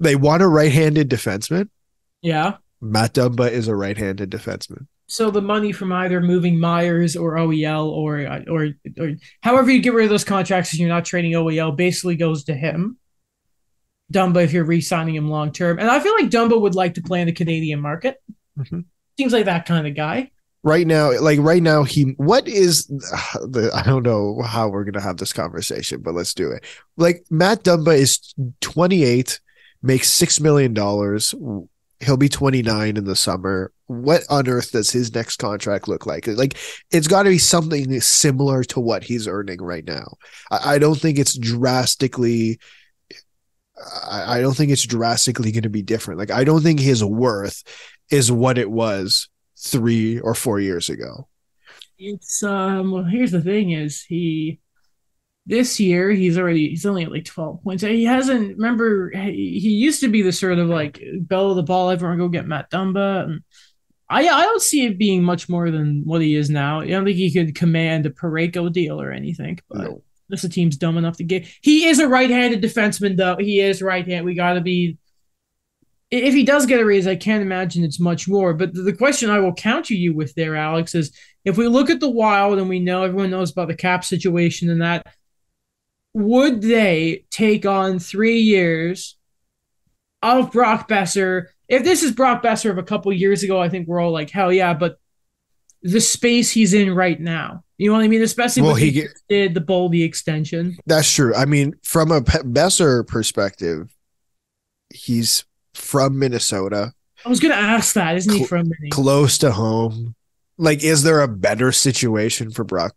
They 0.00 0.16
want 0.16 0.42
a 0.42 0.48
right-handed 0.48 1.08
defenseman. 1.08 1.68
Yeah. 2.22 2.56
Matt 2.82 3.14
Dumba 3.14 3.48
is 3.48 3.68
a 3.68 3.76
right-handed 3.76 4.30
defenseman. 4.30 4.88
So 5.06 5.30
the 5.30 5.40
money 5.40 5.72
from 5.72 5.92
either 5.92 6.20
moving 6.20 6.58
Myers 6.58 7.16
or 7.16 7.36
OEL 7.36 7.86
or 7.86 8.20
or 8.48 8.70
or 8.98 9.12
however 9.42 9.70
you 9.70 9.80
get 9.80 9.94
rid 9.94 10.04
of 10.04 10.10
those 10.10 10.24
contracts, 10.24 10.72
and 10.72 10.80
you're 10.80 10.88
not 10.88 11.04
trading 11.04 11.32
OEL, 11.32 11.76
basically 11.76 12.16
goes 12.16 12.44
to 12.44 12.54
him. 12.54 12.96
Dumba 14.12 14.42
if 14.42 14.52
you're 14.52 14.64
re-signing 14.64 15.14
him 15.14 15.28
long 15.28 15.52
term. 15.52 15.78
And 15.78 15.88
I 15.88 16.00
feel 16.00 16.14
like 16.14 16.30
Dumba 16.30 16.60
would 16.60 16.74
like 16.74 16.94
to 16.94 17.02
play 17.02 17.20
in 17.20 17.26
the 17.26 17.32
Canadian 17.32 17.80
market. 17.80 18.22
Mm-hmm. 18.58 18.80
Seems 19.18 19.32
like 19.32 19.44
that 19.44 19.66
kind 19.66 19.86
of 19.86 19.94
guy. 19.94 20.30
Right 20.64 20.86
now, 20.86 21.18
like 21.20 21.40
right 21.40 21.62
now, 21.62 21.82
he 21.82 22.14
what 22.16 22.48
is 22.48 22.86
the 22.86 23.70
I 23.74 23.82
don't 23.82 24.04
know 24.04 24.42
how 24.42 24.68
we're 24.68 24.84
gonna 24.84 25.04
have 25.04 25.18
this 25.18 25.32
conversation, 25.32 26.00
but 26.00 26.14
let's 26.14 26.34
do 26.34 26.50
it. 26.50 26.64
Like 26.96 27.26
Matt 27.30 27.64
Dumba 27.64 27.96
is 27.96 28.34
28, 28.60 29.40
makes 29.82 30.10
six 30.10 30.40
million 30.40 30.72
dollars. 30.72 31.34
He'll 32.02 32.16
be 32.16 32.28
29 32.28 32.96
in 32.96 33.04
the 33.04 33.16
summer. 33.16 33.72
What 33.86 34.22
on 34.28 34.48
earth 34.48 34.72
does 34.72 34.90
his 34.90 35.14
next 35.14 35.36
contract 35.36 35.88
look 35.88 36.06
like? 36.06 36.26
Like, 36.26 36.58
it's 36.90 37.08
got 37.08 37.24
to 37.24 37.30
be 37.30 37.38
something 37.38 38.00
similar 38.00 38.64
to 38.64 38.80
what 38.80 39.04
he's 39.04 39.28
earning 39.28 39.62
right 39.62 39.84
now. 39.84 40.14
I, 40.50 40.74
I 40.74 40.78
don't 40.78 40.98
think 40.98 41.18
it's 41.18 41.36
drastically 41.36 42.58
I, 44.08 44.38
I 44.38 44.40
don't 44.40 44.56
think 44.56 44.70
it's 44.70 44.86
drastically 44.86 45.52
going 45.52 45.62
to 45.62 45.70
be 45.70 45.82
different. 45.82 46.18
Like 46.18 46.30
I 46.30 46.44
don't 46.44 46.62
think 46.62 46.80
his 46.80 47.04
worth 47.04 47.62
is 48.10 48.30
what 48.30 48.58
it 48.58 48.70
was 48.70 49.28
three 49.58 50.20
or 50.20 50.34
four 50.34 50.60
years 50.60 50.88
ago. 50.88 51.28
It's 51.98 52.42
um. 52.42 52.90
Well, 52.90 53.04
here's 53.04 53.30
the 53.30 53.40
thing: 53.40 53.70
is 53.70 54.02
he 54.02 54.60
this 55.46 55.80
year 55.80 56.10
he's 56.10 56.38
already 56.38 56.68
he's 56.68 56.86
only 56.86 57.02
at 57.02 57.10
like 57.10 57.24
12 57.24 57.62
points 57.64 57.82
he 57.82 58.04
hasn't 58.04 58.56
remember 58.56 59.10
he, 59.10 59.58
used 59.58 60.00
to 60.00 60.08
be 60.08 60.22
the 60.22 60.30
sort 60.30 60.58
of 60.58 60.68
like 60.68 61.02
bell 61.20 61.50
of 61.50 61.56
the 61.56 61.62
ball 61.62 61.90
everyone 61.90 62.18
go 62.18 62.28
get 62.28 62.46
matt 62.46 62.70
dumba 62.70 63.24
and 63.24 63.40
i 64.08 64.20
i 64.20 64.42
don't 64.42 64.62
see 64.62 64.86
it 64.86 64.98
being 64.98 65.22
much 65.22 65.48
more 65.48 65.70
than 65.72 66.02
what 66.04 66.22
he 66.22 66.36
is 66.36 66.48
now 66.48 66.80
i 66.80 66.86
don't 66.86 67.04
think 67.04 67.16
he 67.16 67.32
could 67.32 67.56
command 67.56 68.06
a 68.06 68.10
Parayko 68.10 68.72
deal 68.72 69.00
or 69.00 69.10
anything 69.10 69.58
but 69.68 69.78
no. 69.78 70.02
This 70.32 70.42
the 70.42 70.48
team's 70.48 70.78
dumb 70.78 70.96
enough 70.96 71.18
to 71.18 71.24
get. 71.24 71.46
He 71.60 71.84
is 71.84 71.98
a 71.98 72.08
right-handed 72.08 72.62
defenseman, 72.62 73.18
though. 73.18 73.36
He 73.38 73.60
is 73.60 73.82
right-handed. 73.82 74.24
We 74.24 74.34
got 74.34 74.54
to 74.54 74.62
be. 74.62 74.96
If 76.10 76.32
he 76.32 76.42
does 76.42 76.64
get 76.64 76.80
a 76.80 76.86
raise, 76.86 77.06
I 77.06 77.16
can't 77.16 77.42
imagine 77.42 77.84
it's 77.84 78.00
much 78.00 78.28
more. 78.28 78.54
But 78.54 78.72
the 78.72 78.94
question 78.94 79.28
I 79.28 79.40
will 79.40 79.52
counter 79.52 79.92
you 79.92 80.14
with 80.14 80.34
there, 80.34 80.56
Alex, 80.56 80.94
is 80.94 81.14
if 81.44 81.58
we 81.58 81.68
look 81.68 81.90
at 81.90 82.00
the 82.00 82.08
Wild 82.08 82.58
and 82.58 82.68
we 82.70 82.80
know 82.80 83.02
everyone 83.02 83.30
knows 83.30 83.52
about 83.52 83.68
the 83.68 83.76
cap 83.76 84.04
situation 84.04 84.70
and 84.70 84.80
that, 84.80 85.06
would 86.14 86.62
they 86.62 87.24
take 87.30 87.64
on 87.66 87.98
three 87.98 88.40
years 88.40 89.16
of 90.22 90.52
Brock 90.52 90.88
Boeser? 90.88 91.46
If 91.68 91.84
this 91.84 92.02
is 92.02 92.12
Brock 92.12 92.42
Boeser 92.42 92.70
of 92.70 92.78
a 92.78 92.82
couple 92.82 93.12
years 93.12 93.42
ago, 93.42 93.60
I 93.60 93.68
think 93.68 93.88
we're 93.88 94.00
all 94.00 94.12
like, 94.12 94.30
hell 94.30 94.52
yeah. 94.52 94.74
But 94.74 94.98
the 95.82 96.00
space 96.00 96.50
he's 96.50 96.74
in 96.74 96.94
right 96.94 97.20
now, 97.20 97.64
you 97.78 97.88
know 97.90 97.96
what 97.96 98.04
I 98.04 98.08
mean? 98.08 98.22
Especially 98.22 98.62
well, 98.62 98.74
he 98.74 99.08
did 99.28 99.54
the 99.54 99.60
Boldy 99.60 100.04
extension. 100.04 100.76
That's 100.86 101.10
true. 101.10 101.34
I 101.34 101.46
mean, 101.46 101.74
from 101.82 102.12
a 102.12 102.20
Boeser 102.20 103.06
perspective, 103.06 103.94
he's 104.90 105.44
from 105.74 106.18
Minnesota. 106.18 106.92
I 107.24 107.28
was 107.28 107.40
going 107.40 107.52
to 107.52 107.58
ask 107.58 107.94
that. 107.94 108.16
Isn't 108.16 108.34
he 108.34 108.44
from 108.44 108.68
Minnesota? 108.68 108.90
Close 108.90 109.38
to 109.38 109.52
home. 109.52 110.14
Like, 110.58 110.84
is 110.84 111.02
there 111.02 111.20
a 111.22 111.28
better 111.28 111.72
situation 111.72 112.50
for 112.50 112.62
Brock 112.62 112.96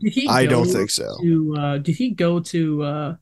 Boeser? 0.00 0.28
I 0.28 0.46
don't 0.46 0.68
think 0.68 0.90
so. 0.90 1.16
To, 1.20 1.56
uh, 1.56 1.78
did 1.78 1.96
he 1.96 2.10
go 2.10 2.40
to? 2.40 2.82
Uh, 2.82 3.16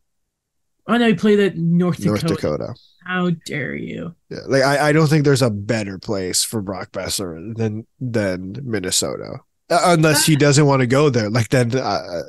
oh 0.87 0.97
no, 0.97 1.09
he 1.09 1.14
played 1.14 1.41
at 1.41 1.57
North 1.57 1.99
Dakota. 1.99 2.27
North 2.27 2.41
Dakota. 2.41 2.75
How 3.07 3.31
dare 3.47 3.75
you? 3.75 4.14
Yeah, 4.29 4.41
like 4.47 4.62
I, 4.62 4.89
I 4.89 4.93
don't 4.93 5.09
think 5.09 5.25
there's 5.25 5.43
a 5.43 5.51
better 5.51 5.99
place 5.99 6.45
for 6.45 6.61
Brock 6.61 6.93
Boeser 6.93 7.57
than 7.57 7.87
than 7.99 8.57
Minnesota. 8.62 9.41
Uh, 9.71 9.81
unless 9.85 10.27
he 10.27 10.35
doesn't 10.35 10.66
want 10.66 10.81
to 10.81 10.87
go 10.87 11.11
there. 11.11 11.31
Like 11.31 11.49
then, 11.49 11.77
uh, 11.77 12.23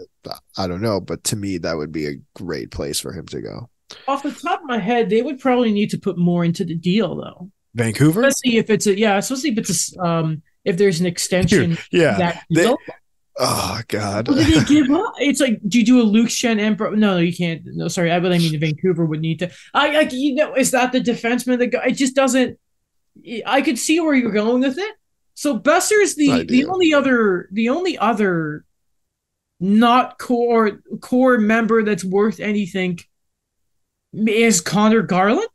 I 0.57 0.67
don't 0.67 0.81
know. 0.81 1.01
But 1.01 1.23
to 1.25 1.35
me, 1.35 1.57
that 1.57 1.75
would 1.75 1.91
be 1.91 2.07
a 2.07 2.15
great 2.35 2.69
place 2.69 2.99
for 2.99 3.13
him 3.13 3.25
to 3.27 3.41
go. 3.41 3.69
Off 4.07 4.23
the 4.23 4.31
top 4.31 4.61
of 4.61 4.67
my 4.67 4.77
head, 4.77 5.09
they 5.09 5.23
would 5.23 5.39
probably 5.39 5.71
need 5.71 5.89
to 5.89 5.97
put 5.97 6.17
more 6.17 6.45
into 6.45 6.63
the 6.63 6.75
deal, 6.75 7.15
though. 7.15 7.51
Vancouver, 7.73 8.23
especially 8.23 8.57
if 8.57 8.69
it's 8.69 8.85
a 8.85 8.97
yeah, 8.97 9.17
especially 9.17 9.51
if 9.51 9.57
it's 9.57 9.95
a 9.97 10.01
um 10.03 10.41
if 10.65 10.77
there's 10.77 10.99
an 10.99 11.05
extension. 11.05 11.77
yeah, 11.91 12.41
they, 12.53 12.73
Oh 13.39 13.79
God! 13.87 14.27
What 14.27 14.37
did 14.37 14.47
they 14.47 14.65
give 14.65 14.91
up? 14.91 15.13
It's 15.17 15.39
like, 15.39 15.59
do 15.67 15.79
you 15.79 15.85
do 15.85 16.01
a 16.01 16.03
Luke 16.03 16.29
Schenn 16.29 16.59
Emperor? 16.59 16.95
No, 16.95 17.17
you 17.17 17.35
can't. 17.35 17.61
No, 17.65 17.87
sorry, 17.87 18.11
I 18.11 18.19
but 18.19 18.33
I 18.33 18.37
mean 18.37 18.59
Vancouver 18.59 19.05
would 19.05 19.21
need 19.21 19.39
to. 19.39 19.51
I 19.73 19.91
like 19.91 20.11
you 20.11 20.35
know, 20.35 20.53
is 20.55 20.71
that 20.71 20.91
the 20.91 20.99
defenseman? 20.99 21.59
The 21.59 21.67
guy? 21.67 21.85
It 21.87 21.93
just 21.93 22.15
doesn't. 22.15 22.59
I 23.45 23.61
could 23.61 23.79
see 23.79 23.99
where 23.99 24.13
you're 24.13 24.31
going 24.31 24.61
with 24.61 24.77
it. 24.77 24.95
So 25.33 25.57
Boeser's 25.57 26.15
the 26.15 26.43
the 26.43 26.65
only 26.65 26.93
other 26.93 27.47
the 27.51 27.69
only 27.69 27.97
other 27.97 28.65
not 29.59 30.17
core 30.17 30.81
core 30.99 31.37
member 31.37 31.83
that's 31.83 32.03
worth 32.03 32.39
anything 32.39 32.99
is 34.13 34.59
Conor 34.59 35.03
Garland. 35.03 35.47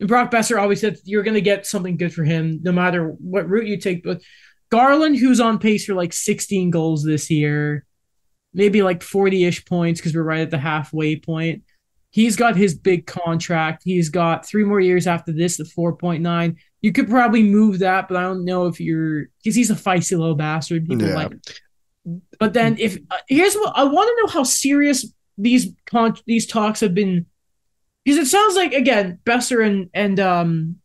And 0.00 0.08
Brock 0.08 0.30
Boeser 0.30 0.60
always 0.60 0.80
said 0.80 0.98
you're 1.04 1.22
going 1.22 1.34
to 1.34 1.40
get 1.40 1.66
something 1.66 1.96
good 1.96 2.12
for 2.12 2.24
him 2.24 2.60
no 2.62 2.72
matter 2.72 3.08
what 3.08 3.48
route 3.48 3.68
you 3.68 3.78
take. 3.78 4.02
But 4.02 4.20
Garland, 4.72 5.18
who's 5.18 5.38
on 5.38 5.58
pace 5.58 5.84
for 5.84 5.92
like 5.92 6.14
16 6.14 6.70
goals 6.70 7.04
this 7.04 7.30
year, 7.30 7.84
maybe 8.54 8.82
like 8.82 9.02
40 9.02 9.44
ish 9.44 9.66
points 9.66 10.00
because 10.00 10.14
we're 10.14 10.22
right 10.22 10.40
at 10.40 10.50
the 10.50 10.56
halfway 10.56 11.14
point. 11.16 11.62
He's 12.08 12.36
got 12.36 12.56
his 12.56 12.74
big 12.74 13.06
contract. 13.06 13.82
He's 13.84 14.08
got 14.08 14.46
three 14.46 14.64
more 14.64 14.80
years 14.80 15.06
after 15.06 15.30
this 15.30 15.60
at 15.60 15.66
4.9. 15.66 16.56
You 16.80 16.90
could 16.90 17.10
probably 17.10 17.42
move 17.42 17.80
that, 17.80 18.08
but 18.08 18.16
I 18.16 18.22
don't 18.22 18.46
know 18.46 18.66
if 18.66 18.80
you're 18.80 19.26
because 19.44 19.54
he's 19.54 19.70
a 19.70 19.74
feisty 19.74 20.18
little 20.18 20.34
bastard. 20.34 20.88
People 20.88 21.06
yeah. 21.06 21.16
like. 21.16 21.32
But 22.40 22.54
then, 22.54 22.78
if 22.78 22.96
uh, 23.10 23.18
here's 23.28 23.54
what 23.54 23.74
I 23.76 23.84
want 23.84 24.08
to 24.08 24.22
know 24.22 24.32
how 24.32 24.42
serious 24.42 25.12
these 25.36 25.68
con- 25.84 26.16
these 26.26 26.46
talks 26.46 26.80
have 26.80 26.94
been, 26.94 27.26
because 28.04 28.18
it 28.18 28.30
sounds 28.30 28.56
like 28.56 28.72
again 28.72 29.20
Boeser 29.24 29.64
and 29.64 29.90
and 29.94 30.18
um 30.18 30.81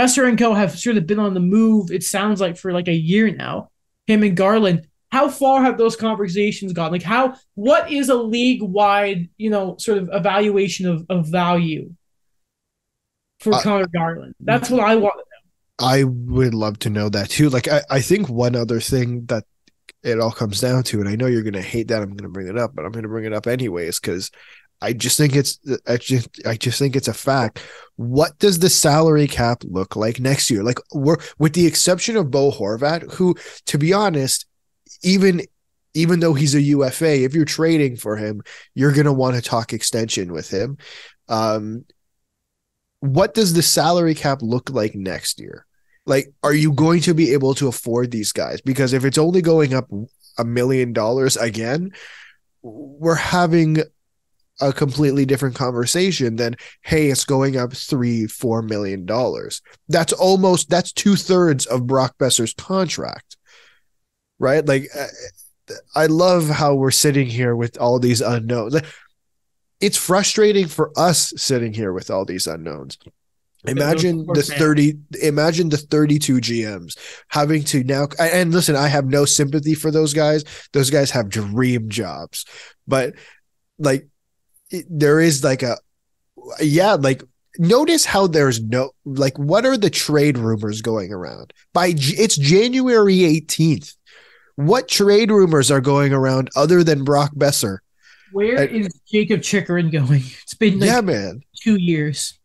Boeser 0.00 0.28
and 0.28 0.38
Co 0.38 0.54
have 0.54 0.78
sort 0.78 0.96
of 0.96 1.06
been 1.06 1.18
on 1.18 1.34
the 1.34 1.40
move. 1.40 1.90
It 1.90 2.02
sounds 2.02 2.40
like 2.40 2.56
for 2.56 2.72
like 2.72 2.88
a 2.88 2.94
year 2.94 3.30
now. 3.30 3.70
Him 4.06 4.22
and 4.22 4.36
Garland. 4.36 4.86
How 5.12 5.28
far 5.28 5.62
have 5.62 5.76
those 5.76 5.96
conversations 5.96 6.72
gone? 6.72 6.92
Like 6.92 7.02
how 7.02 7.34
what 7.54 7.90
is 7.90 8.08
a 8.08 8.14
league 8.14 8.62
wide, 8.62 9.28
you 9.36 9.50
know, 9.50 9.76
sort 9.78 9.98
of 9.98 10.08
evaluation 10.12 10.88
of, 10.88 11.04
of 11.10 11.26
value 11.26 11.92
for 13.40 13.54
uh, 13.54 13.60
Conor 13.60 13.88
Garland? 13.88 14.34
That's 14.40 14.70
what 14.70 14.80
I 14.80 14.96
want 14.96 15.14
to 15.14 15.18
know. 15.18 15.86
I 15.86 16.04
would 16.04 16.54
love 16.54 16.78
to 16.80 16.90
know 16.90 17.08
that 17.08 17.30
too. 17.30 17.48
Like, 17.48 17.66
I, 17.68 17.82
I 17.90 18.00
think 18.00 18.28
one 18.28 18.54
other 18.54 18.80
thing 18.80 19.24
that 19.26 19.44
it 20.02 20.20
all 20.20 20.30
comes 20.30 20.60
down 20.60 20.84
to, 20.84 21.00
and 21.00 21.08
I 21.08 21.16
know 21.16 21.26
you're 21.26 21.42
going 21.42 21.54
to 21.54 21.62
hate 21.62 21.88
that 21.88 22.02
I'm 22.02 22.10
going 22.10 22.18
to 22.18 22.28
bring 22.28 22.48
it 22.48 22.58
up, 22.58 22.74
but 22.74 22.84
I'm 22.84 22.92
going 22.92 23.02
to 23.02 23.08
bring 23.08 23.24
it 23.24 23.32
up 23.32 23.46
anyways 23.46 23.98
because 23.98 24.30
I 24.82 24.92
just 24.92 25.16
think 25.16 25.36
it's 25.36 25.58
I 25.86 25.96
just 25.96 26.28
I 26.46 26.56
just 26.56 26.78
think 26.78 26.96
it's 26.96 27.08
a 27.08 27.14
fact. 27.14 27.62
What 27.96 28.38
does 28.38 28.58
the 28.58 28.70
salary 28.70 29.26
cap 29.26 29.62
look 29.64 29.94
like 29.96 30.20
next 30.20 30.50
year? 30.50 30.62
Like 30.62 30.78
we're 30.92 31.18
with 31.38 31.52
the 31.52 31.66
exception 31.66 32.16
of 32.16 32.30
Bo 32.30 32.50
Horvat, 32.50 33.12
who, 33.12 33.36
to 33.66 33.78
be 33.78 33.92
honest, 33.92 34.46
even 35.02 35.42
even 35.94 36.20
though 36.20 36.34
he's 36.34 36.54
a 36.54 36.62
UFA, 36.62 37.24
if 37.24 37.34
you're 37.34 37.44
trading 37.44 37.96
for 37.96 38.16
him, 38.16 38.42
you're 38.74 38.92
to 38.92 39.12
want 39.12 39.36
to 39.36 39.42
talk 39.42 39.72
extension 39.72 40.32
with 40.32 40.48
him. 40.48 40.78
Um, 41.28 41.84
what 43.00 43.34
does 43.34 43.54
the 43.54 43.62
salary 43.62 44.14
cap 44.14 44.40
look 44.42 44.70
like 44.70 44.94
next 44.94 45.40
year? 45.40 45.66
Like, 46.06 46.32
are 46.42 46.54
you 46.54 46.72
going 46.72 47.00
to 47.02 47.14
be 47.14 47.32
able 47.32 47.54
to 47.54 47.68
afford 47.68 48.10
these 48.10 48.32
guys? 48.32 48.60
Because 48.60 48.92
if 48.92 49.04
it's 49.04 49.18
only 49.18 49.42
going 49.42 49.74
up 49.74 49.88
a 50.38 50.44
million 50.44 50.92
dollars 50.92 51.36
again, 51.36 51.92
we're 52.62 53.14
having 53.14 53.78
a 54.60 54.72
completely 54.72 55.24
different 55.24 55.54
conversation 55.54 56.36
than 56.36 56.56
hey 56.82 57.10
it's 57.10 57.24
going 57.24 57.56
up 57.56 57.72
three 57.72 58.26
four 58.26 58.62
million 58.62 59.06
dollars. 59.06 59.62
That's 59.88 60.12
almost 60.12 60.70
that's 60.70 60.92
two-thirds 60.92 61.66
of 61.66 61.86
brock 61.86 62.16
boeser's 62.18 62.54
contract 62.54 63.36
right? 64.40 64.66
Like 64.66 64.88
uh, 64.98 65.06
i 65.94 66.06
love 66.06 66.48
how 66.48 66.74
we're 66.74 66.90
sitting 66.90 67.28
here 67.28 67.54
with 67.54 67.78
all 67.78 68.00
these 68.00 68.20
unknowns. 68.20 68.80
It's 69.80 69.96
frustrating 69.96 70.66
for 70.66 70.90
us 70.96 71.32
sitting 71.36 71.72
here 71.72 71.92
with 71.92 72.10
all 72.10 72.24
these 72.24 72.48
unknowns. 72.48 72.98
Imagine 73.66 74.26
the 74.26 74.42
30 74.42 74.98
imagine 75.22 75.68
the 75.68 75.76
32 75.76 76.36
gms 76.36 76.96
having 77.28 77.62
to 77.62 77.84
now 77.84 78.08
and 78.18 78.54
listen 78.54 78.74
i 78.74 78.88
have 78.88 79.04
no 79.04 79.26
sympathy 79.26 79.74
for 79.74 79.90
those 79.90 80.14
guys. 80.14 80.44
Those 80.72 80.90
guys 80.90 81.10
have 81.10 81.28
dream 81.28 81.88
jobs. 81.90 82.46
But 82.88 83.14
like 83.78 84.08
it, 84.70 84.86
there 84.88 85.20
is 85.20 85.44
like 85.44 85.62
a 85.62 85.76
yeah 86.60 86.94
like 86.94 87.22
notice 87.58 88.04
how 88.04 88.26
there's 88.26 88.62
no 88.62 88.90
like 89.04 89.38
what 89.38 89.66
are 89.66 89.76
the 89.76 89.90
trade 89.90 90.38
rumors 90.38 90.80
going 90.82 91.12
around? 91.12 91.52
By 91.72 91.94
it's 91.96 92.36
january 92.36 93.16
18th 93.16 93.96
what 94.56 94.88
trade 94.88 95.30
rumors 95.30 95.70
are 95.70 95.80
going 95.80 96.12
around 96.12 96.50
other 96.54 96.84
than 96.84 97.04
brock 97.04 97.32
Boeser? 97.34 97.78
Where 98.32 98.56
and, 98.56 98.86
is 98.86 99.00
jakob 99.10 99.42
chychrun 99.42 99.90
going? 99.90 100.22
It's 100.42 100.54
been 100.54 100.78
like 100.78 100.90
yeah 100.90 101.00
man. 101.00 101.42
two 101.62 101.76
years. 101.76 102.38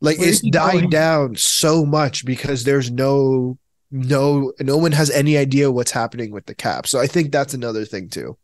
Like 0.00 0.18
Where 0.18 0.28
it's 0.28 0.40
dying 0.40 0.80
going? 0.80 0.90
down 0.90 1.36
so 1.36 1.84
much 1.84 2.24
because 2.24 2.64
there's 2.64 2.90
no 2.90 3.58
no 3.90 4.52
no 4.60 4.76
one 4.76 4.92
has 4.92 5.10
any 5.10 5.36
idea 5.36 5.70
what's 5.70 5.90
happening 5.90 6.30
with 6.30 6.46
the 6.46 6.54
cap. 6.54 6.86
So 6.86 6.98
i 6.98 7.06
think 7.06 7.32
that's 7.32 7.54
another 7.54 7.84
thing 7.84 8.08
too 8.08 8.36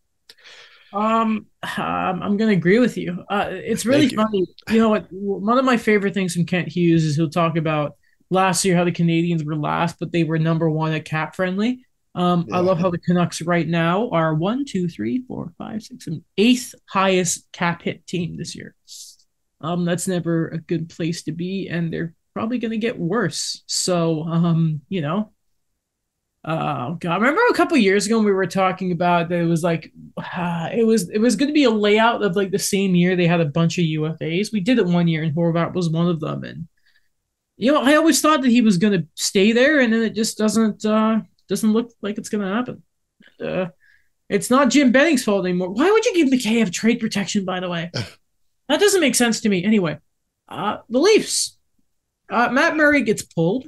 um, 0.93 1.47
um, 1.76 2.22
I'm 2.22 2.37
going 2.37 2.51
to 2.51 2.57
agree 2.57 2.78
with 2.78 2.97
you. 2.97 3.24
Uh, 3.28 3.49
it's 3.51 3.84
really 3.84 4.09
Thank 4.09 4.20
funny. 4.20 4.39
You. 4.39 4.74
you 4.74 4.78
know 4.80 4.89
what? 4.89 5.07
One 5.11 5.59
of 5.59 5.64
my 5.64 5.76
favorite 5.76 6.14
things 6.14 6.34
from 6.34 6.47
Kent 6.47 6.68
Hughes 6.68 7.05
is 7.05 7.16
he'll 7.16 7.30
talk 7.30 7.57
about 7.57 7.97
last 8.30 8.64
year 8.64 8.76
how 8.76 8.84
the 8.84 8.93
Canadiens 8.93 9.45
were 9.45 9.57
last, 9.57 9.97
but 9.99 10.12
they 10.12 10.24
were 10.24 10.39
number 10.39 10.68
one 10.70 10.93
at 10.93 11.05
cap 11.05 11.34
friendly. 11.34 11.84
Um, 12.14 12.47
yeah. 12.49 12.57
I 12.57 12.61
love 12.61 12.78
how 12.78 12.91
the 12.91 12.99
Canucks 12.99 13.43
right 13.43 13.68
now 13.68 14.09
are 14.11 14.34
one, 14.34 14.64
two, 14.64 14.89
three, 14.89 15.22
four, 15.28 15.53
five, 15.59 15.82
six, 15.82 16.07
seven, 16.07 16.24
eighth 16.39 16.74
highest 16.89 17.47
cap 17.53 17.82
hit 17.82 18.07
team 18.07 18.37
this 18.37 18.57
year. 18.57 18.74
Um, 19.61 19.84
that's 19.84 20.09
never 20.09 20.49
a 20.49 20.59
good 20.59 20.89
place 20.89 21.24
to 21.24 21.32
be, 21.32 21.68
and 21.68 21.93
they're 21.93 22.14
probably 22.32 22.59
going 22.59 22.70
to 22.70 22.78
get 22.78 22.99
worse. 22.99 23.62
So, 23.66 24.22
um, 24.24 24.80
you 24.89 25.03
know, 25.03 25.32
uh, 26.47 26.90
God, 26.90 27.11
I 27.11 27.16
remember 27.16 27.40
a 27.51 27.55
couple 27.55 27.76
years 27.76 28.07
ago 28.07 28.18
when 28.18 28.24
we 28.24 28.30
were 28.30 28.47
talking 28.47 28.92
about 28.92 29.28
that 29.28 29.40
it 29.40 29.47
was 29.47 29.64
like 29.64 29.92
uh, 30.16 30.68
it 30.72 30.86
was 30.86 31.09
it 31.11 31.18
was 31.18 31.34
going 31.34 31.49
to 31.49 31.53
be 31.53 31.64
a 31.64 31.70
layout 31.70 32.22
of 32.22 32.36
like 32.36 32.53
the 32.53 32.59
same 32.59 32.94
year 32.94 33.16
they 33.16 33.26
had 33.26 33.40
a 33.40 33.47
bunch 33.47 33.78
of 33.78 33.84
UFAs. 33.84 34.53
We 34.53 34.61
did 34.61 34.78
it 34.78 34.86
one 34.86 35.09
year 35.09 35.24
and 35.24 35.34
Horvat 35.34 35.74
was 35.74 35.90
one 35.90 36.07
of 36.07 36.20
them, 36.20 36.44
and 36.44 36.68
you 37.57 37.72
know 37.72 37.82
I 37.82 37.97
always 37.97 38.20
thought 38.20 38.42
that 38.42 38.51
he 38.53 38.61
was 38.61 38.78
going 38.78 38.92
to 38.92 39.09
stay 39.16 39.51
there, 39.51 39.80
and 39.80 39.92
then 39.92 40.03
it 40.03 40.14
just 40.14 40.38
doesn't 40.38 40.84
uh, 40.84 41.20
doesn't 41.49 41.72
look 41.72 41.90
like 42.01 42.16
it's 42.16 42.28
going 42.28 42.44
to 42.44 42.55
happen. 42.55 42.82
Uh, 43.44 43.66
it's 44.28 44.49
not 44.49 44.70
Jim 44.70 44.92
Benning's 44.92 45.24
fault 45.24 45.44
anymore. 45.44 45.70
Why 45.70 45.90
would 45.90 46.05
you 46.05 46.14
give 46.14 46.28
Mikheyev 46.28 46.72
trade 46.72 47.01
protection? 47.01 47.44
By 47.44 47.59
the 47.59 47.68
way, 47.68 47.90
that 48.68 48.78
doesn't 48.78 49.01
make 49.01 49.16
sense 49.16 49.40
to 49.40 49.49
me. 49.49 49.64
Anyway, 49.64 49.99
uh, 50.49 50.78
the 50.88 51.01
Leafs. 51.01 51.59
Uh, 52.28 52.51
Matt 52.51 52.76
Murray 52.76 53.03
gets 53.03 53.22
pulled. 53.22 53.66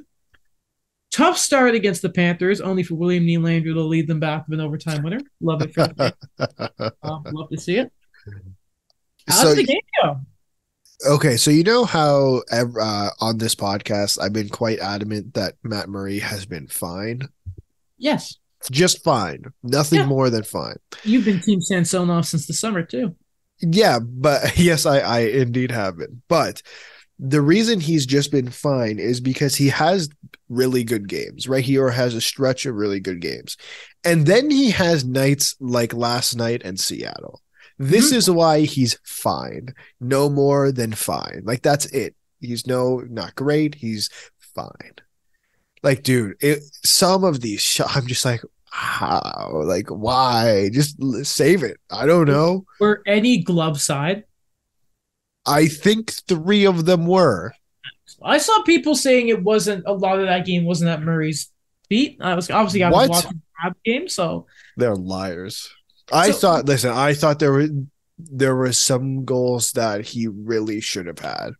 Tough 1.11 1.37
start 1.37 1.73
against 1.73 2.01
the 2.01 2.09
Panthers, 2.09 2.61
only 2.61 2.83
for 2.83 2.95
William 2.95 3.25
Nylander 3.25 3.73
to 3.73 3.81
lead 3.81 4.07
them 4.07 4.19
back 4.19 4.47
with 4.47 4.59
an 4.59 4.65
overtime 4.65 5.03
winner. 5.03 5.19
Love 5.41 5.63
it. 5.63 5.75
um, 7.01 7.23
love 7.31 7.49
to 7.49 7.57
see 7.57 7.77
it. 7.77 7.91
How 9.27 9.43
so, 9.43 9.55
did 9.55 9.65
the 9.65 9.73
game 9.73 9.81
go? 10.03 10.19
Okay, 11.07 11.37
so 11.37 11.49
you 11.49 11.63
know 11.63 11.85
how 11.85 12.41
uh, 12.51 13.09
on 13.19 13.37
this 13.37 13.55
podcast 13.55 14.21
I've 14.21 14.33
been 14.33 14.49
quite 14.49 14.79
adamant 14.79 15.33
that 15.35 15.55
Matt 15.63 15.87
Murray 15.89 16.19
has 16.19 16.45
been 16.45 16.67
fine. 16.67 17.21
Yes, 17.97 18.37
just 18.69 19.03
fine, 19.03 19.45
nothing 19.63 19.99
yeah. 19.99 20.05
more 20.05 20.29
than 20.29 20.43
fine. 20.43 20.75
You've 21.03 21.25
been 21.25 21.39
Team 21.39 21.61
Samsonov 21.61 22.27
since 22.27 22.47
the 22.47 22.53
summer 22.53 22.83
too. 22.83 23.15
Yeah, 23.61 23.99
but 23.99 24.57
yes, 24.57 24.85
I, 24.85 24.99
I 24.99 25.19
indeed 25.19 25.71
have 25.71 25.97
been. 25.97 26.21
But 26.27 26.61
the 27.19 27.41
reason 27.41 27.81
he's 27.81 28.05
just 28.05 28.31
been 28.31 28.49
fine 28.49 28.97
is 28.97 29.19
because 29.19 29.55
he 29.55 29.67
has 29.67 30.09
really 30.47 30.85
good 30.85 31.09
games, 31.09 31.49
right? 31.49 31.63
He 31.63 31.77
or 31.77 31.91
has 31.91 32.15
a 32.15 32.21
stretch 32.21 32.65
of 32.65 32.75
really 32.75 33.01
good 33.01 33.19
games. 33.19 33.57
And 34.05 34.25
then 34.25 34.49
he 34.49 34.71
has 34.71 35.03
nights 35.03 35.55
like 35.59 35.93
last 35.93 36.35
night 36.35 36.61
in 36.61 36.77
Seattle. 36.77 37.41
This 37.77 38.07
mm-hmm. 38.07 38.17
is 38.17 38.29
why 38.29 38.61
he's 38.61 38.97
fine. 39.03 39.73
No 39.99 40.29
more 40.29 40.71
than 40.71 40.93
fine. 40.93 41.41
Like 41.43 41.61
that's 41.61 41.87
it. 41.87 42.15
He's 42.39 42.65
no 42.65 43.03
not 43.09 43.35
great. 43.35 43.75
He's 43.75 44.09
fine. 44.55 44.93
Like, 45.83 46.03
dude, 46.03 46.35
it, 46.41 46.63
some 46.83 47.23
of 47.23 47.41
these 47.41 47.61
shots, 47.61 47.95
I'm 47.95 48.07
just 48.07 48.25
like, 48.25 48.41
how? 48.71 49.61
Like, 49.63 49.87
why? 49.89 50.69
Just 50.71 50.97
save 51.25 51.63
it. 51.63 51.77
I 51.89 52.05
don't 52.05 52.27
know. 52.27 52.65
Or 52.79 53.01
any 53.05 53.43
glove 53.43 53.79
side 53.81 54.23
I 55.49 55.67
think 55.67 56.11
three 56.11 56.65
of 56.65 56.85
them 56.85 57.07
were. 57.07 57.53
I 58.21 58.37
saw 58.37 58.61
people 58.63 58.95
saying 58.95 59.29
it 59.29 59.43
wasn't 59.43 59.85
a 59.87 59.93
lot 59.93 60.19
of 60.19 60.27
that 60.27 60.45
game 60.45 60.65
wasn't 60.65 60.89
at 60.89 61.01
Murray's 61.01 61.49
feet. 61.87 62.17
I 62.21 62.35
was 62.35 62.49
obviously 62.49 62.83
I 62.83 62.89
was 62.89 63.09
what? 63.09 63.25
watching 63.25 63.41
the 63.63 63.75
game, 63.85 64.07
so 64.07 64.45
they're 64.77 64.95
liars. 64.95 65.69
I 66.11 66.31
so, 66.31 66.37
thought. 66.37 66.65
Listen, 66.65 66.91
I 66.91 67.13
thought 67.13 67.39
there 67.39 67.51
were 67.51 67.67
there 68.17 68.55
were 68.55 68.73
some 68.73 69.25
goals 69.25 69.71
that 69.73 70.01
he 70.01 70.27
really 70.27 70.81
should 70.81 71.07
have 71.07 71.19
had. 71.19 71.51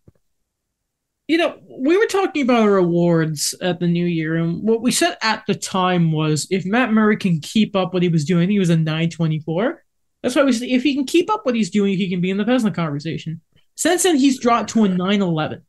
You 1.28 1.38
know, 1.38 1.60
we 1.70 1.96
were 1.96 2.08
talking 2.08 2.42
about 2.42 2.64
our 2.64 2.78
awards 2.78 3.54
at 3.62 3.80
the 3.80 3.88
new 3.88 4.06
year, 4.06 4.36
and 4.36 4.64
what 4.64 4.82
we 4.82 4.92
said 4.92 5.18
at 5.22 5.44
the 5.48 5.56
time 5.56 6.12
was 6.12 6.48
if 6.50 6.66
Matt 6.66 6.92
Murray 6.92 7.18
can 7.18 7.40
keep 7.40 7.76
up 7.76 7.94
what 7.94 8.04
he 8.04 8.10
was 8.10 8.26
doing, 8.26 8.50
he 8.50 8.60
was 8.60 8.72
a 8.72 8.76
924. 8.76 9.84
That's 10.24 10.36
why 10.36 10.44
we 10.44 10.52
said 10.52 10.68
if 10.68 10.84
he 10.84 10.96
can 10.96 11.06
keep 11.06 11.30
up 11.30 11.46
what 11.46 11.56
he's 11.56 11.70
doing, 11.70 11.96
he 11.96 12.10
can 12.10 12.20
be 12.20 12.32
in 12.32 12.38
the 12.38 12.44
Vezina 12.44 12.74
conversation. 12.74 13.42
Since 13.80 14.04
then, 14.04 14.18
he's 14.18 14.38
dropped 14.38 14.72
to 14.72 14.84
a 14.84 14.90
9 14.90 15.22
11. 15.22 15.62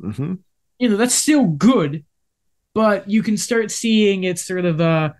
Mm-hmm. 0.00 0.34
You 0.78 0.88
know, 0.88 0.96
that's 0.96 1.16
still 1.16 1.46
good, 1.46 2.04
but 2.74 3.10
you 3.10 3.24
can 3.24 3.36
start 3.36 3.72
seeing 3.72 4.22
it's 4.22 4.46
sort 4.46 4.64
of 4.64 4.78
a, 4.78 5.16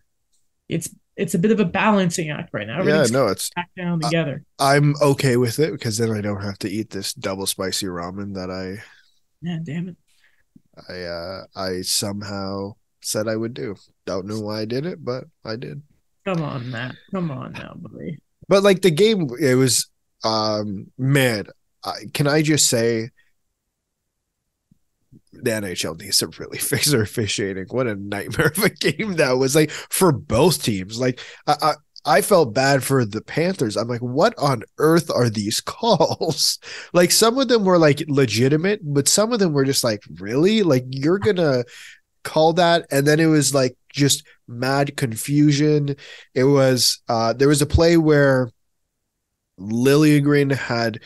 it's 0.69 0.89
it's 1.17 1.35
a 1.35 1.41
bit 1.41 1.51
of 1.51 1.59
a 1.59 1.65
balancing 1.65 2.31
act 2.31 2.51
right 2.53 2.69
now. 2.69 2.85
Yeah, 2.85 3.05
no, 3.11 3.27
it's 3.27 3.51
back 3.51 3.71
down 3.77 3.99
together. 3.99 4.45
I, 4.61 4.77
I'm 4.77 4.95
okay 5.03 5.37
with 5.37 5.59
it 5.59 5.73
because 5.73 5.99
then 5.99 6.13
I 6.13 6.21
don't 6.21 6.41
have 6.41 6.57
to 6.61 6.71
eat 6.71 6.91
this 6.91 7.15
double 7.15 7.47
spicy 7.47 7.87
ramen 7.87 8.35
that 8.35 8.49
I. 8.49 8.81
Yeah, 9.43 9.59
damn 9.65 9.89
it. 9.89 9.97
I 10.89 11.03
uh 11.03 11.45
I 11.57 11.81
somehow 11.81 12.75
said 13.01 13.27
I 13.27 13.35
would 13.35 13.55
do. 13.55 13.75
Don't 14.05 14.27
know 14.27 14.39
why 14.39 14.61
I 14.61 14.67
did 14.67 14.87
it, 14.87 15.05
but 15.05 15.25
I 15.45 15.57
did. 15.57 15.83
Come 16.25 16.43
on, 16.43 16.71
Matt. 16.71 16.95
Come 17.13 17.33
on 17.33 17.55
now, 17.55 17.75
buddy. 17.75 18.21
But 18.47 18.63
like 18.63 18.83
the 18.83 18.93
game, 18.93 19.31
it 19.41 19.57
was 19.57 19.91
um 20.23 20.93
man, 20.97 21.47
can 22.13 22.27
I 22.27 22.43
just 22.43 22.69
say 22.69 23.11
the 25.43 25.51
NHL 25.51 26.01
needs 26.01 26.19
to 26.19 26.29
really 26.39 26.59
fix 26.59 26.87
their 26.87 27.03
officiating. 27.03 27.67
What 27.69 27.87
a 27.87 27.95
nightmare 27.97 28.49
of 28.49 28.65
a 28.65 28.71
game 28.71 29.15
that 29.15 29.33
was 29.33 29.55
like 29.55 29.71
for 29.71 30.13
both 30.13 30.63
teams. 30.63 30.99
Like 30.99 31.21
I, 31.47 31.57
I, 31.63 31.75
I 32.09 32.21
felt 32.21 32.55
bad 32.55 32.85
for 32.85 33.05
the 33.05 33.21
Panthers. 33.21 33.77
I'm 33.77 33.89
like, 33.89 34.01
what 34.01 34.35
on 34.39 34.63
earth 34.79 35.11
are 35.11 35.29
these 35.29 35.61
calls? 35.65 36.59
like 36.93 37.11
some 37.11 37.39
of 37.39 37.49
them 37.49 37.65
were 37.65 37.79
like 37.79 38.05
legitimate, 38.09 38.81
but 38.83 39.09
some 39.09 39.33
of 39.33 39.39
them 39.41 39.53
were 39.53 39.65
just 39.65 39.85
like, 39.85 40.03
really? 40.21 40.63
Like 40.63 40.85
you're 40.89 41.19
gonna 41.19 41.65
call 42.25 42.53
that? 42.55 42.87
And 42.91 43.07
then 43.07 43.21
it 43.21 43.27
was 43.27 43.55
like 43.55 43.77
just 43.93 44.25
mad 44.49 44.97
confusion. 44.97 45.97
It 46.35 46.45
was 46.45 47.01
uh 47.09 47.33
there 47.33 47.49
was 47.49 47.63
a 47.63 47.67
play 47.67 47.97
where 47.97 48.51
Liljegren 49.59 50.55
had 50.55 51.01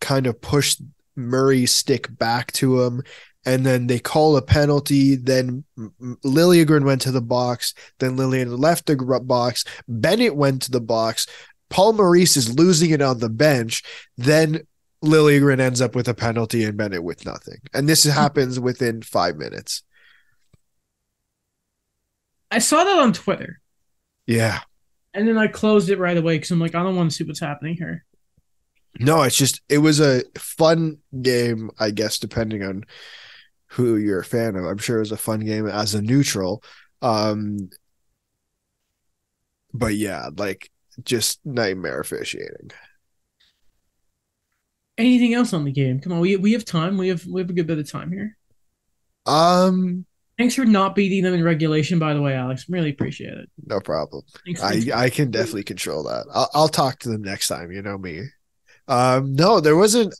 kind 0.00 0.26
of 0.26 0.40
pushed 0.40 0.82
Murray's 1.16 1.74
stick 1.74 2.06
back 2.18 2.52
to 2.52 2.82
him. 2.82 3.02
And 3.46 3.64
then 3.64 3.86
they 3.86 3.98
call 3.98 4.36
a 4.36 4.42
penalty. 4.42 5.16
Then 5.16 5.64
Liljegren 5.78 6.84
went 6.84 7.00
to 7.02 7.10
the 7.10 7.22
box. 7.22 7.74
Then 7.98 8.16
Lillian 8.16 8.56
left 8.56 8.86
the 8.86 8.96
box. 8.96 9.64
Bennett 9.88 10.36
went 10.36 10.62
to 10.62 10.70
the 10.70 10.80
box. 10.80 11.26
Paul 11.70 11.94
Maurice 11.94 12.36
is 12.36 12.54
losing 12.58 12.90
it 12.90 13.00
on 13.00 13.18
the 13.18 13.30
bench. 13.30 13.82
Then 14.18 14.60
Liljegren 15.02 15.60
ends 15.60 15.80
up 15.80 15.94
with 15.94 16.08
a 16.08 16.14
penalty 16.14 16.64
and 16.64 16.76
Bennett 16.76 17.02
with 17.02 17.24
nothing. 17.24 17.60
And 17.72 17.88
this 17.88 18.04
hmm. 18.04 18.10
happens 18.10 18.60
within 18.60 19.02
five 19.02 19.36
minutes. 19.36 19.82
I 22.50 22.58
saw 22.58 22.84
that 22.84 22.98
on 22.98 23.12
Twitter. 23.12 23.60
Yeah. 24.26 24.60
and 25.14 25.26
then 25.26 25.38
I 25.38 25.48
closed 25.48 25.88
it 25.88 25.98
right 25.98 26.16
away 26.16 26.36
because 26.36 26.50
I'm 26.50 26.60
like, 26.60 26.74
I 26.74 26.82
don't 26.82 26.96
want 26.96 27.10
to 27.10 27.16
see 27.16 27.24
what's 27.24 27.40
happening 27.40 27.76
here. 27.76 28.04
No, 28.98 29.22
it's 29.22 29.36
just 29.36 29.62
it 29.68 29.78
was 29.78 30.00
a 30.00 30.22
fun 30.36 30.98
game, 31.22 31.70
I 31.78 31.90
guess, 31.90 32.18
depending 32.18 32.62
on 32.62 32.84
who 33.68 33.96
you're 33.96 34.20
a 34.20 34.24
fan 34.24 34.56
of. 34.56 34.64
I'm 34.64 34.78
sure 34.78 34.96
it 34.96 35.00
was 35.00 35.12
a 35.12 35.16
fun 35.16 35.40
game 35.40 35.66
as 35.66 35.94
a 35.94 36.02
neutral. 36.02 36.62
Um 37.02 37.70
but 39.72 39.94
yeah, 39.94 40.28
like 40.36 40.70
just 41.04 41.40
nightmare 41.44 42.00
officiating. 42.00 42.70
Anything 44.98 45.34
else 45.34 45.52
on 45.52 45.64
the 45.64 45.72
game? 45.72 46.00
Come 46.00 46.12
on, 46.12 46.20
we 46.20 46.36
we 46.36 46.52
have 46.52 46.64
time. 46.64 46.98
We 46.98 47.08
have 47.08 47.24
we 47.26 47.40
have 47.40 47.50
a 47.50 47.54
good 47.54 47.66
bit 47.66 47.78
of 47.78 47.90
time 47.90 48.12
here. 48.12 48.36
Um 49.26 50.04
Thanks 50.38 50.54
for 50.54 50.64
not 50.64 50.94
beating 50.94 51.22
them 51.22 51.34
in 51.34 51.44
regulation, 51.44 51.98
by 51.98 52.14
the 52.14 52.22
way, 52.22 52.34
Alex. 52.34 52.66
Really 52.68 52.90
appreciate 52.90 53.34
it. 53.34 53.50
no 53.66 53.80
problem. 53.80 54.22
Thanks, 54.44 54.62
I 54.62 54.80
thanks. 54.80 54.90
I 54.90 55.10
can 55.10 55.30
definitely 55.30 55.64
control 55.64 56.04
that. 56.04 56.26
I'll 56.32 56.50
I'll 56.54 56.68
talk 56.68 56.98
to 57.00 57.08
them 57.10 57.22
next 57.22 57.48
time, 57.48 57.70
you 57.72 57.82
know 57.82 57.98
me. 57.98 58.22
Um 58.90 59.34
no, 59.34 59.60
there 59.60 59.76
wasn't 59.76 60.14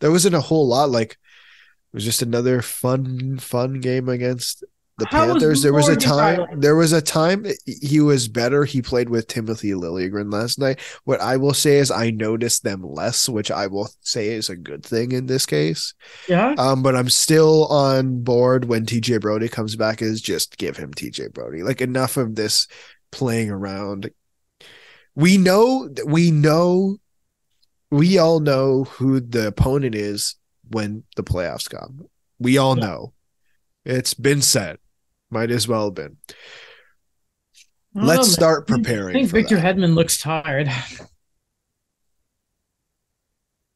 there 0.00 0.10
wasn't 0.10 0.34
a 0.34 0.40
whole 0.40 0.68
lot 0.68 0.90
like 0.90 1.12
it 1.12 1.96
was 1.96 2.04
just 2.04 2.22
another 2.22 2.62
fun 2.62 3.38
fun 3.38 3.80
game 3.80 4.08
against 4.08 4.64
the 5.00 5.06
How 5.06 5.24
was 5.24 5.32
Panthers. 5.32 5.62
There 5.62 5.72
was 5.72 5.88
a 5.88 5.96
time 5.96 6.60
there 6.60 6.76
was 6.76 6.92
a 6.92 7.02
time 7.02 7.46
he 7.66 8.00
was 8.00 8.28
better. 8.28 8.64
He 8.64 8.80
played 8.82 9.08
with 9.08 9.26
Timothy 9.26 9.70
Liljegren 9.70 10.32
last 10.32 10.58
night. 10.58 10.78
What 11.04 11.20
I 11.20 11.36
will 11.36 11.54
say 11.54 11.78
is 11.78 11.90
I 11.90 12.10
noticed 12.10 12.62
them 12.62 12.82
less, 12.82 13.28
which 13.28 13.50
I 13.50 13.66
will 13.66 13.88
say 14.02 14.28
is 14.28 14.48
a 14.48 14.56
good 14.56 14.84
thing 14.84 15.12
in 15.12 15.26
this 15.26 15.46
case. 15.46 15.94
Yeah. 16.28 16.54
Um, 16.58 16.82
but 16.82 16.94
I'm 16.94 17.08
still 17.08 17.66
on 17.66 18.22
board 18.22 18.66
when 18.66 18.86
TJ 18.86 19.20
Brodie 19.20 19.48
comes 19.48 19.74
back. 19.74 20.02
Is 20.02 20.20
just 20.20 20.58
give 20.58 20.76
him 20.76 20.92
TJ 20.92 21.32
Brodie. 21.32 21.62
Like 21.62 21.80
enough 21.80 22.16
of 22.16 22.36
this 22.36 22.68
playing 23.10 23.50
around. 23.50 24.10
We 25.16 25.38
know 25.38 25.88
we 26.06 26.30
know 26.30 26.98
we 27.90 28.18
all 28.18 28.40
know 28.40 28.84
who 28.84 29.20
the 29.20 29.48
opponent 29.48 29.94
is 29.94 30.36
when 30.68 31.02
the 31.16 31.24
playoffs 31.24 31.68
come. 31.68 32.06
We 32.38 32.56
all 32.58 32.76
Yeah. 32.78 32.86
know. 32.86 33.12
It's 33.84 34.14
been 34.14 34.42
said. 34.42 34.78
Might 35.30 35.50
as 35.50 35.66
well 35.66 35.86
have 35.86 35.94
been. 35.94 36.16
Let's 37.94 38.28
know, 38.28 38.32
start 38.32 38.64
I 38.70 38.74
preparing. 38.76 39.14
think 39.14 39.30
for 39.30 39.36
Victor 39.36 39.56
that. 39.56 39.76
Hedman 39.76 39.94
looks 39.94 40.20
tired. 40.20 40.68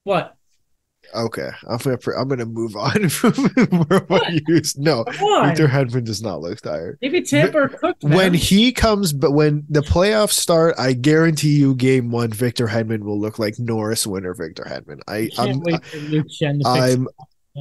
what? 0.05 0.34
Okay, 1.15 1.51
I'm 1.69 1.79
gonna 1.79 1.99
I'm 2.17 2.29
gonna 2.29 2.47
move 2.47 2.77
on 2.77 3.09
from 3.09 3.33
what 4.09 4.49
used. 4.49 4.79
No, 4.79 5.05
Victor 5.05 5.69
Hedman 5.69 6.05
does 6.05 6.23
not 6.23 6.41
look 6.41 6.61
tired. 6.61 6.99
Maybe 7.01 7.25
are 7.33 7.69
cooked. 7.69 8.05
Man. 8.05 8.17
When 8.17 8.35
he 8.35 8.73
comes, 8.73 9.13
but 9.13 9.33
when 9.33 9.65
the 9.69 9.81
playoffs 9.81 10.33
start, 10.33 10.75
I 10.79 10.93
guarantee 10.93 11.57
you, 11.57 11.75
game 11.75 12.11
one, 12.11 12.31
Victor 12.31 12.67
Hedman 12.67 13.01
will 13.05 13.21
look 13.21 13.39
like 13.39 13.59
Norris 13.59 14.07
winner. 14.07 14.35
Victor 14.35 14.65
Hedman. 14.65 15.01
I 15.07 15.31
I'm 15.39 15.61
wait 15.61 15.81
Shen 16.31 16.61
to 16.61 16.69
I'm 16.69 17.09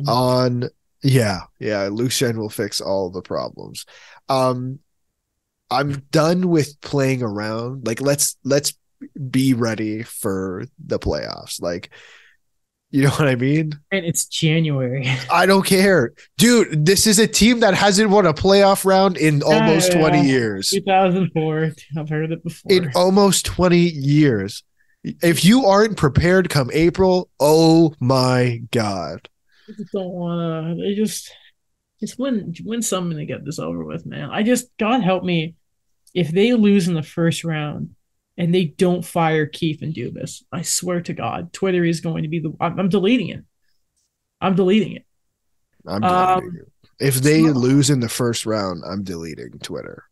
on. 0.07 0.69
Yeah, 1.03 1.41
yeah. 1.59 1.89
Luke 1.91 2.11
Schenn 2.11 2.37
will 2.37 2.49
fix 2.49 2.81
all 2.81 3.09
the 3.09 3.21
problems. 3.21 3.85
Um, 4.29 4.79
I'm 5.69 6.03
done 6.11 6.49
with 6.49 6.79
playing 6.81 7.23
around. 7.23 7.85
Like 7.85 8.01
let's 8.01 8.37
let's 8.43 8.73
be 9.29 9.53
ready 9.53 10.03
for 10.03 10.65
the 10.83 10.99
playoffs. 10.99 11.61
Like, 11.61 11.89
you 12.93 13.01
know 13.01 13.09
what 13.09 13.27
I 13.27 13.35
mean? 13.35 13.73
and 13.91 14.05
it's 14.05 14.25
January. 14.25 15.09
I 15.31 15.45
don't 15.47 15.65
care, 15.65 16.13
dude. 16.37 16.85
This 16.85 17.07
is 17.07 17.17
a 17.17 17.27
team 17.27 17.59
that 17.61 17.73
hasn't 17.73 18.11
won 18.11 18.25
a 18.27 18.33
playoff 18.33 18.85
round 18.85 19.17
in 19.17 19.41
almost 19.41 19.91
Yeah, 19.93 19.99
20 19.99 20.17
yeah. 20.19 20.23
years. 20.23 20.69
2004. 20.69 21.71
I've 21.97 22.07
heard 22.09 22.31
it 22.31 22.43
before. 22.43 22.71
in 22.71 22.91
almost 22.95 23.45
20 23.47 23.77
years. 23.77 24.63
If 25.03 25.43
you 25.43 25.65
aren't 25.65 25.97
prepared 25.97 26.49
come 26.49 26.69
April, 26.71 27.29
oh 27.39 27.93
my 27.99 28.61
God. 28.71 29.27
I 29.67 29.71
just 29.75 29.91
don't 29.91 30.11
want 30.13 30.77
to. 30.77 30.83
They 30.83 30.93
just 30.93 31.29
just 31.99 32.19
win 32.19 32.53
win 32.63 32.81
something 32.83 33.17
to 33.17 33.25
get 33.25 33.43
this 33.43 33.59
over 33.59 33.83
with, 33.83 34.05
man. 34.05 34.29
I 34.29 34.43
just 34.43 34.67
God 34.77 35.01
help 35.01 35.23
me 35.23 35.55
if 36.13 36.29
they 36.29 36.53
lose 36.53 36.87
in 36.87 36.93
the 36.93 37.01
first 37.01 37.43
round 37.43 37.95
and 38.37 38.53
they 38.53 38.65
don't 38.65 39.05
fire 39.05 39.45
Keefe 39.45 39.81
and 39.81 39.93
Dubas. 39.93 40.43
I 40.51 40.61
swear 40.63 41.01
to 41.01 41.13
God, 41.13 41.53
Twitter 41.53 41.83
is 41.83 42.01
going 42.01 42.23
to 42.23 42.29
be 42.29 42.39
the. 42.39 42.53
I'm, 42.59 42.79
I'm 42.79 42.89
deleting 42.89 43.29
it. 43.29 43.43
I'm 44.41 44.55
deleting 44.55 44.95
it. 44.95 45.05
I'm 45.87 46.03
Um, 46.03 46.39
deleting 46.39 46.59
it. 46.61 46.67
If 46.99 47.15
they 47.15 47.43
so- 47.43 47.51
lose 47.51 47.89
in 47.89 47.99
the 47.99 48.09
first 48.09 48.45
round, 48.45 48.83
I'm 48.85 49.03
deleting 49.03 49.51
Twitter. 49.61 50.03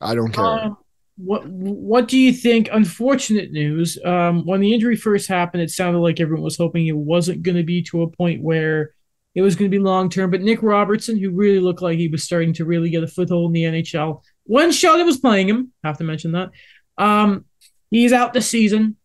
I 0.00 0.14
don't 0.14 0.32
care. 0.32 0.44
Um, 0.44 0.76
what 1.16 1.46
What 1.48 2.06
do 2.08 2.16
you 2.16 2.32
think? 2.32 2.68
Unfortunate 2.72 3.50
news. 3.50 3.98
Um, 4.04 4.46
when 4.46 4.60
the 4.60 4.72
injury 4.72 4.94
first 4.96 5.28
happened, 5.28 5.62
it 5.64 5.70
sounded 5.70 5.98
like 5.98 6.20
everyone 6.20 6.44
was 6.44 6.56
hoping 6.56 6.86
it 6.86 6.96
wasn't 6.96 7.42
going 7.42 7.56
to 7.56 7.64
be 7.64 7.82
to 7.84 8.02
a 8.02 8.10
point 8.10 8.40
where 8.42 8.94
it 9.34 9.42
was 9.42 9.56
going 9.56 9.68
to 9.70 9.76
be 9.76 9.82
long 9.82 10.08
term. 10.10 10.30
But 10.30 10.42
Nick 10.42 10.62
Robertson, 10.62 11.18
who 11.18 11.30
really 11.30 11.58
looked 11.58 11.82
like 11.82 11.98
he 11.98 12.06
was 12.08 12.22
starting 12.22 12.52
to 12.54 12.64
really 12.64 12.90
get 12.90 13.02
a 13.02 13.08
foothold 13.08 13.48
in 13.48 13.52
the 13.72 13.82
NHL, 13.82 14.22
one 14.44 14.70
shot 14.70 14.96
that 14.98 15.04
was 15.06 15.18
playing 15.18 15.48
him. 15.48 15.72
Have 15.82 15.98
to 15.98 16.04
mention 16.04 16.32
that. 16.32 16.50
Um, 16.96 17.44
he's 17.90 18.12
out 18.12 18.32
this 18.32 18.48
season. 18.48 18.96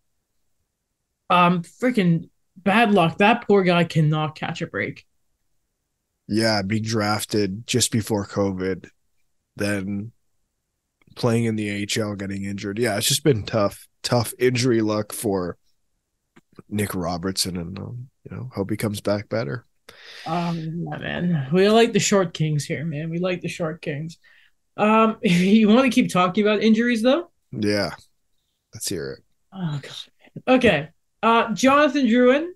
Um, 1.29 1.63
freaking 1.63 2.29
bad 2.57 2.91
luck. 2.93 3.17
That 3.17 3.47
poor 3.47 3.63
guy 3.63 3.83
cannot 3.85 4.35
catch 4.35 4.61
a 4.61 4.67
break. 4.67 5.05
yeah, 6.27 6.61
being 6.61 6.83
drafted 6.83 7.67
just 7.67 7.91
before 7.91 8.25
COVID, 8.25 8.89
then 9.55 10.11
playing 11.15 11.45
in 11.45 11.55
the 11.55 11.83
AHL, 11.99 12.15
getting 12.15 12.43
injured. 12.43 12.79
Yeah, 12.79 12.97
it's 12.97 13.07
just 13.07 13.23
been 13.23 13.43
tough, 13.43 13.87
tough 14.03 14.33
injury 14.39 14.81
luck 14.81 15.11
for 15.13 15.57
Nick 16.69 16.95
Robertson, 16.95 17.57
and 17.57 17.77
um, 17.79 18.09
you 18.29 18.35
know, 18.35 18.49
hope 18.53 18.69
he 18.69 18.77
comes 18.77 19.01
back 19.01 19.29
better. 19.29 19.65
Um, 20.25 20.85
yeah, 20.91 20.97
man, 20.97 21.47
we 21.51 21.67
like 21.69 21.93
the 21.93 21.99
short 21.99 22.33
kings 22.33 22.65
here, 22.65 22.85
man. 22.85 23.09
We 23.09 23.19
like 23.19 23.41
the 23.41 23.49
short 23.49 23.81
kings. 23.81 24.17
Um, 24.77 25.17
you 25.23 25.67
want 25.67 25.83
to 25.85 25.89
keep 25.89 26.11
talking 26.11 26.43
about 26.45 26.61
injuries 26.63 27.01
though? 27.01 27.31
Yeah, 27.51 27.91
let's 28.73 28.87
hear 28.89 29.11
it. 29.11 29.23
Oh 29.53 29.79
god. 29.81 30.55
Okay. 30.55 30.89
Uh, 31.21 31.53
Jonathan 31.53 32.05
Drouin 32.05 32.49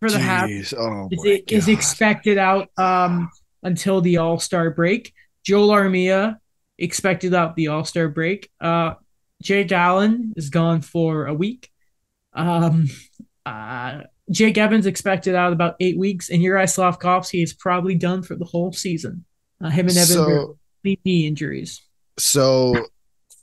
for 0.00 0.10
the 0.10 0.18
half 0.18 0.48
oh 0.76 1.08
is, 1.10 1.42
is 1.48 1.68
expected 1.68 2.38
out 2.38 2.68
um 2.78 3.30
until 3.62 4.00
the 4.00 4.18
All 4.18 4.38
Star 4.38 4.70
break. 4.70 5.12
Joel 5.44 5.68
Armia 5.68 6.36
expected 6.78 7.34
out 7.34 7.56
the 7.56 7.68
All 7.68 7.84
Star 7.84 8.08
break. 8.08 8.50
Uh, 8.60 8.94
Jake 9.42 9.72
Allen 9.72 10.34
is 10.36 10.50
gone 10.50 10.80
for 10.80 11.26
a 11.26 11.34
week. 11.34 11.70
Um, 12.32 12.88
uh, 13.46 14.02
Jake 14.30 14.58
Evans 14.58 14.86
expected 14.86 15.34
out 15.34 15.52
about 15.52 15.76
eight 15.80 15.98
weeks, 15.98 16.28
and 16.28 16.42
Juraj 16.42 16.64
Slafkovsky 16.76 17.42
is 17.42 17.54
probably 17.54 17.94
done 17.94 18.22
for 18.22 18.36
the 18.36 18.44
whole 18.44 18.72
season. 18.72 19.24
Uh, 19.62 19.70
him 19.70 19.88
and 19.88 19.96
Evans 19.96 20.16
are 20.16 20.24
so 20.24 20.58
knee 20.84 21.26
injuries. 21.26 21.82
so 22.18 22.86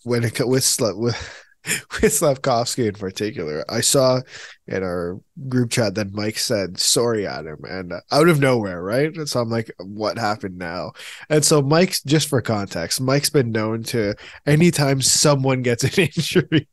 when 0.03 0.23
it 0.23 0.47
with 0.47 0.77
with 0.95 1.44
with 2.01 2.13
Slafkovsky 2.13 2.87
in 2.87 2.93
particular, 2.93 3.65
I 3.69 3.81
saw 3.81 4.21
in 4.67 4.83
our 4.83 5.19
group 5.49 5.71
chat 5.71 5.95
that 5.95 6.13
Mike 6.13 6.37
said 6.37 6.79
sorry 6.79 7.25
Adam 7.25 7.63
and 7.65 7.93
uh, 7.93 8.01
out 8.11 8.29
of 8.29 8.39
nowhere, 8.39 8.81
right? 8.81 9.13
And 9.15 9.27
so 9.27 9.41
I'm 9.41 9.49
like, 9.49 9.71
what 9.79 10.17
happened 10.17 10.57
now? 10.57 10.93
And 11.29 11.43
so 11.43 11.61
Mike's 11.61 12.03
just 12.03 12.27
for 12.27 12.41
context, 12.41 13.01
Mike's 13.01 13.29
been 13.29 13.51
known 13.51 13.83
to 13.83 14.15
anytime 14.45 15.01
someone 15.01 15.61
gets 15.61 15.83
an 15.83 15.91
injury. 16.15 16.67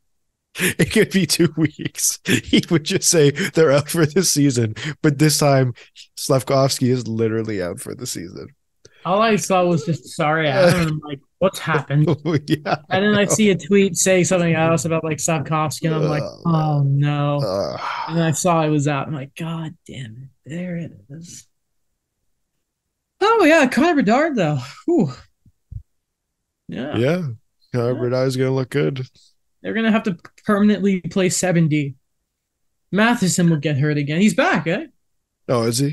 It 0.58 0.92
could 0.92 1.10
be 1.10 1.26
two 1.26 1.52
weeks. 1.56 2.20
He 2.26 2.62
would 2.70 2.84
just 2.84 3.08
say 3.08 3.30
they're 3.30 3.72
out 3.72 3.88
for 3.88 4.04
the 4.04 4.22
season, 4.22 4.74
but 5.00 5.18
this 5.18 5.38
time 5.38 5.72
Slafkovsky 6.18 6.88
is 6.88 7.08
literally 7.08 7.62
out 7.62 7.80
for 7.80 7.94
the 7.94 8.06
season. 8.06 8.48
All 9.04 9.20
I 9.20 9.36
saw 9.36 9.64
was 9.64 9.84
just 9.84 10.08
sorry, 10.10 10.48
I'm 10.50 11.00
like, 11.00 11.20
what's 11.38 11.58
happened? 11.58 12.06
yeah, 12.46 12.76
And 12.88 13.04
then 13.04 13.14
I 13.16 13.24
see 13.24 13.50
a 13.50 13.56
tweet 13.58 13.96
saying 13.96 14.24
something 14.26 14.54
else 14.54 14.84
about 14.84 15.02
like 15.02 15.18
Slafkovsky, 15.18 15.86
and 15.86 15.94
I'm 15.94 16.02
like, 16.04 16.22
Oh, 16.22 16.42
oh 16.46 16.82
no. 16.84 17.78
And 18.08 18.16
then 18.16 18.24
I 18.24 18.30
saw 18.30 18.62
it 18.62 18.68
was 18.68 18.86
out. 18.86 19.08
I'm 19.08 19.14
like, 19.14 19.34
God 19.34 19.74
damn 19.86 20.16
it. 20.46 20.50
There 20.50 20.76
it 20.76 20.92
is. 21.10 21.46
Oh 23.20 23.44
yeah, 23.44 23.66
Connor 23.68 23.96
Bedard 23.96 24.36
though. 24.36 24.58
Whew. 24.86 25.12
Yeah. 26.68 26.96
yeah, 26.96 27.22
Connor 27.74 27.94
Bedard's 27.94 28.36
gonna 28.36 28.50
look 28.50 28.70
good. 28.70 29.06
They're 29.62 29.74
gonna 29.74 29.92
have 29.92 30.02
to 30.04 30.16
permanently 30.46 31.00
play 31.00 31.28
7D. 31.28 31.94
Matheson 32.90 33.48
will 33.50 33.56
get 33.58 33.78
hurt 33.78 33.96
again. 33.96 34.20
He's 34.20 34.34
back, 34.34 34.66
eh? 34.66 34.86
Oh, 35.48 35.62
is 35.64 35.78
he? 35.78 35.88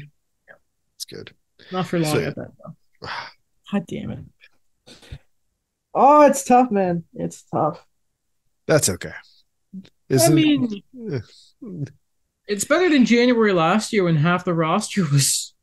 Yeah. 0.48 0.56
It's 0.96 1.06
good. 1.06 1.32
Not 1.72 1.88
for 1.88 2.00
long 2.00 2.14
So- 2.14 2.20
at 2.22 2.36
that 2.36 2.52
though. 2.64 2.76
God 3.72 3.86
damn 3.88 4.12
it. 4.12 5.00
Oh, 5.94 6.22
it's 6.24 6.44
tough, 6.44 6.72
man. 6.72 7.04
It's 7.14 7.44
tough. 7.44 7.86
That's 8.68 8.90
okay. 8.90 9.14
I 9.76 9.80
Isn't- 10.10 10.36
mean, 10.36 10.84
it's 12.48 12.66
better 12.66 12.90
than 12.90 13.06
January 13.06 13.54
last 13.54 13.94
year 13.94 14.04
when 14.04 14.16
half 14.18 14.46
the 14.46 14.54
roster 14.54 15.04
was 15.12 15.54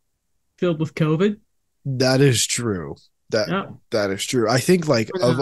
filled 0.59 0.81
with 0.81 0.95
COVID. 0.95 1.39
that 1.85 2.21
is 2.21 2.47
true. 2.47 2.97
That 3.31 3.49
Yeah. 3.49 3.67
that 3.91 4.11
is 4.11 4.25
true. 4.25 4.49
I 4.49 4.59
think 4.59 4.87
like 4.87 5.11
of 5.21 5.39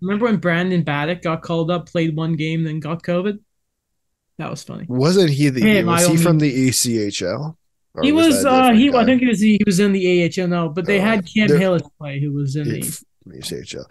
remember 0.00 0.26
when 0.26 0.36
Brandon 0.36 0.84
Baddock 0.84 1.22
got 1.22 1.42
called 1.42 1.70
up, 1.70 1.88
played 1.88 2.14
one 2.16 2.36
game, 2.36 2.62
then 2.64 2.78
got 2.80 3.02
COVID? 3.02 3.38
That 4.38 4.50
was 4.50 4.62
funny. 4.62 4.86
Wasn't 4.88 5.30
he 5.30 5.48
the 5.48 5.60
Hey, 5.60 5.82
was 5.82 6.06
he 6.06 6.16
from 6.16 6.38
the 6.38 6.68
ECHL? 6.68 7.56
He 8.02 8.12
was, 8.12 8.44
uh, 8.44 8.70
he, 8.72 8.90
guy? 8.90 9.00
I 9.00 9.04
think 9.04 9.20
he 9.20 9.26
was, 9.26 9.40
he 9.40 9.60
was 9.66 9.80
in 9.80 9.92
the 9.92 10.30
AHL 10.38 10.48
now, 10.48 10.68
but 10.68 10.86
they 10.86 10.98
Oh, 10.98 11.04
had 11.04 11.26
Cam 11.26 11.48
Hillis 11.48 11.82
play, 11.98 12.20
who 12.20 12.32
was 12.32 12.56
in 12.56 12.68
the. 12.68 12.80
ECHL. 13.28 13.84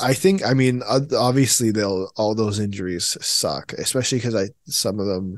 I 0.00 0.14
think. 0.14 0.44
I 0.44 0.54
mean, 0.54 0.82
obviously, 0.86 1.70
they'll 1.70 2.10
all 2.16 2.34
those 2.34 2.58
injuries 2.58 3.16
suck, 3.20 3.72
especially 3.74 4.18
because 4.18 4.34
I 4.34 4.48
some 4.64 4.98
of 4.98 5.06
them 5.06 5.36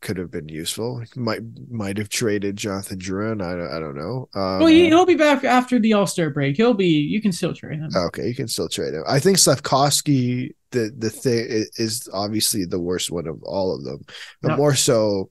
could 0.00 0.16
have 0.16 0.30
been 0.30 0.48
useful. 0.48 1.02
Might 1.16 1.40
might 1.68 1.98
have 1.98 2.08
traded 2.08 2.56
Jonathan 2.56 2.98
Drouin. 3.00 3.42
I 3.42 3.56
don't. 3.56 3.72
I 3.76 3.80
don't 3.80 3.96
know. 3.96 4.28
Um, 4.34 4.58
Well, 4.60 4.66
he, 4.68 4.86
he'll 4.86 5.04
be 5.04 5.16
back 5.16 5.42
after 5.42 5.80
the 5.80 5.94
All 5.94 6.06
Star 6.06 6.30
break. 6.30 6.56
He'll 6.56 6.74
be. 6.74 6.86
You 6.86 7.20
can 7.20 7.32
still 7.32 7.52
trade 7.52 7.80
him. 7.80 7.90
okay, 7.94 8.28
you 8.28 8.36
can 8.36 8.46
still 8.46 8.68
trade 8.68 8.94
him. 8.94 9.02
I 9.08 9.18
think 9.18 9.38
Slafkovsky. 9.38 10.54
The 10.70 10.92
the 10.96 11.10
thing 11.10 11.46
is 11.76 12.08
obviously 12.12 12.66
the 12.66 12.78
worst 12.78 13.10
one 13.10 13.26
of 13.26 13.42
all 13.42 13.74
of 13.74 13.82
them, 13.84 14.04
but 14.42 14.56
more 14.56 14.74
so. 14.76 15.30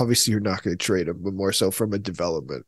Obviously, 0.00 0.32
you're 0.32 0.40
not 0.40 0.62
going 0.62 0.76
to 0.76 0.84
trade 0.84 1.08
him, 1.08 1.18
but 1.22 1.34
more 1.34 1.52
so 1.52 1.70
from 1.70 1.92
a 1.92 1.98
development 1.98 2.66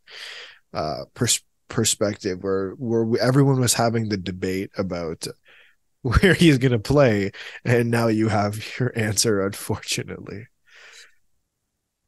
uh, 0.72 1.04
pers- 1.14 1.42
perspective, 1.68 2.42
where 2.42 2.70
where 2.72 3.20
everyone 3.20 3.60
was 3.60 3.74
having 3.74 4.08
the 4.08 4.16
debate 4.16 4.70
about 4.78 5.26
where 6.02 6.34
he's 6.34 6.58
going 6.58 6.72
to 6.72 6.78
play, 6.78 7.32
and 7.64 7.90
now 7.90 8.08
you 8.08 8.28
have 8.28 8.62
your 8.78 8.92
answer. 8.96 9.44
Unfortunately, 9.44 10.46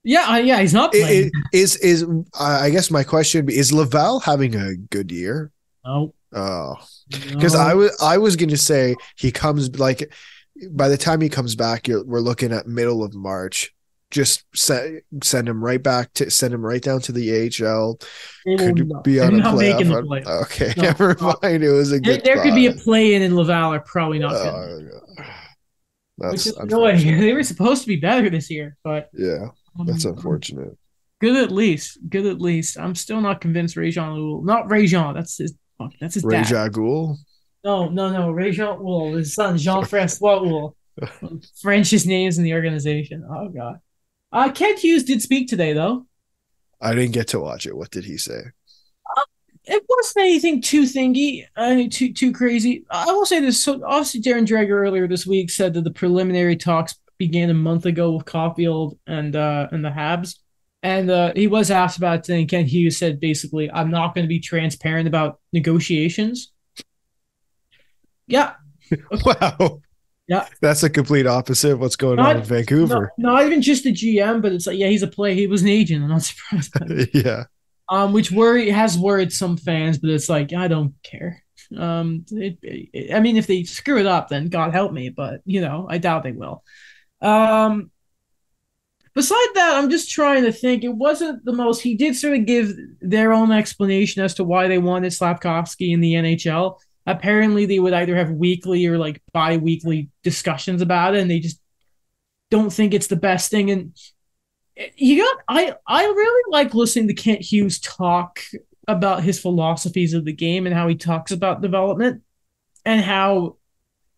Yeah, 0.04 0.38
yeah, 0.38 0.60
he's 0.60 0.72
not 0.72 0.94
It- 0.94 1.26
it- 1.26 1.32
is 1.52 1.76
is 1.76 2.06
I 2.38 2.70
guess 2.70 2.90
my 2.90 3.04
question 3.04 3.48
Is 3.50 3.72
Laval 3.72 4.20
having 4.20 4.54
a 4.54 4.74
good 4.76 5.10
year? 5.10 5.50
no, 5.84 6.14
Oh, 6.32 6.76
because 7.10 7.54
no. 7.54 7.60
I 7.60 7.74
was 7.74 7.96
I 8.00 8.18
was 8.18 8.36
going 8.36 8.50
to 8.50 8.56
say 8.56 8.94
he 9.16 9.32
comes 9.32 9.78
like 9.78 10.12
by 10.70 10.88
the 10.88 10.96
time 10.96 11.20
he 11.20 11.28
comes 11.28 11.54
back, 11.56 11.88
you're, 11.88 12.04
we're 12.04 12.20
looking 12.20 12.52
at 12.52 12.66
middle 12.66 13.02
of 13.02 13.14
March. 13.14 13.72
Just 14.10 14.44
send 14.56 15.02
send 15.22 15.48
him 15.48 15.62
right 15.62 15.80
back 15.82 16.12
to 16.14 16.30
send 16.30 16.52
him 16.52 16.64
right 16.66 16.82
down 16.82 17.00
to 17.02 17.12
the 17.12 17.30
AHL. 17.30 17.98
They 18.44 18.56
Could 18.56 18.88
not- 18.88 19.04
be 19.04 19.20
on 19.20 19.34
a 19.34 19.38
not 19.38 19.56
making 19.56 19.88
the 19.88 20.02
playoff. 20.02 20.06
play. 20.06 20.22
Okay, 20.66 20.74
No, 20.76 20.82
never 20.88 21.16
no. 21.20 21.36
mind. 21.42 21.62
It 21.62 21.70
was 21.70 21.92
a 21.92 22.00
There, 22.00 22.16
good. 22.16 22.24
there 22.24 22.42
could 22.42 22.54
be 22.56 22.66
a 22.66 22.72
play 22.72 23.14
in 23.14 23.22
in 23.22 23.36
Laval. 23.36 23.72
Are 23.74 23.80
probably 23.80 24.18
not. 24.18 24.34
Oh, 24.34 24.80
that's 26.18 26.32
which 26.32 26.46
is 26.48 26.56
annoying. 26.58 26.98
They 27.20 27.32
were 27.32 27.42
supposed 27.42 27.82
to 27.82 27.88
be 27.88 27.96
better 27.96 28.28
this 28.30 28.50
year, 28.50 28.76
but 28.84 29.08
Yeah, 29.14 29.48
um, 29.78 29.86
that's 29.86 30.04
unfortunate. 30.04 30.76
Good 31.20 31.36
at 31.36 31.50
least. 31.52 31.98
Good 32.08 32.26
at 32.26 32.40
least. 32.40 32.78
I'm 32.78 32.94
still 32.94 33.20
not 33.20 33.40
convinced 33.40 33.76
Rajon 33.76 34.14
Wool. 34.14 34.42
Not 34.42 34.70
Rajon. 34.70 35.14
That's 35.14 35.36
his. 35.38 35.54
That's 36.00 36.14
his 36.14 36.24
Ray 36.24 36.42
dad. 36.42 36.46
Jagul. 36.72 37.16
No, 37.62 37.88
no, 37.88 38.10
no. 38.10 38.30
Rajon 38.32 38.82
Wool. 38.82 39.14
His 39.16 39.34
son, 39.34 39.56
Jean 39.56 39.84
Francois 39.84 40.40
Wool. 40.42 40.76
French's 41.62 42.06
names 42.06 42.38
in 42.38 42.44
the 42.44 42.54
organization. 42.54 43.24
Oh 43.30 43.48
god. 43.50 43.78
Uh, 44.32 44.50
Kent 44.50 44.78
Hughes 44.78 45.04
did 45.04 45.22
speak 45.22 45.48
today, 45.48 45.72
though. 45.72 46.06
I 46.80 46.94
didn't 46.94 47.12
get 47.12 47.28
to 47.28 47.40
watch 47.40 47.66
it. 47.66 47.76
What 47.76 47.90
did 47.90 48.04
he 48.04 48.16
say? 48.16 48.40
It 49.64 49.84
wasn't 49.88 50.24
anything 50.24 50.62
too 50.62 50.82
thingy, 50.84 51.44
uh, 51.54 51.82
too 51.90 52.14
too 52.14 52.32
crazy. 52.32 52.84
I 52.90 53.12
will 53.12 53.26
say 53.26 53.40
this. 53.40 53.62
So, 53.62 53.84
obviously, 53.84 54.22
Darren 54.22 54.46
Dreger 54.46 54.70
earlier 54.70 55.06
this 55.06 55.26
week 55.26 55.50
said 55.50 55.74
that 55.74 55.84
the 55.84 55.90
preliminary 55.90 56.56
talks 56.56 56.94
began 57.18 57.50
a 57.50 57.54
month 57.54 57.84
ago 57.84 58.12
with 58.12 58.24
Caufield 58.24 58.96
and 59.06 59.36
uh, 59.36 59.68
and 59.70 59.84
the 59.84 59.90
Habs, 59.90 60.36
and 60.82 61.10
uh, 61.10 61.32
he 61.36 61.46
was 61.46 61.70
asked 61.70 61.98
about 61.98 62.20
it. 62.20 62.32
And 62.32 62.48
Kent 62.48 62.68
Hughes 62.68 62.96
said 62.96 63.20
basically, 63.20 63.70
"I'm 63.70 63.90
not 63.90 64.14
going 64.14 64.24
to 64.24 64.28
be 64.28 64.40
transparent 64.40 65.06
about 65.06 65.38
negotiations." 65.52 66.50
Yeah, 68.26 68.54
Wow. 69.24 69.82
Yeah. 70.30 70.46
That's 70.60 70.84
a 70.84 70.88
complete 70.88 71.26
opposite 71.26 71.72
of 71.72 71.80
what's 71.80 71.96
going 71.96 72.20
on 72.20 72.36
in 72.36 72.42
Vancouver. 72.44 73.12
not, 73.18 73.32
not 73.34 73.46
even 73.46 73.60
just 73.60 73.82
the 73.82 73.92
GM, 73.92 74.40
but 74.40 74.52
it's 74.52 74.64
like, 74.66 74.78
yeah, 74.78 74.86
he's 74.86 75.02
a 75.02 75.08
player. 75.08 75.34
He 75.34 75.48
was 75.48 75.62
an 75.62 75.68
agent. 75.68 76.04
I'm 76.04 76.08
not 76.08 76.22
surprised. 76.30 76.72
Yeah. 77.14 77.44
um, 77.88 78.12
which 78.12 78.30
worry 78.30 78.70
has 78.70 78.96
worried 78.96 79.32
some 79.32 79.56
fans, 79.56 79.98
but 79.98 80.10
it's 80.10 80.28
like 80.28 80.52
I 80.52 80.68
don't 80.68 80.94
care. 81.02 81.42
Um, 81.76 82.24
it, 82.30 82.58
it- 82.62 83.12
I 83.12 83.18
mean, 83.18 83.36
if 83.36 83.48
they 83.48 83.64
screw 83.64 83.98
it 83.98 84.06
up, 84.06 84.28
then 84.28 84.48
God 84.48 84.72
help 84.72 84.92
me. 84.92 85.08
But 85.08 85.40
you 85.44 85.60
know, 85.60 85.86
I 85.90 85.98
doubt 85.98 86.22
they 86.22 86.30
will. 86.32 86.62
Um, 87.20 87.90
beside 89.14 89.48
that, 89.54 89.74
I'm 89.74 89.90
just 89.90 90.10
trying 90.10 90.44
to 90.44 90.52
think. 90.52 90.84
It 90.84 90.94
wasn't 90.94 91.44
the 91.44 91.52
most. 91.52 91.80
He 91.80 91.96
did 91.96 92.14
sort 92.14 92.36
of 92.38 92.46
give 92.46 92.72
their 93.00 93.32
own 93.32 93.50
explanation 93.50 94.22
as 94.22 94.34
to 94.34 94.44
why 94.44 94.68
they 94.68 94.78
wanted 94.78 95.10
Slafkovsky 95.12 95.92
in 95.92 96.00
the 96.00 96.14
NHL. 96.14 96.78
Apparently, 97.10 97.66
they 97.66 97.78
would 97.78 97.92
either 97.92 98.16
have 98.16 98.30
weekly 98.30 98.86
or 98.86 98.98
like 98.98 99.22
bi-weekly 99.32 100.10
discussions 100.22 100.82
about 100.82 101.14
it, 101.14 101.20
and 101.20 101.30
they 101.30 101.40
just 101.40 101.60
don't 102.50 102.72
think 102.72 102.94
it's 102.94 103.06
the 103.06 103.16
best 103.16 103.50
thing. 103.50 103.70
And 103.70 103.96
you 104.96 105.22
got 105.22 105.36
I 105.48 105.74
I 105.86 106.04
really 106.04 106.52
like 106.52 106.74
listening 106.74 107.08
to 107.08 107.14
Kent 107.14 107.42
Hughes 107.42 107.80
talk 107.80 108.40
about 108.88 109.22
his 109.22 109.40
philosophies 109.40 110.14
of 110.14 110.24
the 110.24 110.32
game 110.32 110.66
and 110.66 110.74
how 110.74 110.88
he 110.88 110.96
talks 110.96 111.30
about 111.30 111.62
development 111.62 112.22
and 112.84 113.00
how 113.00 113.56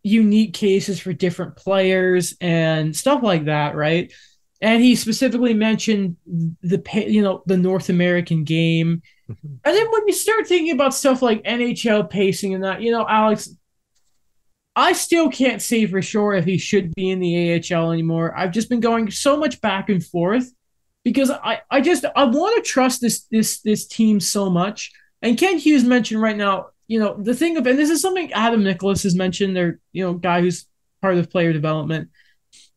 unique 0.02 0.54
cases 0.54 0.98
for 1.00 1.12
different 1.12 1.56
players 1.56 2.34
and 2.40 2.96
stuff 2.96 3.22
like 3.22 3.44
that, 3.44 3.74
right? 3.74 4.12
And 4.60 4.82
he 4.82 4.94
specifically 4.94 5.54
mentioned 5.54 6.16
the 6.26 6.82
you 7.08 7.22
know 7.22 7.42
the 7.46 7.56
North 7.56 7.88
American 7.88 8.44
game. 8.44 9.02
And 9.64 9.76
then 9.76 9.86
when 9.90 10.06
you 10.06 10.12
start 10.12 10.46
thinking 10.46 10.72
about 10.72 10.94
stuff 10.94 11.22
like 11.22 11.42
NHL 11.44 12.08
pacing 12.10 12.54
and 12.54 12.64
that, 12.64 12.82
you 12.82 12.90
know, 12.90 13.06
Alex, 13.08 13.48
I 14.74 14.92
still 14.92 15.30
can't 15.30 15.60
say 15.60 15.86
for 15.86 16.00
sure 16.00 16.32
if 16.32 16.44
he 16.44 16.56
should 16.56 16.94
be 16.94 17.10
in 17.10 17.20
the 17.20 17.54
AHL 17.74 17.92
anymore. 17.92 18.34
I've 18.36 18.52
just 18.52 18.70
been 18.70 18.80
going 18.80 19.10
so 19.10 19.36
much 19.36 19.60
back 19.60 19.90
and 19.90 20.04
forth 20.04 20.50
because 21.04 21.30
I, 21.30 21.60
I 21.70 21.80
just 21.80 22.04
I 22.16 22.24
want 22.24 22.56
to 22.56 22.70
trust 22.70 23.00
this 23.00 23.24
this 23.30 23.60
this 23.60 23.86
team 23.86 24.18
so 24.20 24.48
much. 24.48 24.90
And 25.20 25.36
Kent 25.38 25.60
Hughes 25.60 25.84
mentioned 25.84 26.22
right 26.22 26.36
now, 26.36 26.68
you 26.88 26.98
know, 26.98 27.14
the 27.20 27.34
thing 27.34 27.56
of 27.56 27.66
and 27.66 27.78
this 27.78 27.90
is 27.90 28.00
something 28.00 28.32
Adam 28.32 28.64
Nicholas 28.64 29.02
has 29.02 29.14
mentioned, 29.14 29.54
their 29.54 29.78
you 29.92 30.04
know 30.04 30.14
guy 30.14 30.40
who's 30.40 30.66
part 31.02 31.18
of 31.18 31.30
player 31.30 31.52
development 31.52 32.08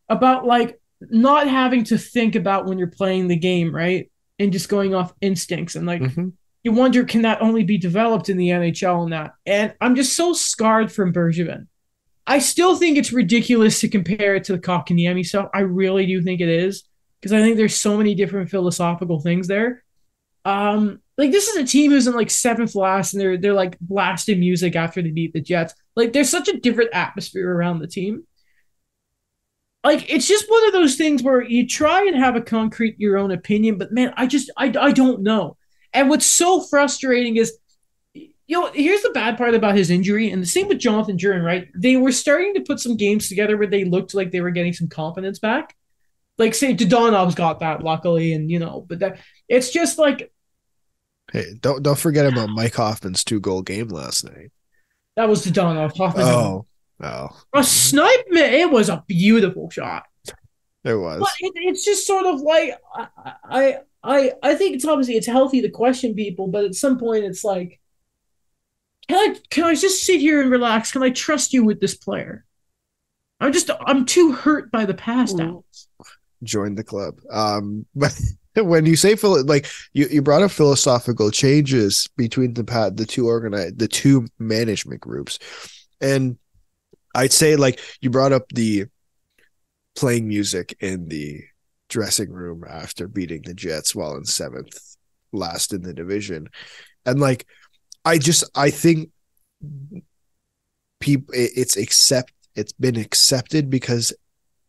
about 0.09 0.45
like 0.45 0.79
not 1.01 1.47
having 1.47 1.83
to 1.85 1.97
think 1.97 2.35
about 2.35 2.65
when 2.65 2.77
you're 2.77 2.87
playing 2.87 3.27
the 3.27 3.35
game, 3.37 3.73
right? 3.73 4.11
And 4.37 4.51
just 4.51 4.67
going 4.67 4.93
off 4.93 5.13
instincts 5.21 5.75
and 5.75 5.87
like 5.87 6.01
Mhm. 6.01 6.33
You 6.65 6.71
wonder 6.71 7.05
can 7.05 7.21
that 7.21 7.43
only 7.43 7.63
be 7.63 7.77
developed 7.77 8.27
in 8.27 8.37
the 8.37 8.49
NHL 8.49 9.03
and 9.03 9.13
that. 9.13 9.35
And 9.45 9.75
I'm 9.79 9.95
just 9.95 10.15
so 10.15 10.33
scarred 10.33 10.91
from 10.91 11.13
Bergevin. 11.13 11.67
I 12.25 12.39
still 12.39 12.75
think 12.75 12.97
it's 12.97 13.13
ridiculous 13.13 13.79
to 13.81 13.87
compare 13.87 14.35
it 14.35 14.45
to 14.45 14.53
the 14.53 14.59
Kotkaniemi 14.59 15.23
stuff. 15.23 15.51
I 15.53 15.59
really 15.59 16.07
do 16.07 16.23
think 16.23 16.41
it 16.41 16.49
is 16.49 16.83
because 17.21 17.33
I 17.33 17.41
think 17.41 17.57
there's 17.57 17.75
so 17.75 17.95
many 17.95 18.15
different 18.15 18.49
philosophical 18.49 19.19
things 19.19 19.47
there. 19.47 19.83
Um, 20.43 21.01
like 21.19 21.31
this 21.31 21.47
is 21.49 21.57
a 21.57 21.67
team 21.67 21.91
who's 21.91 22.07
in 22.07 22.15
like 22.15 22.31
seventh 22.31 22.73
last, 22.73 23.13
and 23.13 23.21
they're 23.21 23.37
they're 23.37 23.53
like 23.53 23.77
blasting 23.79 24.39
music 24.39 24.75
after 24.75 25.03
they 25.03 25.11
beat 25.11 25.33
the 25.33 25.41
Jets. 25.41 25.75
Like 25.95 26.13
there's 26.13 26.31
such 26.31 26.47
a 26.47 26.59
different 26.59 26.89
atmosphere 26.93 27.55
around 27.55 27.77
the 27.77 27.87
team. 27.87 28.23
Like 29.83 30.11
it's 30.11 30.27
just 30.27 30.49
one 30.49 30.65
of 30.65 30.73
those 30.73 30.95
things 30.95 31.21
where 31.21 31.43
you 31.43 31.67
try 31.67 32.07
and 32.07 32.15
have 32.15 32.35
a 32.35 32.41
concrete 32.41 32.99
your 32.99 33.19
own 33.19 33.29
opinion, 33.29 33.77
but 33.77 33.91
man, 33.91 34.15
I 34.17 34.25
just 34.25 34.49
I 34.57 34.73
I 34.79 34.91
don't 34.91 35.21
know. 35.21 35.57
And 35.95 36.09
what's 36.09 36.25
so 36.25 36.61
frustrating 36.61 37.37
is 37.37 37.57
you 38.47 38.61
know, 38.61 38.71
here's 38.73 39.01
the 39.01 39.09
bad 39.09 39.37
part 39.37 39.55
about 39.55 39.75
his 39.75 39.89
injury, 39.89 40.29
and 40.29 40.41
the 40.41 40.45
same 40.45 40.67
with 40.67 40.77
Jonathan 40.77 41.17
Drouin, 41.17 41.43
right? 41.43 41.67
They 41.75 41.97
were 41.97 42.11
starting 42.11 42.53
to 42.53 42.61
put 42.61 42.79
some 42.79 42.95
games 42.95 43.27
together 43.27 43.57
where 43.57 43.65
they 43.67 43.85
looked 43.85 44.13
like 44.13 44.29
they 44.31 44.41
were 44.41 44.51
getting 44.51 44.73
some 44.73 44.87
confidence 44.87 45.39
back. 45.39 45.75
Like, 46.37 46.53
say, 46.53 46.75
Dadonov's 46.75 47.33
got 47.33 47.61
that, 47.61 47.81
luckily, 47.83 48.33
and 48.33 48.51
you 48.51 48.59
know, 48.59 48.85
but 48.87 48.99
that 48.99 49.19
it's 49.49 49.71
just 49.71 49.97
like 49.97 50.31
Hey, 51.31 51.45
don't 51.59 51.81
don't 51.81 51.97
forget 51.97 52.27
about 52.27 52.49
Mike 52.49 52.75
Hoffman's 52.75 53.23
two 53.23 53.39
goal 53.39 53.63
game 53.63 53.87
last 53.87 54.23
night. 54.25 54.51
that 55.15 55.27
was 55.27 55.45
Dadonov. 55.45 55.97
Hoffman, 55.97 56.25
Oh, 56.25 56.65
oh, 57.01 57.29
a 57.53 57.63
snipe, 57.63 58.25
man, 58.29 58.53
it 58.53 58.69
was 58.69 58.89
a 58.89 59.03
beautiful 59.07 59.71
shot. 59.71 60.03
it 60.83 60.93
was. 60.93 61.19
But 61.19 61.31
it, 61.39 61.53
it's 61.55 61.83
just 61.83 62.05
sort 62.05 62.27
of 62.27 62.41
like 62.41 62.77
I, 62.93 63.33
I 63.43 63.77
I 64.05 64.33
I 64.43 64.55
think 64.55 64.75
it's 64.75 64.85
obviously 64.85 65.15
it's 65.15 65.27
healthy 65.27 65.61
to 65.61 65.69
question 65.69 66.13
people, 66.13 66.47
but 66.47 66.63
at 66.63 66.75
some 66.75 66.97
point 66.97 67.25
it's 67.25 67.43
like, 67.43 67.79
can 69.07 69.17
I 69.17 69.39
can 69.49 69.63
I 69.63 69.73
just 69.75 70.05
sit 70.05 70.19
here 70.19 70.41
and 70.41 70.51
relax? 70.51 70.91
Can 70.91 71.03
I 71.03 71.09
trust 71.09 71.53
you 71.53 71.63
with 71.63 71.81
this 71.81 71.95
player? 71.95 72.45
I'm 73.39 73.51
just 73.51 73.69
I'm 73.85 74.05
too 74.05 74.31
hurt 74.31 74.71
by 74.71 74.85
the 74.85 74.93
past, 74.93 75.39
Ooh. 75.39 75.43
Alex. 75.43 75.87
Join 76.43 76.75
the 76.75 76.83
club. 76.83 77.19
Um, 77.31 77.87
but 77.95 78.17
when 78.55 78.85
you 78.85 78.95
say 78.95 79.15
phil, 79.15 79.43
like 79.43 79.67
you, 79.93 80.07
you 80.07 80.21
brought 80.21 80.43
up 80.43 80.51
philosophical 80.51 81.31
changes 81.31 82.07
between 82.15 82.53
the 82.53 82.63
pat 82.63 82.97
the 82.97 83.05
two 83.05 83.27
organize 83.27 83.73
the 83.75 83.87
two 83.87 84.27
management 84.37 85.01
groups, 85.01 85.39
and 85.99 86.37
I'd 87.15 87.33
say 87.33 87.55
like 87.55 87.79
you 88.01 88.11
brought 88.11 88.33
up 88.33 88.49
the 88.49 88.85
playing 89.95 90.27
music 90.27 90.75
in 90.79 91.07
the 91.07 91.41
dressing 91.95 92.29
room 92.29 92.65
after 92.69 93.07
beating 93.07 93.41
the 93.43 93.53
Jets 93.53 93.95
while 93.95 94.17
in 94.17 94.25
seventh, 94.25 94.77
last 95.31 95.71
in 95.71 95.81
the 95.81 95.93
division, 95.93 96.49
and 97.05 97.21
like 97.21 97.47
I 98.03 98.17
just 98.17 98.43
I 98.53 98.69
think 98.69 99.11
people 100.99 101.33
it's 101.33 101.77
accept 101.77 102.33
it's 102.55 102.73
been 102.73 102.97
accepted 102.97 103.69
because 103.69 104.13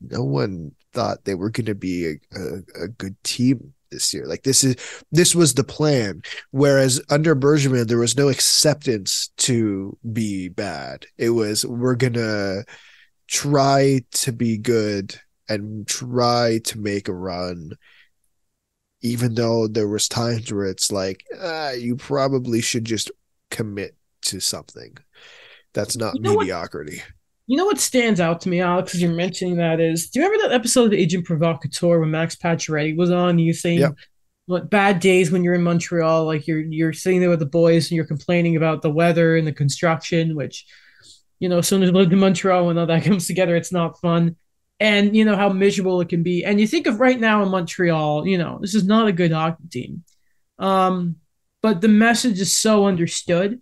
no 0.01 0.23
one 0.23 0.71
thought 0.93 1.25
they 1.25 1.35
were 1.35 1.51
going 1.51 1.67
to 1.67 1.75
be 1.75 2.07
a, 2.07 2.39
a, 2.39 2.85
a, 2.85 2.89
good 2.89 3.17
team 3.25 3.75
this 3.91 4.15
year. 4.15 4.27
Like 4.27 4.45
this 4.45 4.63
is 4.63 4.77
this 5.11 5.35
was 5.35 5.55
the 5.55 5.65
plan. 5.65 6.23
Whereas 6.53 7.03
under 7.11 7.35
Bergevin, 7.35 7.89
there 7.89 7.99
was 7.99 8.17
no 8.17 8.29
acceptance 8.29 9.31
to 9.39 9.99
be 10.13 10.49
bad. 10.49 11.07
It 11.19 11.31
was 11.31 11.67
we're 11.67 11.97
gonna 11.97 12.63
try 13.27 14.03
to 14.13 14.33
be 14.33 14.59
good 14.59 15.19
and 15.49 15.87
try 15.87 16.61
to 16.65 16.79
make 16.79 17.09
a 17.09 17.15
run 17.15 17.73
even 19.03 19.35
though 19.35 19.69
there 19.69 19.89
was 19.89 20.09
times 20.09 20.53
where 20.53 20.67
it's 20.67 20.91
like 20.91 21.25
ah, 21.41 21.71
you 21.71 21.97
probably 21.97 22.61
should 22.61 22.85
just 22.85 23.11
commit 23.51 23.95
to 24.23 24.41
something. 24.41 24.97
That's 25.75 25.97
not 25.97 26.15
you 26.15 26.23
know 26.23 26.37
mediocrity. 26.37 26.97
What, 26.97 27.07
you 27.47 27.57
know 27.57 27.65
what 27.65 27.79
stands 27.79 28.21
out 28.21 28.41
to 28.41 28.49
me 28.49 28.61
alex 28.61 28.95
as 28.95 29.01
you're 29.01 29.13
mentioning 29.13 29.57
that 29.57 29.79
is 29.79 30.11
do 30.11 30.19
you 30.19 30.27
remember 30.27 30.49
that 30.49 30.55
episode 30.55 30.87
of 30.87 30.93
agent 30.93 31.25
provocateur 31.25 32.01
when 32.01 32.11
max 32.11 32.35
pacioretty 32.35 32.97
was 32.97 33.13
on 33.13 33.39
you 33.39 33.53
saying 33.53 33.79
yep. 33.79 33.95
what 34.47 34.69
bad 34.69 34.99
days 34.99 35.31
when 35.31 35.45
you're 35.45 35.55
in 35.55 35.63
montreal 35.63 36.25
like 36.25 36.49
you're 36.49 36.59
you're 36.61 36.93
sitting 36.93 37.21
there 37.21 37.31
with 37.31 37.39
the 37.39 37.47
boys 37.47 37.89
and 37.89 37.97
you're 37.97 38.05
complaining 38.05 38.57
about 38.57 38.83
the 38.83 38.91
weather 38.91 39.37
and 39.37 39.47
the 39.47 39.53
construction 39.53 40.35
which 40.35 40.67
you 41.39 41.49
know 41.49 41.59
as 41.59 41.69
soon 41.69 41.85
as 41.85 41.93
we 41.93 41.99
lived 42.01 42.13
in 42.13 42.19
montreal 42.19 42.67
when 42.67 42.79
all 42.79 42.87
that 42.87 43.05
comes 43.05 43.29
together 43.29 43.55
it's 43.55 43.71
not 43.71 44.01
fun 44.01 44.35
and 44.79 45.17
you 45.17 45.25
know 45.25 45.37
how 45.37 45.49
miserable 45.49 46.01
it 46.01 46.09
can 46.09 46.23
be. 46.23 46.45
And 46.45 46.61
you 46.61 46.67
think 46.67 46.87
of 46.87 47.01
right 47.01 47.19
now 47.19 47.43
in 47.43 47.49
Montreal, 47.51 48.27
you 48.27 48.39
know, 48.39 48.59
this 48.61 48.75
is 48.75 48.85
not 48.85 49.09
a 49.09 49.13
good 49.13 49.33
hockey 49.33 49.65
team. 49.71 50.05
Um, 50.59 51.17
but 51.63 51.81
the 51.81 51.89
message 51.89 52.41
is 52.41 52.57
so 52.57 52.87
understood 52.87 53.61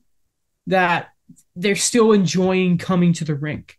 that 0.67 1.09
they're 1.57 1.77
still 1.77 2.13
enjoying 2.13 2.79
coming 2.79 3.13
to 3.15 3.25
the 3.25 3.35
rink. 3.35 3.79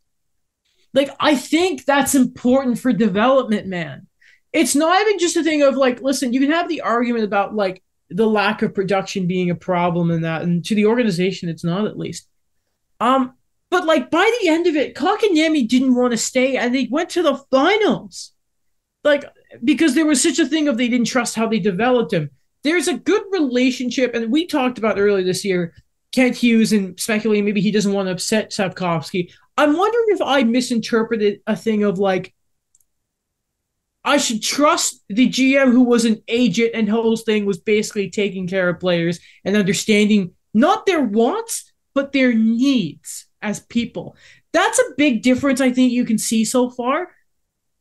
Like, 0.94 1.10
I 1.20 1.36
think 1.36 1.86
that's 1.86 2.16
important 2.16 2.80
for 2.80 2.94
development, 2.94 3.68
man. 3.68 4.08
It's 4.54 4.76
not 4.76 5.02
even 5.02 5.20
just 5.20 5.36
a 5.36 5.44
thing 5.44 5.62
of 5.62 5.76
like, 5.76 6.02
listen, 6.02 6.32
you 6.32 6.40
can 6.40 6.52
have 6.52 6.70
the 6.70 6.82
argument 6.82 7.26
about 7.26 7.54
like 7.54 7.84
the 8.10 8.26
lack 8.26 8.62
of 8.62 8.74
production 8.74 9.28
being 9.28 9.50
a 9.50 9.56
problem 9.56 10.10
and 10.10 10.24
that, 10.24 10.44
and 10.44 10.64
to 10.66 10.76
the 10.76 10.86
organization, 10.86 11.50
it's 11.50 11.66
not 11.66 11.86
at 11.86 11.98
least. 11.98 12.28
Um, 13.02 13.34
but 13.76 13.86
like 13.86 14.10
by 14.10 14.32
the 14.40 14.48
end 14.48 14.68
of 14.68 14.78
it, 14.78 14.96
Kotkaniemi 14.96 15.68
didn't 15.68 15.96
want 15.96 16.12
to 16.12 16.18
stay 16.18 16.56
and 16.56 16.74
they 16.74 16.88
went 16.90 17.10
to 17.10 17.22
the 17.22 17.36
finals. 17.52 18.32
Like 19.04 19.26
because 19.66 19.96
there 19.96 20.06
was 20.06 20.24
such 20.24 20.40
a 20.40 20.46
thing 20.46 20.70
of 20.70 20.78
they 20.78 20.88
didn't 20.88 21.08
trust 21.08 21.36
how 21.36 21.50
they 21.50 21.60
developed 21.60 22.14
him. 22.14 22.30
There's 22.64 22.88
a 22.88 22.98
good 22.98 23.24
relationship, 23.32 24.16
and 24.16 24.32
we 24.32 24.48
talked 24.48 24.78
about 24.78 24.98
earlier 24.98 25.26
this 25.26 25.44
year, 25.44 25.74
Kent 26.14 26.38
Hughes 26.38 26.72
and 26.72 26.98
speculating 26.98 27.44
maybe 27.44 27.60
he 27.60 27.70
doesn't 27.70 27.92
want 27.92 28.08
to 28.08 28.14
upset 28.14 28.52
Slafkovsky. 28.52 29.34
I'm 29.58 29.76
wondering 29.76 30.06
if 30.08 30.22
I 30.22 30.44
misinterpreted 30.44 31.42
a 31.46 31.58
thing 31.58 31.84
of 31.84 32.00
like 32.00 32.34
I 34.06 34.16
should 34.16 34.42
trust 34.42 35.04
the 35.10 35.28
GM 35.28 35.74
who 35.74 35.84
was 35.84 36.06
an 36.06 36.24
agent 36.30 36.72
and 36.76 36.88
whole 36.88 37.18
thing 37.18 37.46
was 37.46 37.60
basically 37.60 38.10
taking 38.10 38.48
care 38.48 38.70
of 38.70 38.80
players 38.80 39.20
and 39.44 39.58
understanding 39.58 40.32
not 40.54 40.86
their 40.86 41.04
wants, 41.04 41.74
but 41.94 42.14
their 42.14 42.34
needs 42.34 43.26
as 43.46 43.60
people. 43.60 44.18
That's 44.52 44.80
a 44.80 44.96
big 44.98 45.22
difference 45.22 45.62
I 45.62 45.72
think 45.72 45.94
you 45.94 46.04
can 46.04 46.18
see 46.18 46.44
so 46.44 46.70
far. 46.70 47.12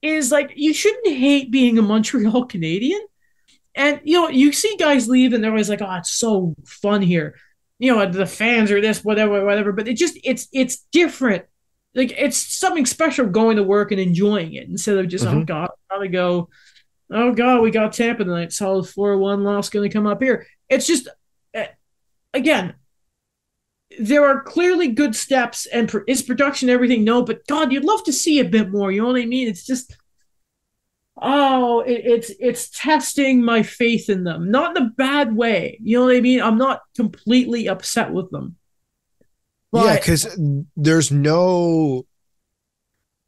Is 0.03 0.31
like 0.31 0.53
you 0.55 0.75
shouldn't 0.75 1.07
hate 1.07 1.51
being 1.51 1.79
a 1.79 1.83
Montreal 1.83 2.45
Canadian. 2.55 3.01
And 3.75 4.01
you 4.05 4.21
know, 4.21 4.29
you 4.29 4.53
see 4.53 4.77
guys 4.77 5.09
leave 5.09 5.33
and 5.33 5.43
they're 5.43 5.51
always 5.51 5.71
like, 5.71 5.83
oh, 5.83 5.95
it's 5.95 6.11
so 6.11 6.55
fun 6.67 7.01
here. 7.01 7.37
You 7.79 7.97
know, 7.97 8.07
the 8.07 8.27
fans 8.27 8.71
are 8.71 8.81
this, 8.81 9.03
whatever, 9.03 9.45
whatever. 9.45 9.73
But 9.73 9.89
it 9.89 9.95
just 9.95 10.19
it's 10.23 10.47
it's 10.53 10.85
different. 10.93 11.47
Like 11.95 12.13
it's 12.17 12.37
something 12.37 12.87
special 12.87 13.27
going 13.27 13.57
to 13.57 13.63
work 13.63 13.91
and 13.91 14.01
enjoying 14.01 14.53
it 14.55 14.69
instead 14.69 14.99
of 14.99 15.09
just, 15.09 15.25
oh, 15.25 15.29
mm-hmm. 15.29 15.39
oh 15.39 15.45
God, 15.45 15.71
gotta 15.91 16.09
go. 16.09 16.51
Oh 17.11 17.33
God, 17.33 17.63
we 17.63 17.71
got 17.71 17.93
Tampa 17.93 18.25
tonight. 18.25 18.53
Solid 18.53 18.85
4-1 18.85 19.43
loss 19.43 19.71
gonna 19.71 19.89
come 19.89 20.07
up 20.07 20.23
here. 20.23 20.47
It's 20.69 20.87
just 20.87 21.09
eh, 21.55 21.69
again, 22.35 22.75
there 23.99 24.25
are 24.25 24.43
clearly 24.43 24.89
good 24.89 25.15
steps 25.15 25.67
and 25.67 25.89
pro- 25.89 26.05
is 26.07 26.23
production 26.23 26.69
everything? 26.69 27.05
No 27.05 27.23
but 27.23 27.47
god 27.47 27.73
you'd 27.73 27.85
love 27.85 28.05
to 28.05 28.13
see 28.13 28.39
a 28.39 28.45
bit 28.45 28.71
more 28.71 28.91
you 28.91 29.03
know 29.03 29.09
what 29.09 29.21
i 29.21 29.27
mean? 29.27 29.49
It's 29.49 29.65
just 29.65 29.97
oh 31.21 31.81
it, 31.81 32.03
it's 32.05 32.31
it's 32.41 32.71
testing 32.71 33.45
my 33.45 33.63
faith 33.63 34.09
in 34.09 34.25
them. 34.25 34.51
Not 34.51 34.77
in 34.77 34.83
a 34.83 34.91
bad 34.91 35.35
way 35.35 35.79
you 35.83 35.99
know 35.99 36.07
what 36.07 36.17
i 36.17 36.21
mean? 36.21 36.41
I'm 36.41 36.59
not 36.59 36.81
completely 36.97 37.69
upset 37.69 38.13
with 38.13 38.31
them. 38.31 38.57
But, 39.73 39.85
yeah 39.85 39.95
because 39.97 40.39
there's 40.77 41.11
no 41.11 42.07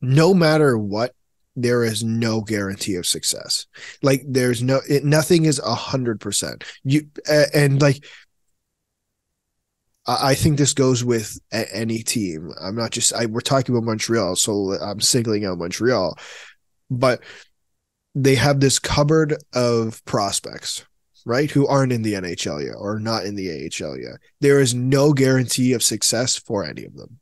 no 0.01 0.35
matter 0.35 0.79
what 0.79 1.13
there 1.57 1.83
is 1.83 2.05
no 2.05 2.43
guarantee 2.43 2.97
of 2.97 3.07
success. 3.07 3.67
Like 4.03 4.23
there's 4.29 4.63
no 4.63 4.81
it, 4.89 5.05
nothing 5.05 5.47
is 5.47 5.59
a 5.59 5.75
hundred 5.75 6.21
percent. 6.21 6.65
You 6.85 7.09
uh, 7.29 7.47
and 7.55 7.81
like 7.81 8.05
I 10.07 10.35
think 10.35 10.57
this 10.57 10.73
goes 10.73 11.05
with 11.05 11.39
any 11.53 11.99
team. 11.99 12.53
I'm 12.61 12.77
not 12.77 12.93
just 12.93 13.13
I, 13.13 13.27
we're 13.27 13.41
talking 13.41 13.75
about 13.75 13.87
Montreal, 13.87 14.37
so 14.37 14.73
I'm 14.81 15.01
singling 15.01 15.45
out 15.45 15.59
Montreal, 15.59 16.17
but 16.91 17.21
they 18.15 18.37
have 18.37 18.61
this 18.61 18.79
cupboard 18.79 19.37
of 19.53 20.05
prospects, 20.05 20.85
right? 21.25 21.51
Who 21.51 21.67
aren't 21.67 21.93
in 21.93 22.03
the 22.03 22.15
NHL 22.15 22.65
yet 22.65 22.75
or 22.77 22.99
not 22.99 23.25
in 23.25 23.35
the 23.35 23.51
AHL 23.51 23.99
yet. 23.99 24.15
There 24.41 24.61
is 24.61 24.75
no 24.75 25.13
guarantee 25.13 25.73
of 25.75 25.83
success 25.83 26.39
for 26.39 26.65
any 26.65 26.85
of 26.85 26.97
them. 26.97 27.19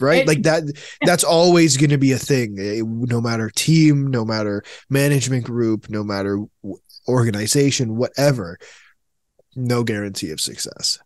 Right? 0.00 0.26
Like 0.26 0.42
that 0.44 0.62
that's 1.04 1.24
always 1.24 1.76
going 1.76 1.90
to 1.90 1.98
be 1.98 2.12
a 2.12 2.18
thing. 2.18 2.56
Eh, 2.58 2.82
no 2.82 3.20
matter 3.20 3.50
team, 3.50 4.06
no 4.06 4.24
matter 4.24 4.62
management 4.88 5.44
group, 5.44 5.90
no 5.90 6.02
matter 6.02 6.38
organization, 7.06 7.96
whatever. 7.96 8.58
No 9.54 9.84
guarantee 9.84 10.30
of 10.30 10.40
success. 10.40 10.98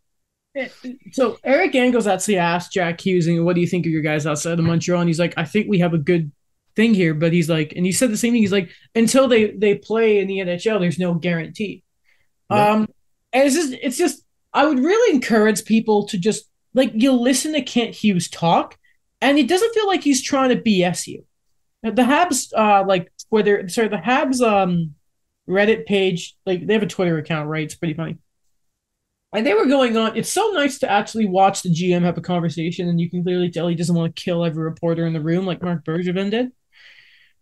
So 1.13 1.39
Eric 1.45 1.75
Engels 1.75 2.07
actually 2.07 2.39
asked 2.39 2.73
Jack 2.73 3.01
Hughes, 3.01 3.27
and 3.27 3.45
"What 3.45 3.55
do 3.55 3.61
you 3.61 3.67
think 3.67 3.87
of 3.87 3.93
your 3.93 4.03
guys 4.03 4.27
outside 4.27 4.59
of 4.59 4.65
Montreal?" 4.65 5.01
And 5.01 5.09
he's 5.09 5.19
like, 5.19 5.35
"I 5.37 5.45
think 5.45 5.69
we 5.69 5.79
have 5.81 5.95
a 5.95 5.99
good 5.99 6.33
thing 6.75 6.95
here." 6.95 7.15
But 7.15 7.33
he's 7.33 7.49
like, 7.49 7.73
and 7.77 7.85
he 7.85 7.93
said 7.93 8.11
the 8.11 8.17
same 8.17 8.33
thing. 8.33 8.43
He's 8.43 8.53
like, 8.53 8.71
"Until 8.95 9.29
they 9.29 9.51
they 9.51 9.75
play 9.75 10.19
in 10.19 10.29
the 10.29 10.39
NHL, 10.39 10.81
there's 10.81 10.99
no 10.99 11.15
guarantee." 11.15 11.83
Um, 12.49 12.89
and 13.33 13.47
it's 13.47 13.55
just 13.55 13.73
it's 13.83 13.99
just 13.99 14.23
I 14.53 14.67
would 14.67 14.79
really 14.79 15.15
encourage 15.15 15.65
people 15.65 16.07
to 16.09 16.19
just 16.19 16.49
like 16.75 16.93
you 16.95 17.13
listen 17.13 17.53
to 17.53 17.63
Kent 17.63 17.95
Hughes 17.95 18.29
talk, 18.29 18.79
and 19.21 19.39
it 19.39 19.49
doesn't 19.49 19.75
feel 19.75 19.87
like 19.87 20.03
he's 20.03 20.23
trying 20.23 20.51
to 20.51 20.57
BS 20.57 21.07
you. 21.07 21.25
The 21.83 22.03
Habs, 22.03 22.53
uh, 22.57 22.85
like 22.87 23.13
whether 23.29 23.69
sorry, 23.69 23.89
the 23.89 23.97
Habs 23.97 24.41
um 24.41 24.95
Reddit 25.49 25.87
page, 25.87 26.37
like 26.47 26.67
they 26.67 26.75
have 26.75 26.83
a 26.83 26.87
Twitter 26.87 27.19
account, 27.19 27.49
right? 27.49 27.65
It's 27.65 27.75
pretty 27.75 27.95
funny 27.95 28.17
and 29.37 29.47
they 29.47 29.53
were 29.53 29.67
going 29.67 29.99
on. 29.99 30.17
It's 30.17 30.33
so 30.33 30.51
nice 30.55 30.79
to 30.79 30.91
actually 30.91 31.27
watch 31.27 31.61
the 31.61 31.69
GM 31.69 32.01
have 32.03 32.17
a 32.17 32.23
conversation, 32.23 32.89
and 32.89 32.99
you 32.99 33.11
can 33.11 33.23
clearly 33.23 33.51
tell 33.51 33.69
he 33.69 33.75
doesn't 33.75 33.95
want 33.95 34.17
to 34.17 34.23
kill 34.23 34.43
every 34.43 34.65
reporter 34.65 35.07
in 35.07 35.13
the 35.13 35.21
room 35.21 35.45
like 35.45 35.63
Marc 35.63 35.85
Bergevin 35.85 36.31
did. 36.31 36.53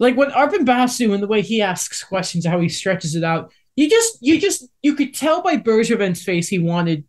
Like 0.01 0.17
when 0.17 0.33
Arpon 0.33 0.67
Basu 0.67 1.13
and 1.13 1.23
the 1.23 1.29
way 1.29 1.41
he 1.41 1.63
asks 1.63 2.03
questions, 2.03 2.45
how 2.45 2.59
he 2.59 2.69
stretches 2.69 3.15
it 3.15 3.23
out, 3.23 3.53
you 3.77 3.89
just, 3.89 4.19
you 4.21 4.41
just, 4.41 4.69
you 4.83 4.97
could 4.97 5.15
tell 5.15 5.41
by 5.41 5.57
Bergevin's 5.57 6.25
face 6.25 6.49
he 6.49 6.59
wanted 6.59 7.05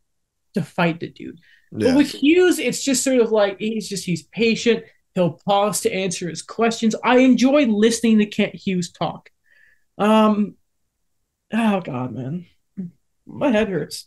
to 0.54 0.62
fight 0.62 1.00
the 1.00 1.10
dude. 1.10 1.40
Yeah. 1.72 1.90
But 1.90 1.98
with 1.98 2.12
Hughes, 2.12 2.60
it's 2.60 2.84
just 2.84 3.04
sort 3.04 3.22
of 3.22 3.32
like 3.32 3.58
he's 3.58 3.90
just 3.90 4.06
he's 4.06 4.22
patient. 4.22 4.84
He'll 5.16 5.40
pause 5.48 5.82
to 5.82 5.92
answer 5.92 6.30
his 6.30 6.44
questions. 6.44 6.96
I 7.04 7.18
enjoy 7.20 7.66
listening 7.66 8.20
to 8.20 8.28
Kent 8.28 8.54
Hughes 8.54 8.92
talk. 8.92 9.32
Um, 9.98 10.58
oh 11.52 11.82
god, 11.82 12.14
man, 12.14 12.46
my 13.26 13.50
head 13.50 13.70
hurts. 13.70 14.06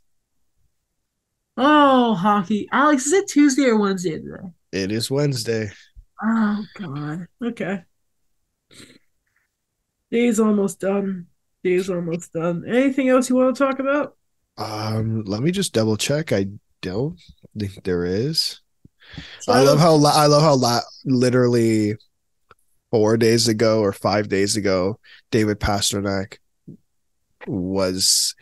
Oh, 1.61 2.15
hockey. 2.15 2.69
Alex, 2.71 3.07
is 3.07 3.13
it 3.13 3.27
Tuesday 3.27 3.65
or 3.65 3.77
Wednesday 3.77 4.13
today? 4.13 4.47
It 4.71 4.93
is 4.93 5.11
Wednesday. 5.11 5.73
Oh, 6.23 6.65
God. 6.75 7.27
Okay. 7.45 7.83
Day's 10.13 10.39
almost 10.39 10.79
done. 10.79 11.27
Day's 11.65 11.91
almost 11.91 12.33
done. 12.33 12.65
Anything 12.65 13.09
else 13.09 13.29
you 13.29 13.35
want 13.35 13.57
to 13.57 13.65
talk 13.65 13.81
about? 13.81 14.17
Um, 14.57 15.25
let 15.25 15.43
me 15.43 15.51
just 15.51 15.73
double 15.73 15.97
check. 15.97 16.33
I 16.33 16.47
don't 16.81 17.19
think 17.59 17.83
there 17.83 18.05
is. 18.05 18.61
So 19.41 19.53
I 19.53 19.63
love 19.63 19.81
how 19.81 19.95
I 20.05 20.27
love 20.27 20.43
how 20.43 20.55
la- 20.55 20.81
literally 21.05 21.97
four 22.93 23.17
days 23.17 23.49
ago 23.49 23.81
or 23.81 23.93
five 23.93 24.29
days 24.29 24.57
ago, 24.57 25.01
David 25.33 25.59
Pastrnak 25.59 26.39
was 27.47 28.37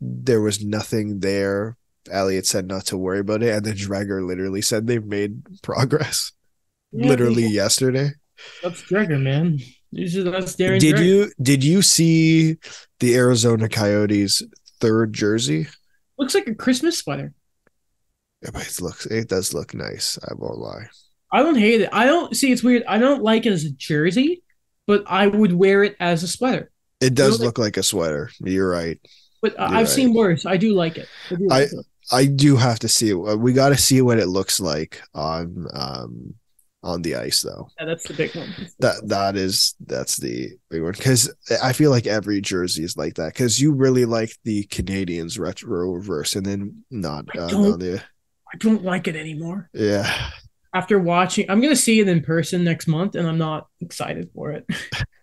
there 0.00 0.40
was 0.40 0.64
nothing 0.64 1.20
there 1.20 1.76
Elliot 2.10 2.46
said 2.46 2.66
not 2.66 2.86
to 2.86 2.96
worry 2.96 3.20
about 3.20 3.42
it, 3.42 3.50
and 3.54 3.64
then 3.64 3.74
Dreger 3.76 4.26
literally 4.26 4.62
said 4.62 4.86
they've 4.86 5.04
made 5.04 5.42
progress. 5.62 6.32
Yeah, 6.92 7.08
literally 7.08 7.44
they, 7.44 7.50
yesterday. 7.50 8.10
That's 8.62 8.82
Dreger, 8.82 9.20
man. 9.20 9.58
Usually 9.90 10.30
that's 10.30 10.56
Darren. 10.56 10.80
Did 10.80 10.96
Dreger. 10.96 11.04
you 11.04 11.32
did 11.40 11.64
you 11.64 11.82
see 11.82 12.56
the 13.00 13.14
Arizona 13.16 13.68
Coyotes 13.68 14.42
third 14.80 15.12
jersey? 15.12 15.68
Looks 16.18 16.34
like 16.34 16.46
a 16.46 16.54
Christmas 16.54 16.98
sweater. 16.98 17.32
Yeah, 18.42 18.50
but 18.52 18.66
it 18.66 18.80
looks 18.80 19.06
it 19.06 19.28
does 19.28 19.54
look 19.54 19.74
nice. 19.74 20.18
I 20.28 20.34
won't 20.34 20.58
lie. 20.58 20.88
I 21.32 21.42
don't 21.42 21.56
hate 21.58 21.80
it. 21.80 21.90
I 21.92 22.06
don't 22.06 22.36
see 22.36 22.52
it's 22.52 22.62
weird. 22.62 22.84
I 22.86 22.98
don't 22.98 23.22
like 23.22 23.46
it 23.46 23.52
as 23.52 23.64
a 23.64 23.70
jersey, 23.70 24.42
but 24.86 25.04
I 25.06 25.26
would 25.26 25.52
wear 25.52 25.82
it 25.82 25.96
as 25.98 26.22
a 26.22 26.28
sweater. 26.28 26.70
It 27.00 27.14
does 27.14 27.34
You 27.34 27.38
know, 27.40 27.44
look 27.46 27.58
like 27.58 27.76
a 27.76 27.82
sweater. 27.82 28.30
You're 28.40 28.70
right. 28.70 28.98
But 29.42 29.58
I- 29.58 29.68
You're 29.68 29.76
I've 29.78 29.86
right. 29.86 29.88
seen 29.88 30.14
worse. 30.14 30.46
I 30.46 30.56
do 30.56 30.74
like 30.74 30.96
it. 30.98 31.08
I, 31.30 31.34
do 31.36 31.46
like 31.48 31.68
it. 31.72 31.86
I 32.12 32.26
do 32.26 32.56
have 32.56 32.78
to 32.80 32.88
see 32.88 33.10
it. 33.10 33.14
We 33.14 33.52
got 33.52 33.70
to 33.70 33.76
see 33.76 34.00
what 34.02 34.18
it 34.18 34.26
looks 34.26 34.60
like 34.60 35.02
on 35.14 35.66
um 35.74 36.34
on 36.82 37.02
the 37.02 37.16
ice 37.16 37.42
though. 37.42 37.68
Yeah, 37.78 37.86
that's 37.86 38.06
the 38.06 38.14
big 38.14 38.34
one. 38.34 38.54
That 38.78 39.08
that 39.08 39.36
is 39.36 39.74
that's 39.86 40.16
the 40.16 40.50
big 40.70 40.82
one 40.82 40.92
because 40.92 41.32
I 41.62 41.72
feel 41.72 41.90
like 41.90 42.06
every 42.06 42.40
jersey 42.40 42.84
is 42.84 42.96
like 42.96 43.14
that 43.14 43.32
because 43.34 43.60
you 43.60 43.72
really 43.72 44.04
like 44.04 44.36
the 44.44 44.64
Canadiens 44.64 45.38
retro 45.38 45.90
reverse 45.92 46.36
and 46.36 46.46
then 46.46 46.84
not 46.90 47.26
I 47.34 47.38
uh, 47.40 47.48
don't. 47.48 47.78
the 47.78 48.02
I 48.52 48.56
don't 48.58 48.84
like 48.84 49.08
it 49.08 49.16
anymore. 49.16 49.68
yeah 49.72 50.30
After 50.74 50.98
watching, 50.98 51.50
I'm 51.50 51.60
gonna 51.60 51.74
see 51.74 52.00
it 52.00 52.08
in 52.08 52.22
person 52.22 52.62
next 52.62 52.86
month, 52.86 53.14
and 53.14 53.26
I'm 53.26 53.38
not 53.38 53.66
excited 53.80 54.30
for 54.34 54.52
it. 54.52 54.66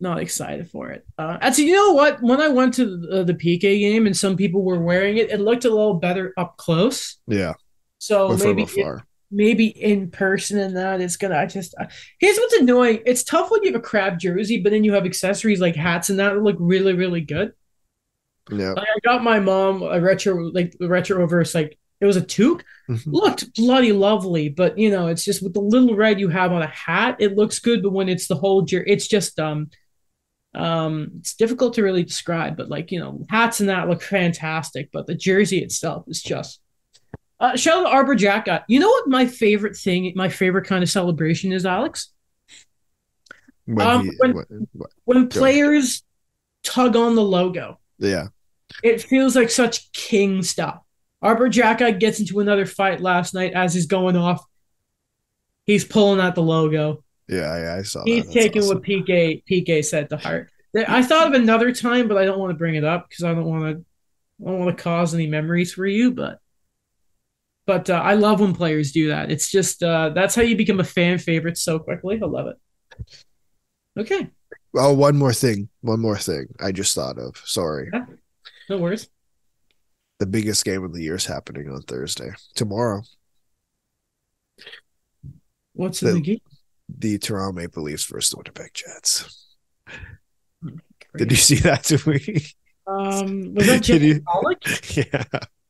not 0.00 0.18
excited 0.20 0.70
for 0.70 0.90
it. 0.90 1.04
Uh, 1.18 1.38
actually, 1.40 1.64
you 1.66 1.74
know 1.74 1.92
what? 1.92 2.22
When 2.22 2.40
I 2.40 2.48
went 2.48 2.74
to 2.74 2.84
the, 2.98 3.24
the 3.24 3.34
PK 3.34 3.60
game 3.80 4.06
and 4.06 4.16
some 4.16 4.36
people 4.36 4.62
were 4.62 4.80
wearing 4.80 5.16
it, 5.16 5.30
it 5.30 5.40
looked 5.40 5.64
a 5.64 5.70
little 5.70 5.94
better 5.94 6.32
up 6.36 6.56
close. 6.56 7.16
yeah 7.26 7.54
So 7.98 8.28
maybe 8.36 8.62
afar. 8.62 9.04
maybe 9.30 9.66
in 9.66 10.10
person 10.10 10.58
and 10.58 10.76
that 10.76 11.00
it's 11.00 11.16
gonna. 11.16 11.36
I 11.36 11.46
just 11.46 11.74
uh, 11.80 11.86
here's 12.20 12.36
what's 12.38 12.54
annoying. 12.54 13.02
It's 13.06 13.24
tough 13.24 13.50
when 13.50 13.62
you 13.64 13.72
have 13.72 13.80
a 13.80 13.82
crab 13.84 14.18
jersey, 14.18 14.60
but 14.62 14.70
then 14.70 14.84
you 14.84 14.92
have 14.94 15.04
accessories 15.04 15.60
like 15.60 15.74
hats 15.76 16.10
and 16.10 16.18
that 16.20 16.40
look 16.42 16.56
really 16.60 16.92
really 16.94 17.20
good. 17.22 17.52
yeah 18.50 18.70
Like, 18.72 18.86
I 18.88 18.98
got 19.04 19.22
my 19.24 19.40
mom 19.40 19.82
a 19.82 20.00
retro 20.00 20.34
like 20.36 20.74
the 20.78 20.88
retro 20.88 21.18
reverse 21.18 21.54
like 21.54 21.78
it 22.00 22.06
was 22.06 22.16
a 22.16 22.22
toque 22.22 22.62
Mhm. 22.88 23.02
looked 23.12 23.52
bloody 23.54 23.92
lovely 23.92 24.48
but 24.48 24.78
you 24.78 24.88
know 24.90 25.08
it's 25.08 25.24
just 25.24 25.42
with 25.42 25.52
the 25.52 25.60
little 25.60 25.94
red 25.94 26.18
you 26.18 26.28
have 26.28 26.52
on 26.52 26.62
a 26.62 26.66
hat 26.68 27.16
it 27.18 27.36
looks 27.36 27.58
good 27.58 27.82
but 27.82 27.92
when 27.92 28.08
it's 28.08 28.28
the 28.28 28.34
whole 28.36 28.62
jer- 28.62 28.84
it's 28.86 29.06
just 29.08 29.38
um 29.38 29.68
um 30.54 31.10
it's 31.18 31.34
difficult 31.34 31.74
to 31.74 31.82
really 31.82 32.02
describe 32.02 32.56
but 32.56 32.68
like 32.70 32.90
you 32.90 32.98
know 32.98 33.24
hats 33.28 33.60
and 33.60 33.68
that 33.68 33.86
look 33.88 34.00
fantastic 34.02 34.88
but 34.92 35.06
the 35.06 35.14
jersey 35.14 35.58
itself 35.58 36.04
is 36.08 36.22
just 36.22 36.60
uh 37.40 37.54
shout 37.54 37.78
out 37.80 37.82
to 37.84 37.88
Arber 37.90 38.16
Xhekaj. 38.16 38.64
You 38.66 38.80
know 38.80 38.88
what 38.88 39.08
my 39.08 39.26
favorite 39.26 39.76
thing, 39.76 40.12
my 40.16 40.28
favorite 40.28 40.66
kind 40.66 40.82
of 40.82 40.90
celebration 40.90 41.52
is, 41.52 41.64
Alex? 41.66 42.10
when 43.66 43.86
um, 43.86 44.04
he, 44.06 44.10
when- 44.18 44.32
when- 44.34 44.68
when- 44.72 44.88
When 45.04 45.28
players 45.28 46.02
tug 46.64 46.96
on 46.96 47.14
the 47.14 47.22
logo. 47.22 47.78
yeah 47.98 48.28
It 48.82 49.02
feels 49.02 49.36
like 49.36 49.50
such 49.50 49.92
king 49.92 50.42
stuff. 50.42 50.80
Arber 51.22 51.48
Xhekaj 51.48 52.00
gets 52.00 52.18
into 52.20 52.40
another 52.40 52.66
fight 52.66 53.00
last 53.00 53.34
night 53.34 53.52
as 53.52 53.74
he's 53.74 53.86
going 53.86 54.16
off. 54.16 54.44
He's 55.64 55.84
pulling 55.84 56.20
at 56.20 56.34
the 56.34 56.42
logo. 56.42 57.04
Yeah 57.28 57.58
yeah 57.58 57.74
I 57.78 57.82
saw 57.82 58.02
He's 58.04 58.24
that. 58.26 58.32
Taking 58.32 58.62
awesome. 58.62 58.78
what 58.78 58.84
PK 58.84 59.42
PK 59.50 59.84
said 59.84 60.08
to 60.10 60.16
heart. 60.16 60.50
I 60.76 61.02
thought 61.02 61.26
of 61.28 61.32
another 61.34 61.72
time, 61.72 62.08
but 62.08 62.18
I 62.18 62.24
don't 62.24 62.38
want 62.38 62.50
to 62.50 62.56
bring 62.58 62.74
it 62.74 62.84
up 62.84 63.08
because 63.08 63.24
I 63.24 63.34
don't 63.34 63.44
want 63.46 63.62
to. 63.76 63.84
I 64.46 64.50
don't 64.50 64.58
want 64.60 64.76
to 64.76 64.82
cause 64.82 65.14
any 65.14 65.26
memories 65.26 65.72
for 65.74 65.86
you, 65.86 66.12
but 66.12 66.38
but 67.66 67.90
uh, 67.90 67.94
I 67.94 68.14
love 68.14 68.40
when 68.40 68.54
players 68.54 68.92
do 68.92 69.08
that. 69.08 69.30
It's 69.30 69.50
just 69.50 69.82
uh, 69.82 70.10
that's 70.10 70.34
how 70.34 70.42
you 70.42 70.56
become 70.56 70.78
a 70.80 70.84
fan 70.84 71.18
favorite 71.18 71.58
so 71.58 71.78
quickly. 71.78 72.20
I 72.22 72.26
love 72.26 72.46
it. 72.48 72.56
Okay, 73.98 74.28
Oh, 74.76 74.92
one 74.92 75.16
more 75.16 75.32
thing. 75.32 75.68
One 75.80 76.00
more 76.00 76.18
thing. 76.18 76.46
I 76.60 76.70
just 76.72 76.94
thought 76.94 77.18
of. 77.18 77.36
Sorry. 77.44 77.90
no 78.70 78.78
worries. 78.78 79.08
The 80.20 80.26
biggest 80.26 80.64
game 80.64 80.84
of 80.84 80.92
the 80.92 81.02
year 81.02 81.16
is 81.16 81.26
happening 81.26 81.68
on 81.70 81.82
Thursday. 81.82 82.30
Tomorrow. 82.54 83.02
What's 85.72 86.02
in 86.02 86.08
The- 86.08 86.14
the 86.14 86.20
game? 86.20 86.40
The 86.88 87.18
Toronto 87.18 87.52
Maple 87.60 87.82
Leafs 87.84 88.04
versus 88.06 88.30
the 88.30 88.36
Winnipeg 88.38 88.72
Jets. 88.74 89.46
Great. 90.62 90.78
Did 91.16 91.30
you 91.30 91.36
see 91.36 91.56
that 91.56 91.84
tweet? 91.84 92.54
Um, 92.86 93.54
was 93.54 93.66
that 93.66 93.82
Jim 93.82 94.02
yeah. 94.94 95.24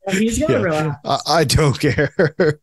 Yeah, 0.07 0.15
he's 0.19 0.39
gonna 0.39 0.55
Yeah. 0.55 0.63
relax. 0.63 0.97
I, 1.05 1.19
I 1.27 1.45
don't 1.45 1.79
care. 1.79 2.11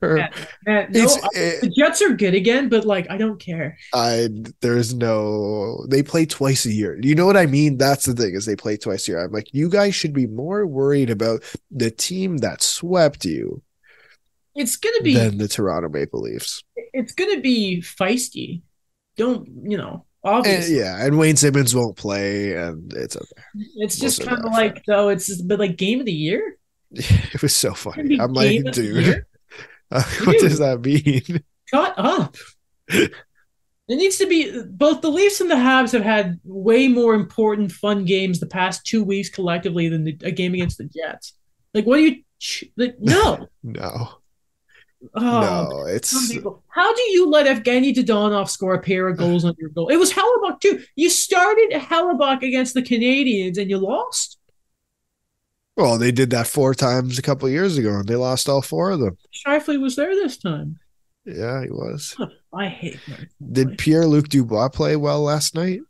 Man, 0.02 0.30
man, 0.66 0.88
no, 0.92 1.04
I- 1.06 1.30
it, 1.36 1.62
the 1.62 1.70
Jets 1.78 2.02
are 2.02 2.14
good 2.14 2.34
again, 2.34 2.70
but 2.70 2.86
like 2.86 3.06
I 3.10 3.18
don't 3.18 3.40
care. 3.40 3.78
I 3.94 4.30
there's 4.62 4.94
no 4.96 5.86
they 5.90 6.02
play 6.02 6.26
twice 6.26 6.66
a 6.66 6.72
year. 6.72 6.98
You 7.02 7.14
know 7.16 7.26
what 7.26 7.38
I 7.38 7.46
mean? 7.46 7.78
That's 7.78 8.06
the 8.06 8.14
thing 8.14 8.34
is 8.34 8.46
they 8.46 8.56
play 8.56 8.78
twice 8.78 9.08
a 9.08 9.12
year. 9.12 9.24
I'm 9.26 9.32
like, 9.32 9.54
you 9.54 9.70
guys 9.70 9.94
should 9.94 10.14
be 10.14 10.26
more 10.26 10.66
worried 10.66 11.10
about 11.12 11.44
the 11.70 11.92
team 11.92 12.38
that 12.38 12.64
swept 12.64 13.26
you 13.26 13.62
It's 14.56 14.76
gonna 14.78 15.02
be 15.02 15.16
than 15.16 15.38
the 15.38 15.48
Toronto 15.48 15.90
Maple 15.90 16.22
Leafs. 16.22 16.64
it's 16.76 17.14
gonna 17.14 17.42
be 17.42 17.82
feisty. 17.82 18.62
Don't 19.18 19.48
you 19.64 19.78
know? 19.78 20.06
And, 20.24 20.36
Obviously, 20.38 20.80
eh, 20.80 20.84
yeah, 20.84 21.06
and 21.06 21.18
Wayne 21.20 21.36
Simmonds 21.36 21.76
won't 21.76 21.98
play, 21.98 22.54
and 22.56 22.92
it's 22.94 23.16
okay. 23.16 23.44
it's 23.76 23.98
just 24.00 24.24
kind 24.26 24.40
of 24.44 24.52
like 24.52 24.84
though. 24.88 25.10
It's 25.10 25.28
just, 25.28 25.48
but 25.48 25.60
like 25.60 25.78
game 25.78 26.00
of 26.00 26.06
the 26.06 26.12
year. 26.14 26.58
It 26.98 27.42
was 27.42 27.54
so 27.54 27.74
funny. 27.74 28.18
I'm 28.20 28.34
like, 28.34 28.64
the 28.64 28.72
dude, 28.72 29.26
what 29.90 30.40
does 30.40 30.60
that 30.60 30.82
mean? 30.82 31.44
Shut 31.66 31.94
up. 31.98 32.38
It 32.88 33.98
needs 33.98 34.18
to 34.18 34.28
be 34.28 34.62
both 34.64 35.02
the 35.02 35.10
Leafs 35.12 35.42
and 35.42 35.52
the 35.52 35.56
Habs 35.56 35.92
have 35.92 36.04
had 36.04 36.40
way 36.44 36.88
more 36.88 37.14
important 37.14 37.72
fun 37.72 38.06
games 38.06 38.40
the 38.40 38.48
past 38.48 38.86
two 38.86 39.04
weeks 39.04 39.30
collectively 39.30 39.90
than 39.90 40.06
the, 40.06 40.18
a 40.24 40.32
game 40.32 40.54
against 40.56 40.78
the 40.80 40.86
Jets. 40.86 41.34
Like, 41.74 41.86
what 41.86 41.98
do 41.98 42.04
you? 42.04 42.24
ch- 42.40 42.64
Like, 42.78 42.96
no, 43.00 43.48
No, 43.62 44.20
oh, 45.16 45.68
no, 45.72 45.86
it's 45.86 46.32
people- 46.32 46.64
How 46.70 46.94
do 46.94 47.02
you 47.12 47.30
let 47.30 47.46
Evgeny 47.48 47.94
Dadonov 47.94 48.50
score 48.50 48.74
a 48.76 48.82
pair 48.82 49.08
of 49.08 49.18
goals 49.18 49.46
on 49.46 49.54
your 49.58 49.70
goal? 49.70 49.90
It 49.90 49.98
was 49.98 50.12
Hellebuyck 50.14 50.60
too. 50.62 50.84
You 50.96 51.10
started 51.10 51.72
Hellebuyck 51.72 52.42
against 52.44 52.74
the 52.74 52.82
Canadiens 52.82 53.58
and 53.58 53.70
you 53.70 53.78
lost. 53.78 54.38
well, 55.78 55.98
they 55.98 56.12
did 56.12 56.30
that 56.32 56.48
four 56.48 56.74
times 56.74 57.20
a 57.20 57.22
couple 57.22 57.50
years 57.50 57.78
ago, 57.78 57.96
and 57.96 58.08
they 58.08 58.16
lost 58.16 58.48
all 58.48 58.62
four 58.62 58.92
of 58.92 59.00
them. 59.00 59.18
Scheifele 59.34 59.82
was 59.82 59.96
there 59.96 60.16
this 60.16 60.38
time. 60.38 60.80
Yeah, 61.26 61.64
he 61.64 61.70
was. 61.72 62.16
I 62.54 62.68
hate 62.68 63.00
Mark 63.08 63.28
Did 63.52 63.78
Pierre 63.78 64.06
Luc 64.06 64.30
Dubois 64.30 64.70
play 64.70 64.96
well 64.96 65.22
last 65.22 65.56
night? 65.56 65.82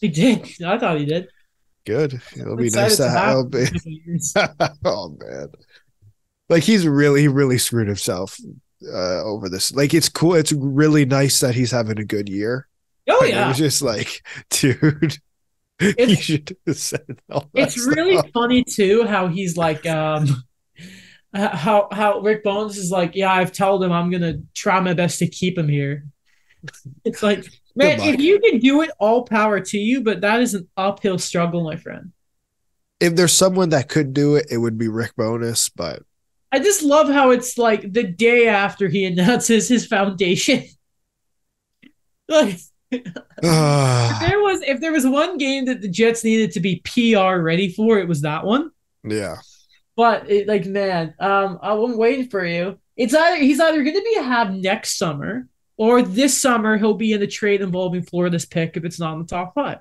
He 0.00 0.08
did. 0.08 0.48
I 0.64 0.78
thought 0.78 0.98
he 0.98 1.06
did. 1.06 1.28
Good. 1.84 2.20
It'll 2.36 2.56
be 2.56 2.70
nice 2.70 2.98
to 2.98 3.08
have 3.08 3.52
have. 3.52 3.54
him 3.54 3.54
in 3.54 3.66
a 3.66 3.70
couple 3.70 3.90
years. 3.90 4.34
oh 4.84 5.16
man, 5.18 5.48
like 6.52 6.62
he's 6.62 6.86
really, 6.86 7.22
he 7.22 7.28
really 7.28 7.58
screwed 7.58 7.88
himself 7.88 8.36
uh, 8.92 9.22
over 9.24 9.48
this. 9.48 9.72
Like 9.74 9.94
it's 9.94 10.08
cool. 10.08 10.34
It's 10.34 10.52
really 10.52 11.04
nice 11.04 11.40
that 11.40 11.54
he's 11.54 11.70
having 11.70 11.98
a 11.98 12.04
good 12.04 12.28
year. 12.28 12.68
Oh 13.08 13.18
But 13.20 13.30
It 13.30 13.46
was 13.48 13.58
just 13.58 13.82
like, 13.82 14.22
dude, 14.50 15.18
you 15.80 15.94
It's- 15.98 16.18
should 16.20 16.56
have 16.66 16.76
said 16.78 17.20
all 17.30 17.48
it's 17.54 17.76
really 17.86 18.16
stuff. 18.18 18.30
funny 18.32 18.62
too 18.62 19.04
how 19.04 19.26
he's 19.28 19.56
like 19.56 19.84
um 19.86 20.44
how 21.34 21.88
how 21.90 22.20
Rick 22.20 22.44
Bowness 22.44 22.76
is 22.76 22.90
like 22.90 23.16
yeah 23.16 23.32
I've 23.32 23.52
told 23.52 23.82
him 23.82 23.90
I'm 23.90 24.10
gonna 24.10 24.34
try 24.54 24.78
my 24.80 24.94
best 24.94 25.18
to 25.20 25.26
keep 25.28 25.56
him 25.58 25.68
here. 25.68 26.04
It's 27.04 27.22
like 27.22 27.44
man 27.74 27.98
if 28.00 28.20
you 28.20 28.38
can 28.38 28.58
do 28.58 28.82
it 28.82 28.90
all 29.00 29.24
power 29.24 29.58
to 29.58 29.78
you 29.78 30.02
but 30.02 30.20
that 30.20 30.40
is 30.42 30.54
an 30.54 30.68
uphill 30.76 31.18
struggle 31.18 31.64
my 31.64 31.76
friend. 31.76 32.12
If 33.00 33.16
there's 33.16 33.32
someone 33.32 33.70
that 33.70 33.88
could 33.88 34.12
do 34.14 34.36
it, 34.36 34.46
it 34.50 34.58
would 34.58 34.78
be 34.78 34.86
Rick 34.88 35.16
Bowness. 35.16 35.68
But 35.70 36.02
I 36.52 36.58
just 36.58 36.82
love 36.82 37.08
how 37.08 37.30
it's 37.30 37.56
like 37.56 37.92
the 37.92 38.02
day 38.04 38.46
after 38.46 38.86
he 38.88 39.06
announces 39.06 39.68
his 39.68 39.86
foundation. 39.86 40.64
like 42.28 42.58
if 42.92 43.06
uh, 43.42 44.20
there 44.20 44.40
was 44.40 44.60
if 44.62 44.80
there 44.80 44.92
was 44.92 45.06
one 45.06 45.38
game 45.38 45.64
that 45.64 45.80
the 45.80 45.88
Jets 45.88 46.24
needed 46.24 46.52
to 46.52 46.60
be 46.60 46.82
PR 46.84 47.40
ready 47.40 47.72
for, 47.72 47.98
it 47.98 48.06
was 48.06 48.20
that 48.22 48.44
one. 48.44 48.70
yeah, 49.02 49.36
But 49.96 50.30
it, 50.30 50.46
like, 50.46 50.66
man, 50.66 51.14
um, 51.18 51.58
I'm 51.62 51.96
waiting 51.96 52.28
for 52.28 52.44
you. 52.44 52.78
It's 52.96 53.14
either 53.14 53.36
he's 53.42 53.60
either 53.60 53.82
going 53.82 53.96
to 53.96 54.02
be 54.02 54.18
a 54.18 54.22
Hab 54.22 54.50
next 54.50 54.98
summer, 54.98 55.48
or 55.78 56.02
this 56.02 56.40
summer 56.40 56.76
he'll 56.76 56.94
be 56.94 57.12
in 57.12 57.22
a 57.22 57.26
trade 57.26 57.62
involving 57.62 58.02
Florida's 58.02 58.44
pick 58.44 58.76
if 58.76 58.84
it's 58.84 59.00
not 59.00 59.14
in 59.14 59.20
the 59.20 59.26
top 59.26 59.54
five. 59.54 59.78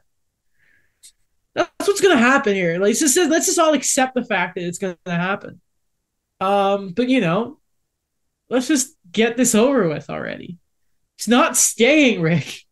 That's 1.54 1.70
what's 1.80 2.00
going 2.00 2.18
to 2.18 2.24
happen 2.24 2.56
here. 2.56 2.80
Like, 2.80 2.96
just 2.96 3.18
let's 3.18 3.48
just 3.48 3.60
all 3.60 3.74
accept 3.74 4.16
the 4.16 4.24
fact 4.24 4.56
that 4.56 4.64
it's 4.64 4.78
going 4.78 4.96
to 5.04 5.12
happen. 5.12 5.60
Um, 6.42 6.90
but 6.90 7.08
you 7.08 7.22
know, 7.22 7.60
let's 8.50 8.68
just 8.68 8.96
get 9.12 9.38
this 9.38 9.56
over 9.56 9.88
with 9.88 10.10
already. 10.10 10.58
He's 11.18 11.28
not 11.28 11.56
staying, 11.56 12.22
Rick. 12.22 12.64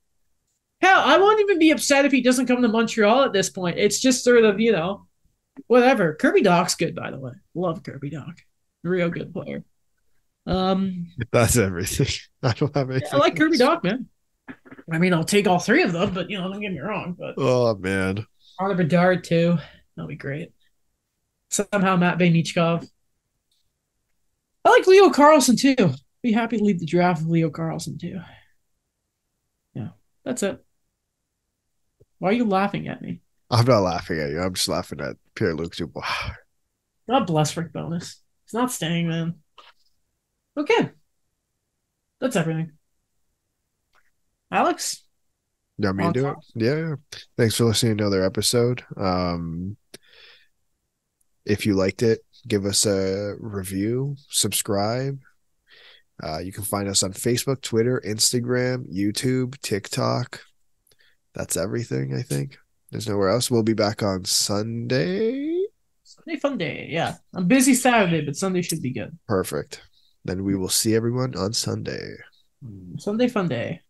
Hell, 0.82 1.01
I 1.05 1.17
won't 1.17 1.41
even 1.41 1.59
be 1.59 1.72
upset 1.72 2.05
if 2.05 2.11
he 2.11 2.22
doesn't 2.22 2.47
come 2.47 2.61
to 2.61 2.67
Montreal 2.67 3.24
at 3.24 3.34
this 3.34 3.49
point. 3.49 3.78
It's 3.78 3.99
just 3.99 4.24
sort 4.24 4.43
of, 4.43 4.59
you 4.59 4.72
know, 4.72 5.07
whatever. 5.67 6.15
Kirby 6.15 6.41
Dach's 6.41 6.76
good, 6.76 6.95
by 6.95 7.11
the 7.11 7.20
way. 7.20 7.34
Love 7.53 7.84
Kirby 7.84 8.11
Dach. 8.11 8.38
Real 8.84 9.09
good 9.09 9.34
player. 9.34 9.63
Um, 10.47 11.11
that's 11.32 11.57
everything. 11.57 12.07
I 12.43 12.53
don't 12.53 12.74
have 12.76 12.89
anything. 12.89 13.09
I 13.11 13.17
like 13.17 13.38
Kirby. 13.38 13.57
Dach, 13.57 13.84
man. 13.84 14.07
I 14.91 14.97
mean, 14.97 15.13
I'll 15.13 15.24
take 15.24 15.47
all 15.47 15.59
three 15.59 15.84
of 15.84 15.91
them, 15.91 16.13
but 16.13 16.30
you 16.30 16.38
know, 16.39 16.49
don't 16.49 16.61
get 16.61 16.72
me 16.72 16.80
wrong. 16.80 17.15
But 17.20 17.36
Oh 17.38 17.76
man, 17.76 18.26
Connor 18.59 18.76
Bedard 18.76 19.24
too. 19.24 19.57
That'll 19.95 20.07
be 20.07 20.15
great. 20.15 20.53
Somehow 21.51 21.97
Matvei 21.97 22.34
Michkov. 22.34 22.89
I 24.66 24.70
like 24.70 24.88
Leo 24.88 25.10
Carlsson 25.10 25.57
too. 25.57 25.93
Be 26.22 26.32
happy 26.32 26.57
to 26.57 26.64
leave 26.64 26.80
the 26.80 26.86
draft 26.86 27.22
with 27.22 27.32
Leo 27.32 27.49
Carlsson 27.49 27.99
too. 27.99 28.20
Yeah, 29.74 29.89
that's 30.26 30.43
it. 30.43 30.64
Why 32.20 32.30
are 32.30 32.34
you 32.34 32.45
laughing 32.45 32.88
at 32.88 33.01
me? 33.01 33.22
I'm 33.49 33.66
not 33.66 33.80
laughing 33.80 34.20
at 34.20 34.30
you. 34.30 34.41
I'm 34.41 34.53
just 34.53 34.68
laughing 34.68 34.99
at 35.01 35.16
Pierre 35.36 35.55
Luc 35.55 35.76
Dubois. 35.76 36.03
God 37.10 37.26
bless 37.26 37.55
Rick 37.57 37.74
Bowness. 37.74 38.22
He's 38.45 38.53
not 38.53 38.72
staying, 38.72 39.07
man. 39.07 39.36
Okay. 40.57 40.91
That's 42.20 42.36
everything. 42.36 42.74
Alex? 44.51 45.03
You 45.78 45.88
want 45.88 45.97
me 45.97 46.03
to 46.05 46.12
do 46.12 46.28
it? 46.28 46.36
Yeah. 46.55 46.95
Thanks 47.38 47.55
for 47.55 47.64
listening 47.64 47.97
to 47.97 48.03
another 48.03 48.24
episode. 48.24 48.84
Um, 48.97 49.78
if 51.49 51.65
you 51.65 51.73
liked 51.73 52.03
it, 52.03 52.19
give 52.47 52.65
us 52.65 52.85
a 52.85 53.35
review, 53.39 54.15
subscribe. 54.29 55.19
Uh, 56.21 56.39
you 56.39 56.51
can 56.51 56.63
find 56.63 56.87
us 56.87 57.01
on 57.01 57.13
Facebook, 57.13 57.61
Twitter, 57.61 58.01
Instagram, 58.05 58.85
YouTube, 58.93 59.59
TikTok. 59.61 60.41
That's 61.33 61.57
everything, 61.57 62.13
I 62.13 62.21
think. 62.21 62.57
There's 62.91 63.07
nowhere 63.07 63.29
else. 63.29 63.49
We'll 63.49 63.63
be 63.63 63.73
back 63.73 64.03
on 64.03 64.25
Sunday. 64.25 65.63
Sunday 66.03 66.39
fun 66.39 66.57
day. 66.57 66.87
Yeah. 66.89 67.15
I'm 67.33 67.47
busy 67.47 67.73
Saturday, 67.73 68.21
but 68.25 68.35
Sunday 68.35 68.61
should 68.61 68.81
be 68.81 68.91
good. 68.91 69.17
Perfect. 69.27 69.81
Then 70.25 70.43
we 70.43 70.55
will 70.55 70.69
see 70.69 70.95
everyone 70.95 71.35
on 71.35 71.53
Sunday. 71.53 72.15
Sunday 72.97 73.27
fun 73.27 73.47
day. 73.47 73.81